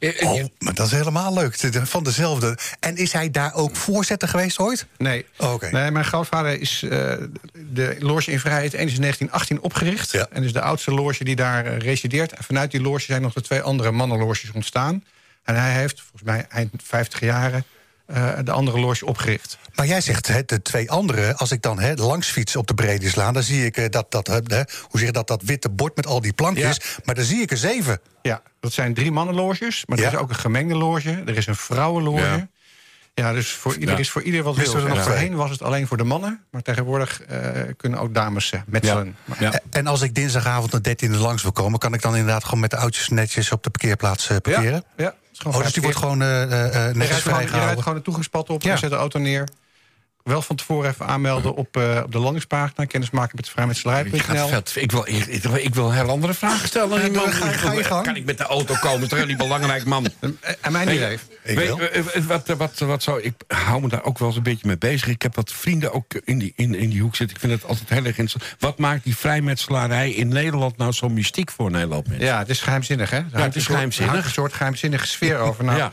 Eh, 0.00 0.22
eh, 0.22 0.30
Oh, 0.30 0.44
maar 0.58 0.74
dat 0.74 0.86
is 0.86 0.92
helemaal 0.92 1.34
leuk. 1.34 1.56
Van 1.82 2.02
dezelfde. 2.02 2.58
En 2.80 2.96
is 2.96 3.12
hij 3.12 3.30
daar 3.30 3.54
ook 3.54 3.76
voorzitter 3.76 4.28
geweest 4.28 4.58
ooit? 4.58 4.86
Nee. 4.98 5.26
Oké. 5.36 5.70
nee, 5.70 5.90
mijn 5.90 6.04
grootvader 6.04 6.60
is 6.60 6.82
eh, 6.82 6.90
de 7.52 7.96
loge 7.98 8.30
in 8.30 8.40
Vrijheid 8.40 8.74
1 8.74 8.86
is 8.86 8.94
in 8.94 9.00
1918 9.00 9.62
opgericht. 9.62 10.10
Ja. 10.10 10.26
En 10.30 10.42
is 10.42 10.52
de 10.52 10.60
oudste 10.60 10.90
loge 10.90 11.24
die 11.24 11.36
daar 11.36 11.76
resideert. 11.76 12.32
En 12.32 12.44
vanuit 12.44 12.70
die 12.70 12.80
loge 12.80 13.00
zijn 13.00 13.22
nog 13.22 13.32
de 13.32 13.40
twee 13.40 13.60
andere 13.60 13.90
mannenloges 13.90 14.50
ontstaan. 14.52 15.04
En 15.44 15.54
hij 15.54 15.72
heeft, 15.72 16.00
volgens 16.00 16.22
mij 16.22 16.46
eind 16.48 16.70
50 16.84 17.20
jaren, 17.20 17.64
eh, 18.10 18.38
de 18.44 18.50
andere 18.50 18.80
loge 18.80 19.06
opgericht. 19.06 19.58
Maar 19.74 19.86
jij 19.86 20.00
zegt 20.00 20.48
de 20.48 20.62
twee 20.62 20.90
andere, 20.90 21.36
als 21.36 21.50
ik 21.50 21.62
dan 21.62 21.78
hè, 21.78 21.94
langs 21.94 22.28
fiets 22.28 22.56
op 22.56 22.66
de 22.66 22.74
Bredislaan... 22.74 23.34
dan 23.34 23.42
zie 23.42 23.64
ik 23.64 23.76
eh, 23.76 23.90
dat, 23.90 24.10
dat, 24.10 24.26
hoe 24.88 25.00
zeg 25.00 25.10
dat, 25.10 25.26
dat 25.26 25.42
witte 25.42 25.68
bord 25.68 25.96
met 25.96 26.06
al 26.06 26.20
die 26.20 26.32
plankjes. 26.32 26.76
Ja. 26.76 27.02
Maar 27.04 27.14
dan 27.14 27.24
zie 27.24 27.40
ik 27.40 27.50
er 27.50 27.56
zeven. 27.56 28.00
Ja, 28.22 28.42
dat 28.60 28.72
zijn 28.72 28.94
drie 28.94 29.12
mannenloges. 29.12 29.86
Maar 29.86 29.98
er 29.98 30.12
is 30.12 30.18
ook 30.18 30.28
een 30.28 30.34
gemengde 30.34 30.74
loge. 30.74 31.22
Er 31.26 31.36
is 31.36 31.46
een 31.46 31.56
vrouwenloge. 31.56 32.20
Ja. 32.20 32.48
Ja. 33.14 33.32
dus 33.32 33.52
voor 33.52 33.76
ieder 33.76 33.98
is 33.98 34.10
voor 34.10 34.22
ieder 34.22 34.42
wat 34.42 34.56
wil. 34.56 34.74
er 34.74 34.88
nog 34.88 34.98
En 34.98 35.04
voorheen 35.04 35.34
was 35.34 35.50
het 35.50 35.62
alleen 35.62 35.86
voor 35.86 35.96
de 35.96 36.04
mannen. 36.04 36.44
Maar 36.50 36.62
tegenwoordig 36.62 37.22
eh, 37.22 37.38
kunnen 37.76 37.98
ook 37.98 38.14
dames 38.14 38.52
metselen. 38.66 39.16
En 39.70 39.86
als 39.86 40.02
ik 40.02 40.14
dinsdagavond 40.14 40.72
naar 40.72 40.82
13 40.82 41.16
langs 41.16 41.42
wil 41.42 41.52
komen... 41.52 41.78
kan 41.78 41.94
ik 41.94 42.02
dan 42.02 42.16
inderdaad 42.16 42.44
gewoon 42.44 42.60
met 42.60 42.70
de 42.70 42.76
oudjes 42.76 43.08
netjes 43.08 43.52
op 43.52 43.62
de 43.62 43.70
parkeerplaats 43.70 44.26
parkeren? 44.26 44.84
Ja, 44.96 45.14
Oh, 45.46 45.56
dus 45.62 45.72
die 45.72 45.82
wordt 45.82 45.96
gewoon 45.98 46.18
Je 46.18 46.46
netjes 46.48 46.48
gewoon, 46.48 46.98
je 46.98 47.06
rijdt 47.06 47.22
vrijgehouden? 47.24 47.82
gewoon 47.82 47.98
een 47.98 48.04
toegangspad 48.04 48.50
op 48.50 48.62
Ja. 48.62 48.72
en 48.72 48.78
zet 48.78 48.90
de 48.90 48.96
auto 48.96 49.18
neer. 49.18 49.48
Wel 50.24 50.42
van 50.42 50.56
tevoren 50.56 50.90
even 50.90 51.06
aanmelden 51.06 51.54
op, 51.54 51.76
eh, 51.76 52.00
op 52.04 52.12
de 52.12 52.18
landingspagina. 52.18 52.84
Kennismaken 52.84 53.32
met 53.36 53.48
vrijmetselarij.nl. 53.48 54.50
Ik 54.74 54.90
wil, 54.92 55.02
ik, 55.08 55.26
ik 55.26 55.42
wil- 55.42 55.54
ik 55.56 55.74
wil 55.74 55.92
heel 55.92 56.08
andere 56.08 56.34
vragen 56.34 56.68
stellen. 56.68 57.12
Ja, 57.12 57.30
ga- 57.30 57.46
ga 57.52 57.72
je 57.72 57.84
gang. 57.84 58.04
Kan 58.04 58.16
ik 58.16 58.24
met 58.24 58.38
de 58.38 58.44
auto 58.44 58.74
komen? 58.80 59.00
Het 59.08 59.12
is 59.12 59.26
niet 59.26 59.36
belangrijk, 59.36 59.84
man. 59.84 60.06
En 60.60 60.72
mijn 60.72 60.88
idee. 60.88 61.18
Eh, 61.42 61.68
eh, 61.96 62.04
wat, 62.26 62.48
wat, 62.56 62.78
wat 62.78 63.02
zou, 63.02 63.20
ik 63.22 63.34
hou 63.48 63.80
me 63.80 63.88
daar 63.88 64.04
ook 64.04 64.18
wel 64.18 64.28
eens 64.28 64.36
een 64.36 64.42
beetje 64.42 64.66
mee 64.66 64.78
bezig. 64.78 65.08
Ik 65.08 65.22
heb 65.22 65.34
wat 65.34 65.52
vrienden 65.52 65.92
ook 65.92 66.14
in 66.24 66.38
die, 66.38 66.52
in, 66.56 66.74
in 66.74 66.90
die 66.90 67.00
hoek 67.00 67.16
zitten. 67.16 67.36
Ik 67.36 67.42
vind 67.42 67.52
het 67.60 67.64
altijd 67.70 67.88
heel 67.88 68.04
erg 68.04 68.18
interessant. 68.18 68.56
Wat 68.60 68.78
maakt 68.78 69.04
die 69.04 69.16
vrijmetselarij 69.16 70.10
in 70.10 70.28
Nederland 70.28 70.76
nou 70.76 70.92
zo 70.92 71.08
mystiek 71.08 71.50
voor 71.50 71.70
Nederland? 71.70 72.08
mensen? 72.08 72.26
Ja, 72.26 72.38
het 72.38 72.48
is 72.48 72.60
geheimzinnig, 72.60 73.10
hè? 73.10 73.16
Hangt 73.20 73.32
het 73.34 73.40
is 73.40 73.54
een 73.54 73.60
soort- 73.60 73.66
geheimzinnig. 73.72 74.14
er 74.14 74.20
hangt 74.20 74.36
een 74.36 74.42
soort 74.42 74.52
geheimzinnige 74.52 75.06
sfeer 75.06 75.38
over. 75.38 75.64
Nou, 75.64 75.78
Ja. 75.78 75.92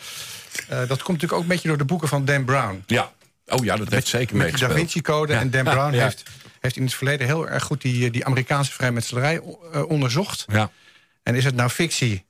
eh, 0.68 0.78
dat 0.78 0.88
komt 0.88 1.08
natuurlijk 1.08 1.34
ook 1.34 1.42
een 1.42 1.48
beetje 1.48 1.68
door 1.68 1.78
de 1.78 1.86
boeken 1.86 2.08
van 2.08 2.26
Dan 2.26 2.46
Brown. 2.46 2.84
ja. 2.86 3.12
Oh 3.48 3.64
ja, 3.66 3.76
dat 3.76 3.90
heeft 3.90 4.08
zeker 4.08 4.36
Met 4.36 4.52
de 4.58 4.68
Da. 4.68 4.74
Vinci-code. 4.74 5.34
Ja. 5.34 5.40
En 5.40 5.50
Dan 5.52 5.64
Brown 5.64 5.94
ja. 5.94 6.04
heeft, 6.04 6.24
heeft 6.60 6.76
in 6.76 6.84
het 6.84 6.94
verleden 6.94 7.28
heel 7.28 7.48
erg 7.50 7.64
goed 7.64 7.82
die, 7.82 8.12
die 8.12 8.26
Amerikaanse 8.26 8.72
vrijmetselarij 8.72 9.42
eh, 9.74 9.90
onderzocht. 9.90 10.46
Ja, 10.48 10.72
En 11.24 11.36
is 11.36 11.44
het 11.44 11.56
nou 11.56 11.70
fictie? 11.70 12.26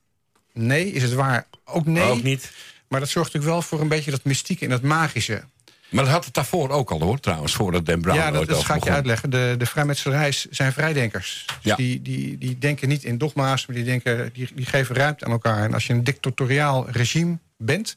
Nee. 0.52 0.92
Is 0.92 1.02
het 1.02 1.12
waar? 1.12 1.46
Ook 1.64 1.86
nee. 1.86 2.02
ook 2.02 2.22
niet. 2.22 2.50
Maar 2.88 3.00
dat 3.00 3.08
zorgt 3.08 3.32
natuurlijk 3.32 3.54
wel 3.54 3.68
voor 3.68 3.80
een 3.80 3.88
beetje 3.88 4.10
dat 4.10 4.24
mystieke 4.24 4.64
en 4.64 4.70
dat 4.70 4.82
magische. 4.82 5.42
Maar 5.88 6.04
dat 6.04 6.12
had 6.12 6.24
het 6.24 6.34
daarvoor 6.34 6.70
ook 6.70 6.90
al, 6.90 7.00
hoor, 7.00 7.20
trouwens. 7.20 7.54
Voordat 7.54 7.86
Dan 7.86 8.00
Brown 8.00 8.18
ja, 8.18 8.30
dat, 8.30 8.64
ga 8.64 8.74
ik 8.74 8.84
je 8.84 8.90
uitleggen. 8.90 9.30
De, 9.30 9.54
de 9.58 9.66
vrijmetselarij 9.66 10.32
zijn 10.50 10.72
vrijdenkers. 10.72 11.44
Dus 11.46 11.56
Ja. 11.62 11.76
die, 11.76 12.02
die, 12.02 12.38
die 12.38 12.58
denken 12.58 12.88
niet 12.88 13.04
in 13.04 13.18
dogma's, 13.18 13.66
maar 13.66 13.76
die, 13.76 13.84
denken, 13.84 14.30
die, 14.32 14.48
die 14.54 14.66
geven 14.66 14.94
ruimte 14.96 15.24
aan 15.24 15.30
elkaar. 15.30 15.64
En 15.64 15.74
als 15.74 15.86
je 15.86 15.92
een 15.92 16.04
dictatoriaal 16.04 16.90
regime 16.90 17.38
bent... 17.56 17.96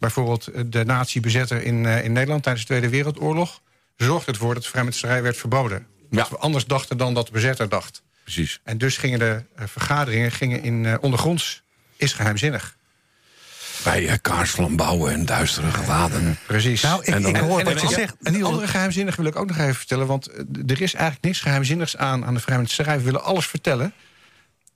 bijvoorbeeld 0.00 0.48
de 0.72 0.84
nazi-bezetter 0.84 1.62
in, 1.62 1.86
eh, 1.86 2.04
in 2.04 2.12
Nederland 2.12 2.42
tijdens 2.42 2.66
de 2.66 2.70
Tweede 2.72 2.88
Wereldoorlog... 2.96 3.60
zorgt 3.96 4.26
het 4.26 4.34
ervoor 4.34 4.54
dat 4.54 4.62
de 4.62 4.68
vrijmetselarij 4.68 5.22
werd 5.22 5.36
verboden. 5.36 5.86
Dat 6.10 6.26
Ja. 6.28 6.30
we 6.30 6.38
anders 6.38 6.64
dachten 6.66 6.96
dan 6.96 7.14
dat 7.14 7.26
de 7.26 7.32
bezetter 7.32 7.68
dacht. 7.68 8.02
Precies. 8.22 8.60
En 8.64 8.78
dus 8.78 8.96
gingen 8.96 9.18
de 9.18 9.42
eh, 9.56 9.64
vergaderingen 9.66 10.30
gingen 10.32 10.62
in 10.62 10.86
eh, 10.86 10.94
ondergronds. 11.00 11.62
Is 11.96 12.12
geheimzinnig. 12.12 12.76
Bij 13.84 14.02
uh, 14.02 14.12
kaarsvlambouwen 14.22 15.12
en 15.12 15.26
duistere 15.26 15.70
gewaden. 15.70 16.38
Precies. 16.46 16.82
Nou, 16.82 17.00
ik, 17.04 17.14
En 17.14 17.22
dan- 17.22 17.34
ik 17.34 17.40
hoor 17.40 17.58
En- 17.58 17.64
wat 17.64 17.74
en- 17.82 17.88
je 17.88 17.94
zegt. 17.94 18.10
En 18.22 18.32
die 18.32 18.32
Niel, 18.32 18.46
andere 18.46 18.66
geheimzinnige 18.68 19.16
wil 19.22 19.30
ik 19.30 19.36
ook 19.36 19.46
nog 19.48 19.58
even 19.58 19.74
vertellen. 19.74 20.06
Want 20.06 20.26
eh, 20.26 20.38
er 20.66 20.80
is 20.82 20.94
eigenlijk 20.94 21.24
niks 21.24 21.40
geheimzinnigs 21.40 21.96
aan, 21.96 22.24
aan 22.24 22.34
de 22.34 22.40
vrijmetselarij. 22.40 22.96
We 22.98 23.04
willen 23.04 23.22
alles 23.24 23.46
vertellen. 23.46 23.92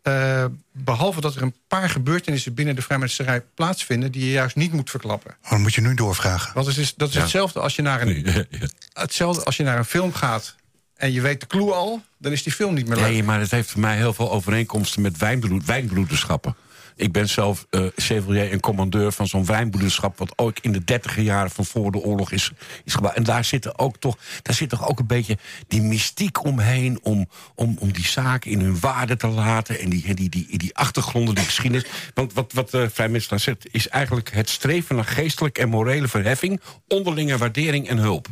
Eh, 0.05 0.45
behalve 0.73 1.21
dat 1.21 1.35
er 1.35 1.43
een 1.43 1.55
paar 1.69 1.91
gebeurtenissen 1.91 2.55
binnen 2.55 2.75
de 2.77 2.83
vrijmetselarij 2.83 3.43
plaatsvinden... 3.55 4.13
die 4.13 4.25
je 4.25 4.31
juist 4.31 4.57
niet 4.57 4.73
moet 4.73 4.91
verklappen. 4.91 5.37
Oh, 5.45 5.51
dan 5.51 5.61
moet 5.61 5.75
je 5.75 5.81
nu 5.81 5.95
doorvragen. 5.95 6.55
Want 6.55 6.67
het 6.67 6.77
is, 6.77 6.95
dat 6.95 7.09
is 7.09 7.15
hetzelfde 7.15 7.61
als 7.61 7.77
je 7.77 7.83
naar 7.83 8.03
een, 8.03 8.47
hetzelfde 8.93 9.45
als 9.45 9.57
je 9.57 9.63
naar 9.63 9.79
een 9.79 9.85
film 9.85 10.13
gaat... 10.13 10.55
en 10.97 11.13
je 11.13 11.21
weet 11.21 11.41
de 11.41 11.47
clue 11.47 11.73
al, 11.73 12.03
dan 12.19 12.33
is 12.33 12.43
die 12.43 12.53
film 12.53 12.75
niet 12.75 12.89
meer 12.89 12.97
leuk. 12.97 13.07
Nee, 13.07 13.23
maar 13.23 13.41
het 13.41 13.51
heeft 13.51 13.71
voor 13.71 13.81
mij 13.81 13.97
heel 13.97 14.13
veel 14.15 14.31
overeenkomsten 14.31 15.03
met 15.03 15.17
wijnbroed, 15.17 15.65
wijnbroederschappen. 15.65 16.57
Ik 16.97 17.13
ben 17.13 17.29
zelf 17.29 17.67
eh 17.71 17.87
chevalier 17.97 18.51
en 18.51 18.61
commandeur 18.61 19.13
van 19.13 19.27
zo'n 19.27 19.45
wijnbroederschap... 19.47 20.19
wat 20.19 20.39
ook 20.39 20.59
in 20.59 20.73
de 20.73 20.85
dertiger 20.85 21.23
jaren 21.23 21.51
van 21.51 21.65
voor 21.65 21.93
de 21.93 21.99
oorlog 21.99 22.31
is, 22.33 22.51
is 22.85 22.95
gebouwd. 22.95 23.15
En 23.15 23.23
daar 23.23 23.45
zit, 23.45 23.79
ook 23.79 23.97
toch, 23.97 24.17
daar 24.43 24.55
zit 24.55 24.69
toch 24.69 24.89
ook 24.89 24.99
een 24.99 25.07
beetje 25.07 25.39
die 25.69 25.83
mystiek 25.83 26.45
omheen... 26.45 26.99
om, 27.03 27.29
om, 27.55 27.77
om 27.81 27.93
die 27.93 28.07
zaken 28.07 28.51
in 28.51 28.61
hun 28.61 28.81
waarde 28.81 29.17
te 29.17 29.27
laten... 29.27 29.79
en 29.81 29.91
die, 29.91 30.15
die, 30.15 30.29
die, 30.29 30.59
die 30.59 30.77
achtergronden, 30.77 31.35
die 31.35 31.45
geschiedenis. 31.45 31.87
Want 32.15 32.33
wat, 32.33 32.53
wat 32.53 32.71
de 32.71 32.91
vrijmetselaar 32.91 33.41
zegt... 33.41 33.67
is 33.75 33.89
eigenlijk 33.89 34.33
het 34.33 34.49
streven 34.49 34.97
naar 34.97 35.05
geestelijke 35.05 35.61
en 35.61 35.69
morele 35.69 36.09
verheffing... 36.09 36.61
onderlinge 36.89 37.39
waardering 37.39 37.89
en 37.89 37.99
hulp. 37.99 38.27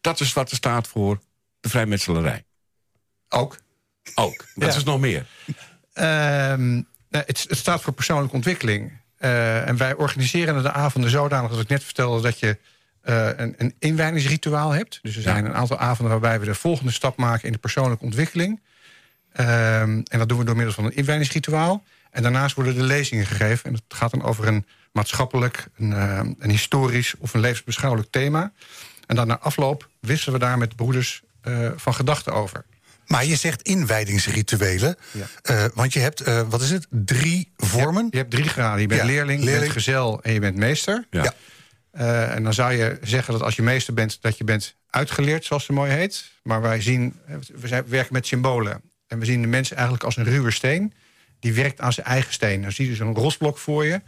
Dat 0.00 0.20
is 0.20 0.32
wat 0.32 0.50
er 0.50 0.56
staat 0.56 0.88
voor 0.88 1.20
de 1.60 1.68
vrijmetselarij. 1.68 2.44
Ook. 3.28 3.58
Ook. 4.14 4.44
Dat 4.54 4.70
Ja. 4.72 4.76
is 4.78 4.84
nog 4.84 5.00
meer. 5.00 5.26
Ehm, 5.92 6.82
nee, 7.10 7.22
het, 7.26 7.44
het 7.48 7.58
staat 7.58 7.82
voor 7.82 7.92
persoonlijke 7.92 8.34
ontwikkeling. 8.34 8.92
Eh, 9.18 9.68
en 9.68 9.76
wij 9.76 9.94
organiseren 9.94 10.62
de 10.62 10.72
avonden 10.72 11.10
zodanig, 11.10 11.50
als 11.50 11.60
ik 11.60 11.68
net 11.68 11.84
vertelde... 11.84 12.22
dat 12.22 12.38
je 12.38 12.58
eh, 13.00 13.28
een, 13.36 13.54
een 13.58 13.74
inwijdingsrituaal 13.78 14.70
hebt. 14.70 14.98
Dus 15.02 15.16
er 15.16 15.22
zijn 15.22 15.44
een 15.44 15.54
aantal 15.54 15.78
avonden 15.78 16.20
waarbij 16.20 16.40
we 16.40 16.46
de 16.46 16.54
volgende 16.54 16.92
stap 16.92 17.16
maken... 17.16 17.46
in 17.46 17.52
de 17.52 17.58
persoonlijke 17.58 18.04
ontwikkeling. 18.04 18.60
Ehm, 19.32 20.00
en 20.04 20.18
dat 20.18 20.28
doen 20.28 20.38
we 20.38 20.44
door 20.44 20.56
middel 20.56 20.74
van 20.74 20.84
een 20.84 20.96
inwijdingsrituaal. 20.96 21.84
En 22.10 22.22
daarnaast 22.22 22.54
worden 22.54 22.74
de 22.74 22.82
lezingen 22.82 23.26
gegeven. 23.26 23.64
En 23.64 23.74
het 23.74 23.82
gaat 23.88 24.10
dan 24.10 24.22
over 24.22 24.46
een 24.46 24.66
maatschappelijk, 24.92 25.68
een, 25.76 25.90
een 26.38 26.50
historisch... 26.50 27.14
of 27.18 27.34
een 27.34 27.40
levensbeschouwelijk 27.40 28.10
thema. 28.10 28.52
En 29.06 29.16
dan 29.16 29.26
na 29.26 29.38
afloop 29.38 29.88
wisselen 30.00 30.38
we 30.38 30.44
daar 30.44 30.58
met 30.58 30.76
broeders 30.76 31.22
van 31.76 31.94
gedachten 31.94 32.32
over. 32.32 32.64
Maar 33.08 33.24
je 33.24 33.36
zegt 33.36 33.62
inwijdingsrituelen. 33.62 34.96
Ja. 35.10 35.26
Eh, 35.42 35.64
want 35.74 35.92
je 35.92 35.98
hebt, 35.98 36.20
eh, 36.20 36.48
wat 36.48 36.62
is 36.62 36.70
het, 36.70 36.86
drie 36.90 37.52
vormen? 37.56 38.08
Je 38.10 38.16
hebt 38.16 38.30
drie 38.30 38.48
graden. 38.48 38.80
Je 38.80 38.86
bent 38.86 39.00
Ja, 39.00 39.06
leerling, 39.06 39.44
je 39.44 39.50
bent 39.50 39.70
gezel 39.70 40.22
en 40.22 40.32
je 40.32 40.40
bent 40.40 40.56
meester. 40.56 41.06
Ja. 41.10 41.22
Ja. 41.22 41.34
Eh, 41.90 42.34
en 42.34 42.42
dan 42.42 42.54
zou 42.54 42.72
je 42.72 42.98
zeggen 43.02 43.32
dat 43.32 43.42
als 43.42 43.56
je 43.56 43.62
meester 43.62 43.94
bent... 43.94 44.18
dat 44.20 44.38
je 44.38 44.44
bent 44.44 44.74
uitgeleerd, 44.90 45.44
zoals 45.44 45.66
het 45.66 45.76
mooi 45.76 45.92
heet. 45.92 46.30
Maar 46.42 46.62
wij 46.62 46.80
zien, 46.80 47.14
we, 47.54 47.68
zijn, 47.68 47.84
we 47.84 47.90
werken 47.90 48.12
met 48.12 48.26
symbolen. 48.26 48.80
En 49.06 49.18
we 49.18 49.24
zien 49.24 49.40
de 49.40 49.48
mensen 49.48 49.76
eigenlijk 49.76 50.04
als 50.04 50.16
een 50.16 50.24
ruwe 50.24 50.50
steen... 50.50 50.92
die 51.40 51.52
werkt 51.52 51.80
aan 51.80 51.92
zijn 51.92 52.06
eigen 52.06 52.32
steen. 52.32 52.62
Dan 52.62 52.72
zie 52.72 52.84
je 52.84 52.90
dus 52.90 53.00
een 53.00 53.14
rosblok 53.14 53.58
voor 53.58 53.84
je... 53.84 54.00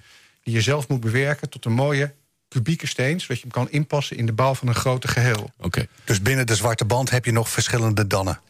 die 0.42 0.54
je 0.54 0.60
zelf 0.60 0.88
moet 0.88 1.00
bewerken 1.00 1.48
tot 1.48 1.64
een 1.64 1.72
mooie 1.72 2.14
kubieke 2.48 2.86
steen... 2.86 3.20
zodat 3.20 3.36
je 3.36 3.42
hem 3.42 3.52
kan 3.52 3.70
inpassen 3.70 4.16
in 4.16 4.26
de 4.26 4.32
bouw 4.32 4.54
van 4.54 4.68
een 4.68 4.74
grote 4.74 5.08
geheel. 5.08 5.50
Oké. 5.58 5.86
Dus 6.04 6.22
binnen 6.22 6.46
de 6.46 6.54
zwarte 6.54 6.84
band 6.84 7.10
heb 7.10 7.24
je 7.24 7.32
nog 7.32 7.48
verschillende 7.48 8.06
dannen. 8.06 8.40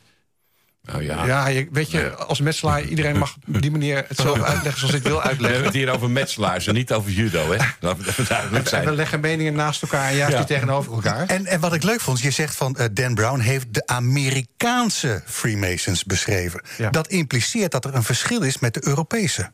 Nou 0.83 1.03
ja. 1.05 1.25
Ja, 1.27 1.47
je, 1.49 1.69
weet 1.73 1.91
je, 1.91 2.15
als 2.15 2.41
metselaar... 2.41 2.83
iedereen 2.83 3.19
mag 3.19 3.35
op 3.55 3.63
die 3.63 3.71
manier 3.71 4.05
het 4.09 4.17
zelf 4.17 4.43
uitleggen 4.43 4.79
zoals 4.81 4.95
ik 4.95 5.03
wil 5.03 5.17
We 5.17 5.19
hebben 5.23 5.31
uitleggen. 5.47 5.65
het 5.65 5.75
hier 5.75 5.91
over 5.95 6.11
metselaars 6.11 6.67
en 6.67 6.75
niet 6.75 6.93
over 6.93 7.11
judo, 7.11 7.51
hè? 7.53 7.57
Duidelijk 7.81 8.19
En 8.53 8.63
we 8.63 8.69
zijn. 8.69 8.95
leggen 8.95 9.21
meningen 9.21 9.55
naast 9.55 9.83
elkaar 9.83 10.09
en 10.09 10.17
juist 10.17 10.33
Ja. 10.33 10.39
die 10.39 10.47
tegenover 10.47 10.93
elkaar. 10.93 11.27
En, 11.27 11.47
en 11.47 11.61
wat 11.61 11.75
ik 11.75 11.83
leuk 11.83 12.01
vond, 12.01 12.21
je 12.21 12.31
zegt 12.31 12.55
van 12.57 12.77
eh, 12.77 12.87
Dan 12.93 13.15
Brown 13.15 13.41
heeft 13.41 13.75
de 13.75 13.87
Amerikaanse 13.87 15.23
Freemasons 15.27 16.05
beschreven. 16.05 16.61
Ja. 16.79 16.91
Dat 16.91 17.09
impliceert 17.09 17.73
dat 17.73 17.85
er 17.85 17.95
een 17.95 18.03
verschil 18.03 18.43
is 18.43 18.59
met 18.59 18.75
de 18.75 18.87
Europese. 18.87 19.51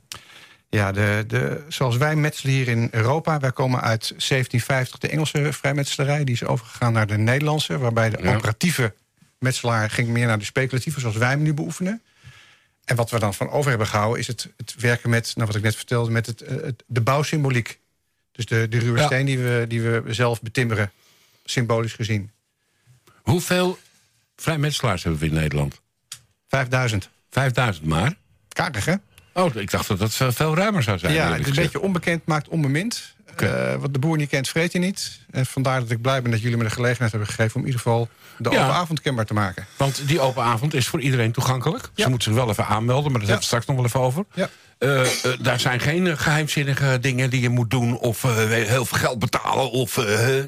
Ja, 0.68 0.92
de, 0.92 1.24
de, 1.26 1.64
zoals 1.68 1.96
wij 1.96 2.16
metselen 2.16 2.52
hier 2.54 2.68
in 2.68 2.88
Europa... 2.90 3.38
wij 3.38 3.52
komen 3.52 3.80
uit 3.80 4.08
1750 4.08 4.98
de 4.98 5.08
Engelse 5.08 5.52
vrijmetselarij... 5.52 6.24
die 6.24 6.34
is 6.34 6.44
overgegaan 6.44 6.92
naar 6.92 7.06
de 7.06 7.18
Nederlandse... 7.18 7.78
waarbij 7.78 8.10
de 8.10 8.18
Ja. 8.22 8.34
operatieve 8.34 8.94
metselaar 9.38 9.90
ging 9.90 10.08
meer 10.08 10.26
naar 10.26 10.38
de 10.38 10.44
speculatieve... 10.44 11.00
zoals 11.00 11.16
wij 11.16 11.28
hem 11.28 11.42
nu 11.42 11.54
beoefenen. 11.54 12.02
En 12.84 12.96
wat 12.96 13.10
we 13.10 13.18
dan 13.18 13.34
van 13.34 13.50
over 13.50 13.68
hebben 13.68 13.86
gehouden... 13.88 14.18
is 14.20 14.26
het, 14.26 14.48
het 14.56 14.74
werken 14.78 15.10
met, 15.10 15.32
nou, 15.34 15.46
wat 15.46 15.56
ik 15.56 15.62
net 15.62 15.76
vertelde... 15.76 16.10
met 16.10 16.26
het, 16.26 16.40
eh, 16.40 16.56
het, 16.56 16.82
de 16.86 17.00
bouwsymboliek. 17.00 17.78
Dus 18.32 18.46
de, 18.46 18.66
de 18.68 18.78
ruwe 18.78 18.98
Ja. 18.98 19.06
steen 19.06 19.26
die 19.26 19.38
we, 19.38 19.64
die 19.68 19.80
we 19.82 20.02
zelf 20.06 20.42
betimmeren, 20.42 20.92
symbolisch 21.44 21.92
gezien. 21.92 22.30
Hoeveel 23.22 23.78
vrijmetselaars 24.36 25.02
hebben 25.02 25.20
we 25.20 25.26
in 25.26 25.34
Nederland? 25.34 25.80
5000. 26.48 27.08
5000 27.30 27.86
maar? 27.86 28.14
Karig, 28.48 28.84
hè? 28.84 28.94
Oh, 29.32 29.54
ik 29.54 29.70
dacht 29.70 29.88
dat 29.88 29.98
dat 29.98 30.14
veel, 30.34 30.54
ruimer 30.56 30.82
zou 30.82 30.98
zijn. 30.98 31.12
ja, 31.12 31.32
het 31.32 31.40
is 31.40 31.46
een 31.46 31.62
beetje 31.62 31.80
onbekend 31.80 32.26
maakt 32.26 32.48
onbemind. 32.48 33.14
Eh, 33.42 33.74
wat 33.74 33.92
de 33.92 33.98
boer 33.98 34.16
niet 34.16 34.28
kent, 34.28 34.48
vreet 34.48 34.72
hij 34.72 34.80
niet. 34.80 35.20
En 35.30 35.46
vandaar 35.46 35.80
dat 35.80 35.90
ik 35.90 36.00
blij 36.00 36.22
ben 36.22 36.30
dat 36.30 36.40
jullie 36.40 36.56
me 36.56 36.64
de 36.64 36.70
gelegenheid 36.70 37.10
hebben 37.10 37.28
gegeven... 37.28 37.54
om 37.54 37.60
in 37.60 37.66
ieder 37.66 37.80
geval 37.82 38.08
de 38.38 38.50
Ja. 38.50 38.62
open 38.62 38.74
avond 38.74 39.00
kenbaar 39.00 39.24
te 39.24 39.34
maken. 39.34 39.66
Want 39.76 40.08
die 40.08 40.20
open 40.20 40.42
avond 40.42 40.74
is 40.74 40.86
voor 40.86 41.00
iedereen 41.00 41.32
toegankelijk. 41.32 41.90
Ze 41.94 42.08
moeten 42.08 42.32
zich 42.32 42.40
wel 42.42 42.50
even 42.50 42.66
aanmelden, 42.66 43.12
maar 43.12 43.20
daar 43.20 43.30
hebben 43.30 43.38
we 43.38 43.44
straks 43.44 43.66
nog 43.66 43.76
wel 43.76 43.84
even 43.84 44.00
over. 44.00 44.24
Ja. 44.34 44.48
Eh, 44.78 45.00
eh, 45.00 45.32
daar 45.40 45.60
zijn 45.60 45.80
geen 45.80 46.06
eh, 46.06 46.16
geheimzinnige 46.16 46.98
dingen 47.00 47.30
die 47.30 47.40
je 47.40 47.48
moet 47.48 47.70
doen... 47.70 47.98
of 47.98 48.22
heel 48.22 48.84
veel 48.84 48.98
geld 48.98 49.18
betalen. 49.18 49.70
Of, 49.70 50.00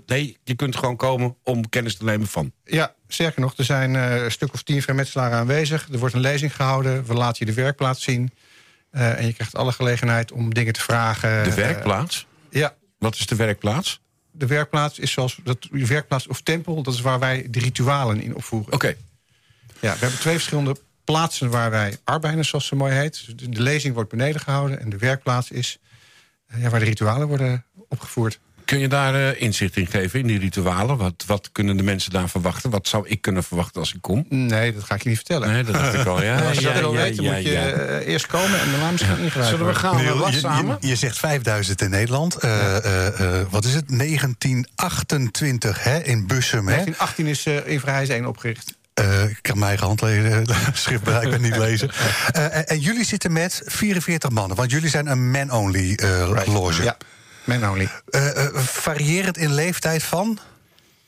nee, 0.07 0.37
je 0.45 0.55
kunt 0.55 0.77
gewoon 0.77 0.97
komen 0.97 1.37
om 1.45 1.69
kennis 1.69 1.97
te 1.97 2.05
nemen 2.05 2.27
van. 2.27 2.53
Ja, 2.65 2.95
sterker 3.09 3.41
nog, 3.41 3.57
er 3.57 3.65
zijn 3.65 3.95
een 3.95 4.31
stuk 4.31 4.53
of 4.53 4.63
tien 4.63 4.83
vrijmetselaren 4.83 5.39
aanwezig. 5.39 5.89
Er 5.93 5.99
wordt 5.99 6.15
een 6.15 6.21
lezing 6.21 6.57
gehouden. 6.57 7.05
We 7.07 7.15
laten 7.15 7.47
je 7.47 7.53
de 7.55 7.61
werkplaats 7.61 8.03
zien. 8.03 8.33
En 8.91 9.27
je 9.27 9.33
krijgt 9.33 9.57
alle 9.57 9.73
gelegenheid 9.73 10.33
om 10.33 10.55
dingen 10.55 10.73
te 10.73 10.81
vragen. 10.81 11.45
De 11.45 11.55
werkplaats? 11.55 12.27
Ja, 12.51 12.75
Wat 12.99 13.15
is 13.15 13.27
de 13.27 13.37
werkplaats? 13.37 14.01
de 14.39 14.47
werkplaats 14.47 14.99
is 14.99 15.11
zoals... 15.11 15.41
Dat, 15.45 15.69
de 15.71 15.87
werkplaats 15.87 16.27
of 16.27 16.41
tempel, 16.41 16.83
dat 16.83 16.95
is 16.95 17.01
waar 17.01 17.19
wij 17.19 17.47
de 17.51 17.59
ritualen 17.59 18.21
in 18.21 18.35
opvoeren. 18.35 18.73
Oké. 18.73 18.95
Ja, 19.81 19.93
we 19.93 19.99
hebben 19.99 20.19
twee 20.19 20.35
verschillende 20.35 20.77
plaatsen 21.05 21.51
waar 21.51 21.71
wij 21.71 21.97
arbeiden, 22.05 22.45
zoals 22.45 22.67
ze 22.67 22.75
mooi 22.75 22.95
heet. 22.95 23.25
Dus 23.27 23.49
De, 23.49 23.63
lezing 23.63 23.95
wordt 23.95 24.11
beneden 24.11 24.41
gehouden 24.41 24.81
en 24.81 24.91
de 24.91 24.99
werkplaats 24.99 25.51
is 25.51 25.79
eh, 26.47 26.63
ja, 26.63 26.69
waar 26.71 26.81
de 26.81 26.87
ritualen 26.87 27.29
worden 27.29 27.65
opgevoerd. 27.89 28.39
Kun 28.69 28.79
je 28.79 28.89
daar 28.89 29.15
eh, 29.15 29.43
inzicht 29.43 29.77
in 29.77 29.87
geven, 29.87 30.21
in 30.21 30.27
die 30.27 30.39
ritualen? 30.39 30.97
Wat, 30.97 31.25
wat 31.27 31.49
kunnen 31.53 31.77
de 31.77 31.83
mensen 31.83 32.13
daar 32.13 32.29
verwachten? 32.29 32.71
Wat 32.71 32.89
zou 32.89 33.09
ik 33.09 33.21
kunnen 33.21 33.45
verwachten 33.45 33.81
als 33.81 33.95
ik 33.95 34.01
kom? 34.01 34.25
Nee, 34.29 34.75
dat 34.75 34.85
ga 34.85 34.95
ik 34.95 35.03
je 35.03 35.09
niet 35.09 35.19
vertellen. 35.19 35.49
Nee, 35.51 35.65
dat 35.65 35.75
dacht 35.75 35.95
ik 35.95 36.07
al. 36.07 36.23
Ja, 36.23 36.41
als 36.49 36.59
je 36.59 36.63
ja, 36.63 36.73
dat 36.73 36.81
wil 36.81 36.93
ja, 36.93 37.03
weten, 37.03 37.23
ja, 37.23 37.33
moet 37.33 37.43
je 37.43 37.51
ja. 37.51 37.67
eh, 37.67 38.07
eerst 38.07 38.27
komen 38.27 38.61
en 38.61 38.71
daarna 38.71 38.91
misschien 38.91 39.19
ingrijpen. 39.19 39.51
Zullen 39.51 39.67
we 39.67 39.75
gaan 39.75 40.01
uh, 40.01 40.21
wat 40.21 40.33
je, 40.33 40.39
samen? 40.39 40.77
je, 40.81 40.87
je 40.87 40.97
zegt 40.97 41.19
5000 41.19 41.81
in 41.81 41.91
Nederland. 41.91 42.37
Eh, 42.37 42.77
eh, 42.77 43.41
eh, 43.41 43.47
wat 43.51 43.65
is 43.65 43.75
het? 43.75 43.89
1928 43.89 45.83
hè, 45.83 45.99
in 45.99 46.27
Bussum. 46.27 46.69
Hè? 46.69 46.75
1918 46.75 47.27
is 47.27 47.47
uh, 47.47 47.73
in 47.73 47.81
Vrijheid 47.81 48.09
1 48.09 48.27
opgericht. 48.27 48.77
Eh, 48.99 49.25
ik 49.25 49.39
kan 49.43 49.59
mijn 49.59 49.69
eigen 49.69 49.87
handleden, 49.87 50.47
schrift 50.73 51.03
bereikbaar 51.03 51.41
niet 51.41 51.57
lezen. 51.57 51.91
Eh, 52.29 52.57
en, 52.57 52.67
en 52.67 52.79
jullie 52.79 53.05
zitten 53.05 53.33
met 53.33 53.63
44 53.65 54.31
mannen, 54.31 54.57
want 54.57 54.71
jullie 54.71 54.89
zijn 54.89 55.07
een 55.07 55.31
man-only 55.31 55.93
eh, 55.95 56.43
loge. 56.47 56.83
Ja, 56.83 56.97
man 57.49 57.71
only. 57.71 57.89
Eh, 58.11 58.45
eh, 58.45 58.55
variërend 58.57 59.37
in 59.37 59.55
leeftijd 59.55 60.03
van? 60.03 60.39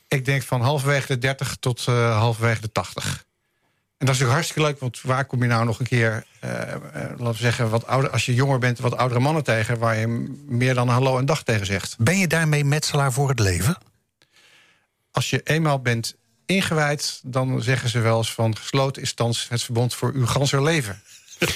Ik 0.09 0.25
denk 0.25 0.43
van 0.43 0.61
halverwege 0.61 1.07
de 1.07 1.19
30 1.19 1.57
tot 1.61 1.87
uh, 1.89 2.19
halverwege 2.19 2.61
de 2.61 2.73
80. 2.73 3.05
En 3.05 4.07
dat 4.07 4.15
is 4.15 4.21
natuurlijk 4.21 4.33
hartstikke 4.33 4.63
leuk, 4.63 4.81
want 4.81 5.01
waar 5.03 5.25
kom 5.25 5.43
je 5.43 5.49
nou 5.49 5.65
nog 5.65 5.79
een 5.79 5.87
keer, 5.87 6.25
uh, 6.45 6.51
uh, 6.51 6.57
laten 6.95 7.27
we 7.27 7.35
zeggen, 7.35 7.71
wat 7.71 7.87
ouder, 7.87 8.11
als 8.11 8.27
je 8.27 8.35
jonger 8.35 8.59
bent, 8.59 8.79
wat 8.79 8.97
oudere 8.97 9.21
mannen 9.21 9.45
tegen, 9.45 9.79
waar 9.79 9.97
je 9.97 10.07
meer 10.47 10.75
dan 10.75 10.89
hallo 10.89 11.19
en 11.19 11.27
dag 11.27 11.43
tegen 11.43 11.67
zegt. 11.67 11.97
Ben 11.99 12.19
je 12.19 12.27
daarmee 12.27 12.65
metselaar 12.65 13.13
voor 13.13 13.29
het 13.29 13.39
leven? 13.39 13.79
Als 15.11 15.31
je 15.31 15.41
eenmaal 15.45 15.81
bent 15.81 16.17
ingewijd, 16.47 17.21
dan 17.25 17.63
zeggen 17.63 17.89
ze 17.89 18.01
wel 18.01 18.17
eens 18.17 18.33
van 18.33 18.57
gesloten 18.57 19.03
is 19.03 19.15
thans 19.15 19.47
het 19.49 19.63
verbond 19.63 19.95
voor 19.95 20.13
uw 20.13 20.27
ganser 20.27 20.63
leven. 20.63 21.03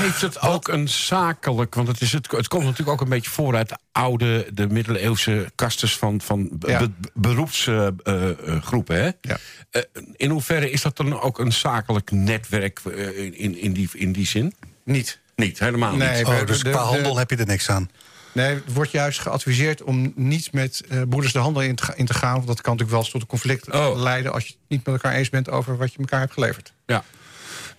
Heeft 0.00 0.20
het 0.20 0.40
ook 0.40 0.68
een 0.68 0.88
zakelijk... 0.88 1.74
want 1.74 1.88
het, 1.88 2.00
is 2.00 2.12
het, 2.12 2.30
het 2.30 2.48
komt 2.48 2.62
natuurlijk 2.64 2.90
ook 2.90 3.00
een 3.00 3.08
beetje 3.08 3.30
voor 3.30 3.56
uit 3.56 3.68
de 3.68 3.76
oude... 3.92 4.46
de 4.52 4.66
middeleeuwse 4.68 5.50
kastes 5.54 5.96
van, 5.98 6.20
van 6.20 6.50
Ja. 6.66 6.78
be, 6.78 6.90
beroepsgroepen. 7.14 8.96
hè? 9.02 9.10
Ja. 9.20 9.36
Eh, 9.70 9.82
in 10.16 10.30
hoeverre 10.30 10.70
is 10.70 10.82
dat 10.82 10.96
dan 10.96 11.20
ook 11.20 11.38
een 11.38 11.52
zakelijk 11.52 12.10
netwerk 12.10 12.80
eh, 12.84 13.18
in, 13.18 13.58
in, 13.58 13.72
die, 13.72 13.88
in 13.92 14.12
die 14.12 14.26
zin? 14.26 14.54
Niet. 14.84 15.18
Niet, 15.36 15.58
helemaal 15.58 15.96
Nee, 15.96 16.16
niet. 16.18 16.26
Oh, 16.26 16.46
dus 16.46 16.62
de- 16.62 16.70
qua 16.70 16.78
de- 16.82 16.86
handel 16.88 17.16
heb 17.18 17.30
je 17.30 17.36
er 17.36 17.46
niks 17.46 17.68
aan. 17.70 17.90
Nee, 18.32 18.54
het 18.54 18.72
wordt 18.72 18.90
juist 18.90 19.18
geadviseerd 19.18 19.82
om 19.82 20.12
niet 20.16 20.52
met 20.52 20.82
eh 20.88 21.02
broeders 21.08 21.32
de 21.32 21.38
handel 21.38 21.62
in 21.62 21.74
te, 21.74 21.82
ga- 21.84 21.94
in 21.96 22.06
te 22.06 22.14
gaan. 22.14 22.34
Want 22.34 22.46
dat 22.46 22.60
kan 22.60 22.72
natuurlijk 22.72 22.90
wel 22.90 23.00
eens 23.00 23.10
tot 23.10 23.20
een 23.20 23.26
conflict 23.26 23.70
Oh. 23.72 24.00
leiden... 24.00 24.32
als 24.32 24.42
je 24.44 24.48
het 24.50 24.58
niet 24.68 24.86
met 24.86 24.94
elkaar 24.94 25.12
eens 25.18 25.28
bent 25.30 25.50
over 25.50 25.76
wat 25.76 25.92
je 25.92 25.98
elkaar 25.98 26.20
hebt 26.20 26.32
geleverd. 26.32 26.72
Ja. 26.86 27.04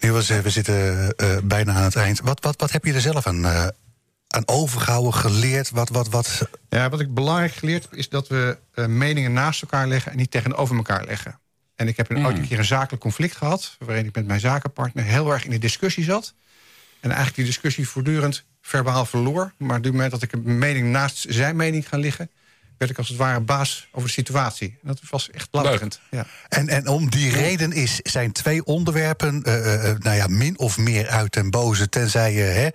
Nu 0.02 0.12
was, 0.12 0.28
we 0.28 0.50
zitten 0.50 1.14
eh, 1.16 1.38
bijna 1.44 1.74
aan 1.74 1.84
het 1.84 1.96
eind. 1.96 2.20
Wat, 2.20 2.44
wat, 2.44 2.62
wat 2.62 2.72
heb 2.72 2.86
je 2.86 2.94
er 2.94 3.02
zelf 3.02 3.28
aan, 3.28 3.46
eh, 3.46 3.68
aan 4.28 4.44
overgehouden, 4.48 5.14
geleerd? 5.14 5.70
Wat, 5.70 5.90
wat, 5.90 6.10
wat? 6.10 6.50
Ja, 6.70 6.90
wat 6.90 7.00
ik 7.00 7.14
belangrijk 7.14 7.54
geleerd 7.54 7.84
heb, 7.84 7.94
is 7.94 8.10
dat 8.10 8.28
we 8.28 8.58
eh, 8.74 8.86
meningen 8.86 9.34
naast 9.34 9.62
elkaar 9.62 9.88
leggen... 9.88 10.12
en 10.12 10.18
niet 10.18 10.32
tegenover 10.32 10.76
elkaar 10.76 11.06
leggen. 11.06 11.40
En 11.76 11.88
ik 11.88 11.98
heb 11.98 12.10
een, 12.10 12.26
ooit 12.26 12.38
een 12.38 12.48
keer 12.48 12.60
een 12.60 12.66
zakelijk 12.66 13.02
conflict 13.02 13.36
gehad... 13.36 13.76
waarin 13.80 14.06
ik 14.06 14.16
met 14.16 14.28
mijn 14.28 14.40
zakenpartner 14.40 15.04
heel 15.04 15.32
erg 15.32 15.46
in 15.46 15.52
de 15.52 15.58
discussie 15.58 16.04
zat. 16.04 16.34
En 17.00 17.10
eigenlijk 17.10 17.36
die 17.36 17.46
discussie 17.46 17.88
voortdurend 17.88 18.44
verbaal 18.62 19.06
verloor. 19.06 19.54
Maar 19.58 19.78
op 19.78 19.84
het 19.84 19.92
moment 19.92 20.12
dat 20.12 20.22
ik 20.22 20.32
een 20.32 20.58
mening 20.58 20.92
naast 20.92 21.26
zijn 21.30 21.56
mening 21.56 21.88
ga 21.88 21.98
liggen... 21.98 22.30
werd 22.82 22.94
ik 22.94 22.98
als 22.98 23.08
het 23.08 23.18
ware 23.18 23.40
baas 23.40 23.88
over 23.92 24.08
de 24.08 24.14
situatie. 24.14 24.68
En 24.82 24.88
dat 24.88 25.00
was 25.10 25.30
echt 25.30 25.48
louterend. 25.52 26.00
Ja. 26.12 26.26
En, 26.50 26.68
en 26.70 26.88
om 26.88 27.10
die 27.10 27.32
reden 27.32 27.72
is, 27.72 28.00
zijn 28.04 28.32
twee 28.32 28.66
onderwerpen, 28.66 29.44
eh, 29.44 29.90
eh, 29.90 29.98
nou 30.00 30.16
ja, 30.16 30.28
min 30.28 30.60
of 30.60 30.78
meer 30.78 31.08
uit 31.08 31.34
den 31.34 31.50
boze. 31.50 31.90
Tenzij 31.90 32.34
je, 32.34 32.42
hè, 32.42 32.68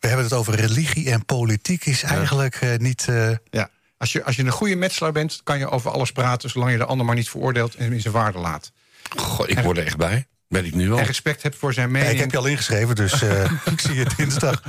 we 0.00 0.06
hebben 0.08 0.24
het 0.24 0.34
over 0.34 0.54
religie 0.54 1.10
en 1.10 1.24
politiek, 1.24 1.84
is 1.86 2.02
eigenlijk 2.02 2.54
eh, 2.54 2.76
niet. 2.78 3.08
eh, 3.08 3.30
Ja. 3.50 3.68
Als, 3.96 4.12
je, 4.12 4.24
als 4.24 4.36
je 4.36 4.42
een 4.42 4.50
goede 4.50 4.76
metselaar 4.76 5.12
bent, 5.12 5.40
kan 5.44 5.58
je 5.58 5.70
over 5.70 5.90
alles 5.90 6.12
praten... 6.12 6.50
zolang 6.50 6.72
je 6.72 6.78
de 6.78 6.84
ander 6.84 7.06
maar 7.06 7.14
niet 7.14 7.28
veroordeelt 7.28 7.74
en 7.74 7.92
in 7.92 8.00
zijn 8.00 8.14
waarde 8.14 8.38
laat. 8.38 8.72
Goh, 9.16 9.48
ik 9.48 9.58
word 9.58 9.78
er 9.78 9.84
echt 9.86 9.96
bij. 9.96 10.26
Ben 10.52 10.64
ik 10.64 10.74
nu 10.74 10.92
al. 10.92 10.98
En 10.98 11.04
respect 11.04 11.42
hebt 11.42 11.56
voor 11.56 11.72
zijn 11.72 11.86
Ja, 11.86 11.92
mening. 11.92 12.12
ik 12.12 12.18
heb 12.18 12.30
je 12.30 12.36
al 12.36 12.46
ingeschreven, 12.46 12.94
dus 12.94 13.22
eh, 13.22 13.50
ik 13.64 13.80
zie 13.80 13.94
je 13.94 14.06
dinsdag. 14.16 14.62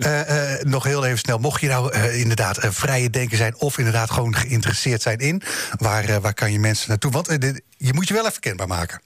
Eh, 0.00 0.52
eh, 0.54 0.62
nog 0.62 0.84
heel 0.84 1.04
even 1.04 1.18
snel. 1.18 1.38
Mocht 1.38 1.60
je 1.60 1.68
nou 1.68 1.92
eh, 1.92 2.20
inderdaad 2.20 2.62
een 2.62 2.72
vrije 2.72 3.10
denker 3.10 3.36
zijn... 3.36 3.56
of 3.56 3.78
inderdaad 3.78 4.10
gewoon 4.10 4.34
geïnteresseerd 4.36 5.02
zijn 5.02 5.18
in... 5.18 5.42
waar, 5.76 6.04
eh, 6.04 6.16
waar 6.16 6.34
kan 6.34 6.52
je 6.52 6.58
mensen 6.58 6.88
naartoe? 6.88 7.10
Want 7.10 7.40
dit- 7.40 7.62
je 7.76 7.92
moet 7.92 8.08
je 8.08 8.14
wel 8.14 8.26
even 8.26 8.40
kenbaar 8.40 8.66
maken. 8.66 9.00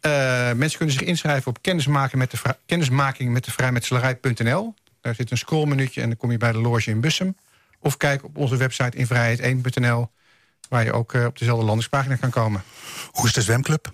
Eh, 0.00 0.10
mensen 0.52 0.76
kunnen 0.78 0.96
zich 0.98 1.06
inschrijven 1.06 1.46
op 1.46 1.62
kennismaking 1.62 2.18
met 2.20 2.30
de, 2.30 2.38
kennismaking 2.66 3.32
met 3.32 3.44
de 3.44 3.50
vrijmetselarij.nl. 3.50 4.74
Daar 5.00 5.14
zit 5.14 5.30
een 5.30 5.38
scrollmenuutje 5.38 6.00
en 6.00 6.08
dan 6.08 6.16
kom 6.16 6.30
je 6.30 6.38
bij 6.38 6.52
de 6.52 6.58
loge 6.58 6.90
in 6.90 7.00
Bussum. 7.00 7.36
Of 7.80 7.96
kijk 7.96 8.24
op 8.24 8.36
onze 8.36 8.56
website 8.56 8.96
invrijheid1.nl... 9.06 10.10
waar 10.68 10.84
je 10.84 10.92
ook 10.92 11.12
op 11.14 11.38
dezelfde 11.38 11.64
landingspagina 11.64 12.16
kan 12.16 12.30
komen. 12.30 12.62
Hoe 13.10 13.26
is 13.26 13.32
de 13.32 13.42
zwemclub? 13.42 13.92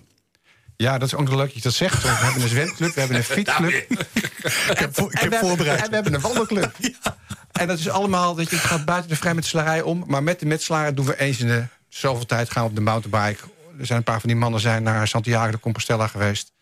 Ja, 0.77 0.97
dat 0.97 1.07
is 1.07 1.15
ook 1.15 1.29
leuk 1.29 1.37
dat 1.37 1.53
je 1.53 1.61
dat 1.61 1.73
zegt. 1.73 2.01
We 2.01 2.07
hebben 2.07 2.41
een 2.41 2.47
zwemclub, 2.49 2.93
we 2.93 2.99
hebben 2.99 3.17
een 3.17 3.23
fietsclub. 3.37 3.73
Ik 4.69 4.77
heb, 4.77 4.97
ik 4.97 5.19
heb 5.19 5.33
voorbereid. 5.33 5.81
En 5.81 5.89
we 5.89 5.95
hebben 5.95 6.13
een 6.13 6.21
wandelclub. 6.21 6.71
En 7.53 7.67
dat 7.67 7.79
is 7.79 7.89
allemaal, 7.89 8.35
dat 8.35 8.49
je 8.49 8.55
het 8.55 8.65
gaat 8.65 8.85
buiten 8.85 9.09
de 9.09 9.15
vrijmetselarij 9.15 9.81
om. 9.81 10.03
Maar 10.07 10.23
met 10.23 10.39
de 10.39 10.45
metselaar 10.45 10.95
doen 10.95 11.05
we 11.05 11.19
eens 11.19 11.39
in 11.39 11.47
de 11.47 11.63
zoveel 11.89 12.25
tijd 12.25 12.51
gaan 12.51 12.63
we 12.63 12.69
op 12.69 12.75
de 12.75 12.81
mountainbike. 12.81 13.43
Er 13.79 13.85
zijn 13.85 13.97
een 13.97 14.03
paar 14.03 14.19
van 14.19 14.29
die 14.29 14.37
mannen 14.37 14.59
zijn 14.59 14.83
naar 14.83 15.07
Santiago 15.07 15.51
de 15.51 15.59
Compostela 15.59 16.07
geweest. 16.07 16.52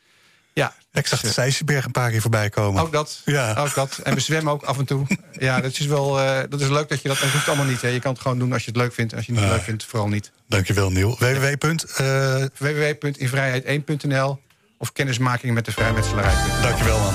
Ja, 0.53 0.73
Ik 0.93 1.07
zag 1.07 1.19
de 1.19 1.25
dus, 1.25 1.35
Sijsberg 1.35 1.85
een 1.85 1.91
paar 1.91 2.09
keer 2.11 2.21
voorbij 2.21 2.49
komen. 2.49 2.79
eh, 2.79 2.85
ook 2.85 2.91
dat. 2.91 3.21
Ja. 3.25 3.53
Ook 3.57 3.73
dat. 3.73 3.99
En 4.03 4.13
we 4.13 4.19
zwemmen 4.19 4.53
ook 4.53 4.63
af 4.63 4.77
en 4.77 4.85
toe. 4.85 5.05
Ja, 5.39 5.61
dat 5.61 5.71
is 5.71 5.85
wel 5.85 6.19
eh, 6.19 6.39
dat 6.49 6.61
is 6.61 6.67
leuk 6.67 6.89
dat 6.89 7.01
je 7.01 7.07
dat... 7.07 7.19
Dat 7.19 7.29
hoeft 7.29 7.47
allemaal 7.47 7.65
niet. 7.65 7.81
Hè. 7.81 7.87
Je 7.87 7.99
kan 7.99 8.11
het 8.11 8.21
gewoon 8.21 8.39
doen 8.39 8.53
als 8.53 8.61
je 8.65 8.67
het 8.71 8.79
leuk 8.79 8.93
vindt. 8.93 9.11
En 9.11 9.17
als 9.17 9.25
je 9.27 9.33
het 9.33 9.41
niet 9.41 9.51
leuk 9.51 9.61
vindt, 9.61 9.85
vooral 9.85 10.07
niet. 10.07 10.31
Dankjewel, 10.47 10.91
Neil. 10.91 11.15
www. 11.19 11.55
eh, 11.95 12.45
www.invrijheid1.nl 12.57 14.39
of 14.77 14.91
kennismaking 14.91 15.53
met 15.53 15.65
de 15.65 15.71
vrijmetselarij. 15.71 16.33
dankjewel, 16.61 16.99
man. 16.99 17.13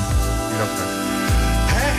Graag. 1.68 1.94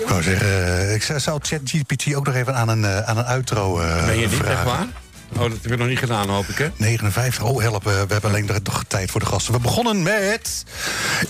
Ik 0.00 0.08
wou 0.08 0.22
zeggen, 0.22 0.78
eh, 0.78 0.94
ik 0.94 1.02
zou- 1.02 1.38
ChatGPT 1.42 2.14
ook 2.14 2.26
nog 2.26 2.34
even 2.34 2.54
aan 2.54 2.68
een, 2.68 2.84
eh, 2.84 2.98
aan 3.00 3.18
een 3.18 3.24
outro 3.24 3.80
eh 3.80 4.04
Ben 4.06 4.18
je 4.18 4.28
niet 4.28 4.42
echt 4.44 4.64
waar? 4.64 4.86
Oh, 5.38 5.42
dat 5.42 5.58
heb 5.62 5.70
je 5.70 5.76
nog 5.76 5.88
niet 5.88 5.98
gedaan, 5.98 6.28
hoop 6.28 6.46
ik, 6.48 6.56
hè? 6.58 6.68
59. 6.76 7.42
Oh, 7.44 7.60
help. 7.60 7.86
eh, 7.86 7.92
We 7.92 8.12
hebben 8.12 8.30
alleen 8.30 8.48
nog 8.62 8.84
tijd 8.88 9.10
voor 9.10 9.20
de 9.20 9.26
gasten. 9.26 9.52
We 9.52 9.58
begonnen 9.60 10.02
met 10.02 10.64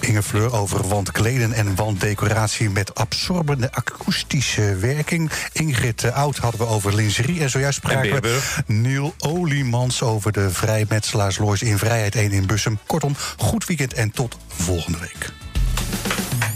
Inge 0.00 0.22
Fleur 0.22 0.52
over 0.52 0.88
wandkleden 0.88 1.52
en 1.52 1.74
wanddecoratie 1.74 2.70
met 2.70 2.94
absorbende 2.94 3.72
akoestische 3.72 4.76
werking. 4.76 5.30
Ingrid 5.52 6.12
Oud 6.12 6.36
hadden 6.36 6.61
we 6.61 6.66
over 6.66 6.94
lingerie. 6.94 7.40
En 7.40 7.50
zojuist 7.50 7.78
spraken 7.78 8.22
we. 8.22 8.38
Neil 8.66 9.14
Oliemans 9.18 10.02
over 10.02 10.32
de 10.32 10.50
vrijmetselaarslois 10.50 11.62
in 11.62 11.78
Vrijheid 11.78 12.14
1 12.14 12.32
in 12.32 12.46
Bussum. 12.46 12.78
Kortom, 12.86 13.16
goed 13.36 13.66
weekend 13.66 13.94
en 13.94 14.11
tot 14.11 14.36
volgende 14.48 14.98
week. 14.98 15.30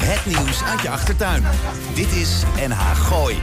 Het 0.05 0.27
nieuws 0.27 0.63
uit 0.63 0.81
je 0.81 0.91
achtertuin. 0.91 1.45
Dit 1.95 2.13
is 2.13 2.29
NH 2.69 2.81
Gooi. 2.95 3.43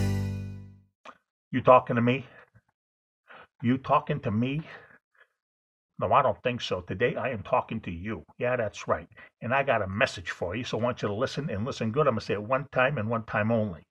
You 1.51 1.59
talking 1.59 1.97
to 1.97 2.01
me? 2.01 2.25
You 3.61 3.77
talking 3.77 4.21
to 4.21 4.31
me? 4.31 4.61
No, 5.99 6.13
I 6.13 6.21
don't 6.21 6.41
think 6.43 6.61
so. 6.61 6.79
Today 6.79 7.15
I 7.17 7.29
am 7.29 7.43
talking 7.43 7.81
to 7.81 7.91
you. 7.91 8.23
Yeah, 8.37 8.55
that's 8.55 8.87
right. 8.87 9.07
And 9.41 9.53
I 9.53 9.61
got 9.63 9.81
a 9.81 9.87
message 9.87 10.31
for 10.31 10.55
you, 10.55 10.63
so 10.63 10.79
I 10.79 10.81
want 10.81 11.01
you 11.01 11.09
to 11.09 11.13
listen 11.13 11.49
and 11.49 11.65
listen 11.65 11.91
good. 11.91 12.07
I'm 12.07 12.13
going 12.13 12.21
to 12.21 12.25
say 12.25 12.33
it 12.35 12.41
one 12.41 12.67
time 12.71 12.97
and 12.97 13.09
one 13.09 13.25
time 13.25 13.51
only. 13.51 13.83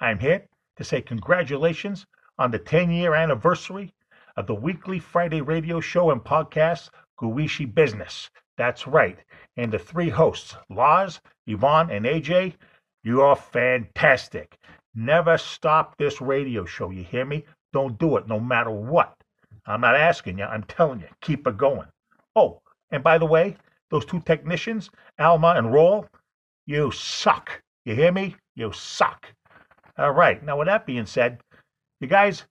I'm 0.00 0.20
here 0.20 0.46
to 0.76 0.84
say 0.84 1.02
congratulations 1.02 2.06
on 2.38 2.52
the 2.52 2.60
10 2.60 2.92
year 2.92 3.14
anniversary 3.14 3.92
of 4.36 4.46
the 4.46 4.54
weekly 4.54 5.00
Friday 5.00 5.40
radio 5.40 5.80
show 5.80 6.12
and 6.12 6.22
podcast, 6.22 6.90
Guishi 7.20 7.66
Business. 7.74 8.30
That's 8.56 8.86
right. 8.86 9.18
And 9.56 9.72
the 9.72 9.78
three 9.80 10.08
hosts, 10.08 10.54
Laz, 10.70 11.20
Yvonne, 11.48 11.90
and 11.90 12.06
AJ, 12.06 12.54
you 13.02 13.22
are 13.22 13.34
fantastic. 13.34 14.56
Never 14.94 15.38
stop 15.38 15.96
this 15.96 16.20
radio 16.20 16.64
show. 16.64 16.90
You 16.90 17.02
hear 17.02 17.24
me? 17.24 17.44
Don't 17.72 17.98
do 17.98 18.16
it 18.16 18.28
no 18.28 18.38
matter 18.38 18.70
what. 18.70 19.16
I'm 19.66 19.80
not 19.80 19.94
asking 19.94 20.38
you, 20.38 20.44
I'm 20.44 20.64
telling 20.64 21.00
you, 21.00 21.08
keep 21.20 21.46
it 21.46 21.56
going. 21.56 21.86
Oh, 22.34 22.60
and 22.90 23.02
by 23.02 23.18
the 23.18 23.26
way, 23.26 23.56
those 23.90 24.04
two 24.04 24.20
technicians, 24.20 24.90
Alma 25.18 25.54
and 25.56 25.72
Roll, 25.72 26.06
you 26.66 26.90
suck. 26.90 27.62
You 27.84 27.94
hear 27.94 28.12
me? 28.12 28.36
You 28.54 28.72
suck. 28.72 29.26
All 29.98 30.12
right. 30.12 30.42
Now, 30.42 30.58
with 30.58 30.66
that 30.66 30.86
being 30.86 31.06
said, 31.06 31.40
you 32.00 32.08
guys, 32.08 32.44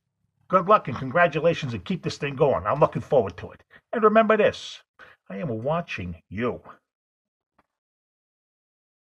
good 0.47 0.67
luck 0.67 0.87
and 0.87 0.97
congratulations 0.97 1.73
and 1.73 1.83
keep 1.83 2.03
this 2.03 2.17
thing 2.17 2.35
going. 2.35 2.65
I'm 2.65 2.79
looking 2.79 3.01
forward 3.01 3.37
to 3.37 3.51
it. 3.51 3.63
And 3.93 4.03
remember 4.03 4.37
this 4.37 4.81
I 5.29 5.37
am 5.37 5.63
watching 5.63 6.21
you. 6.29 6.61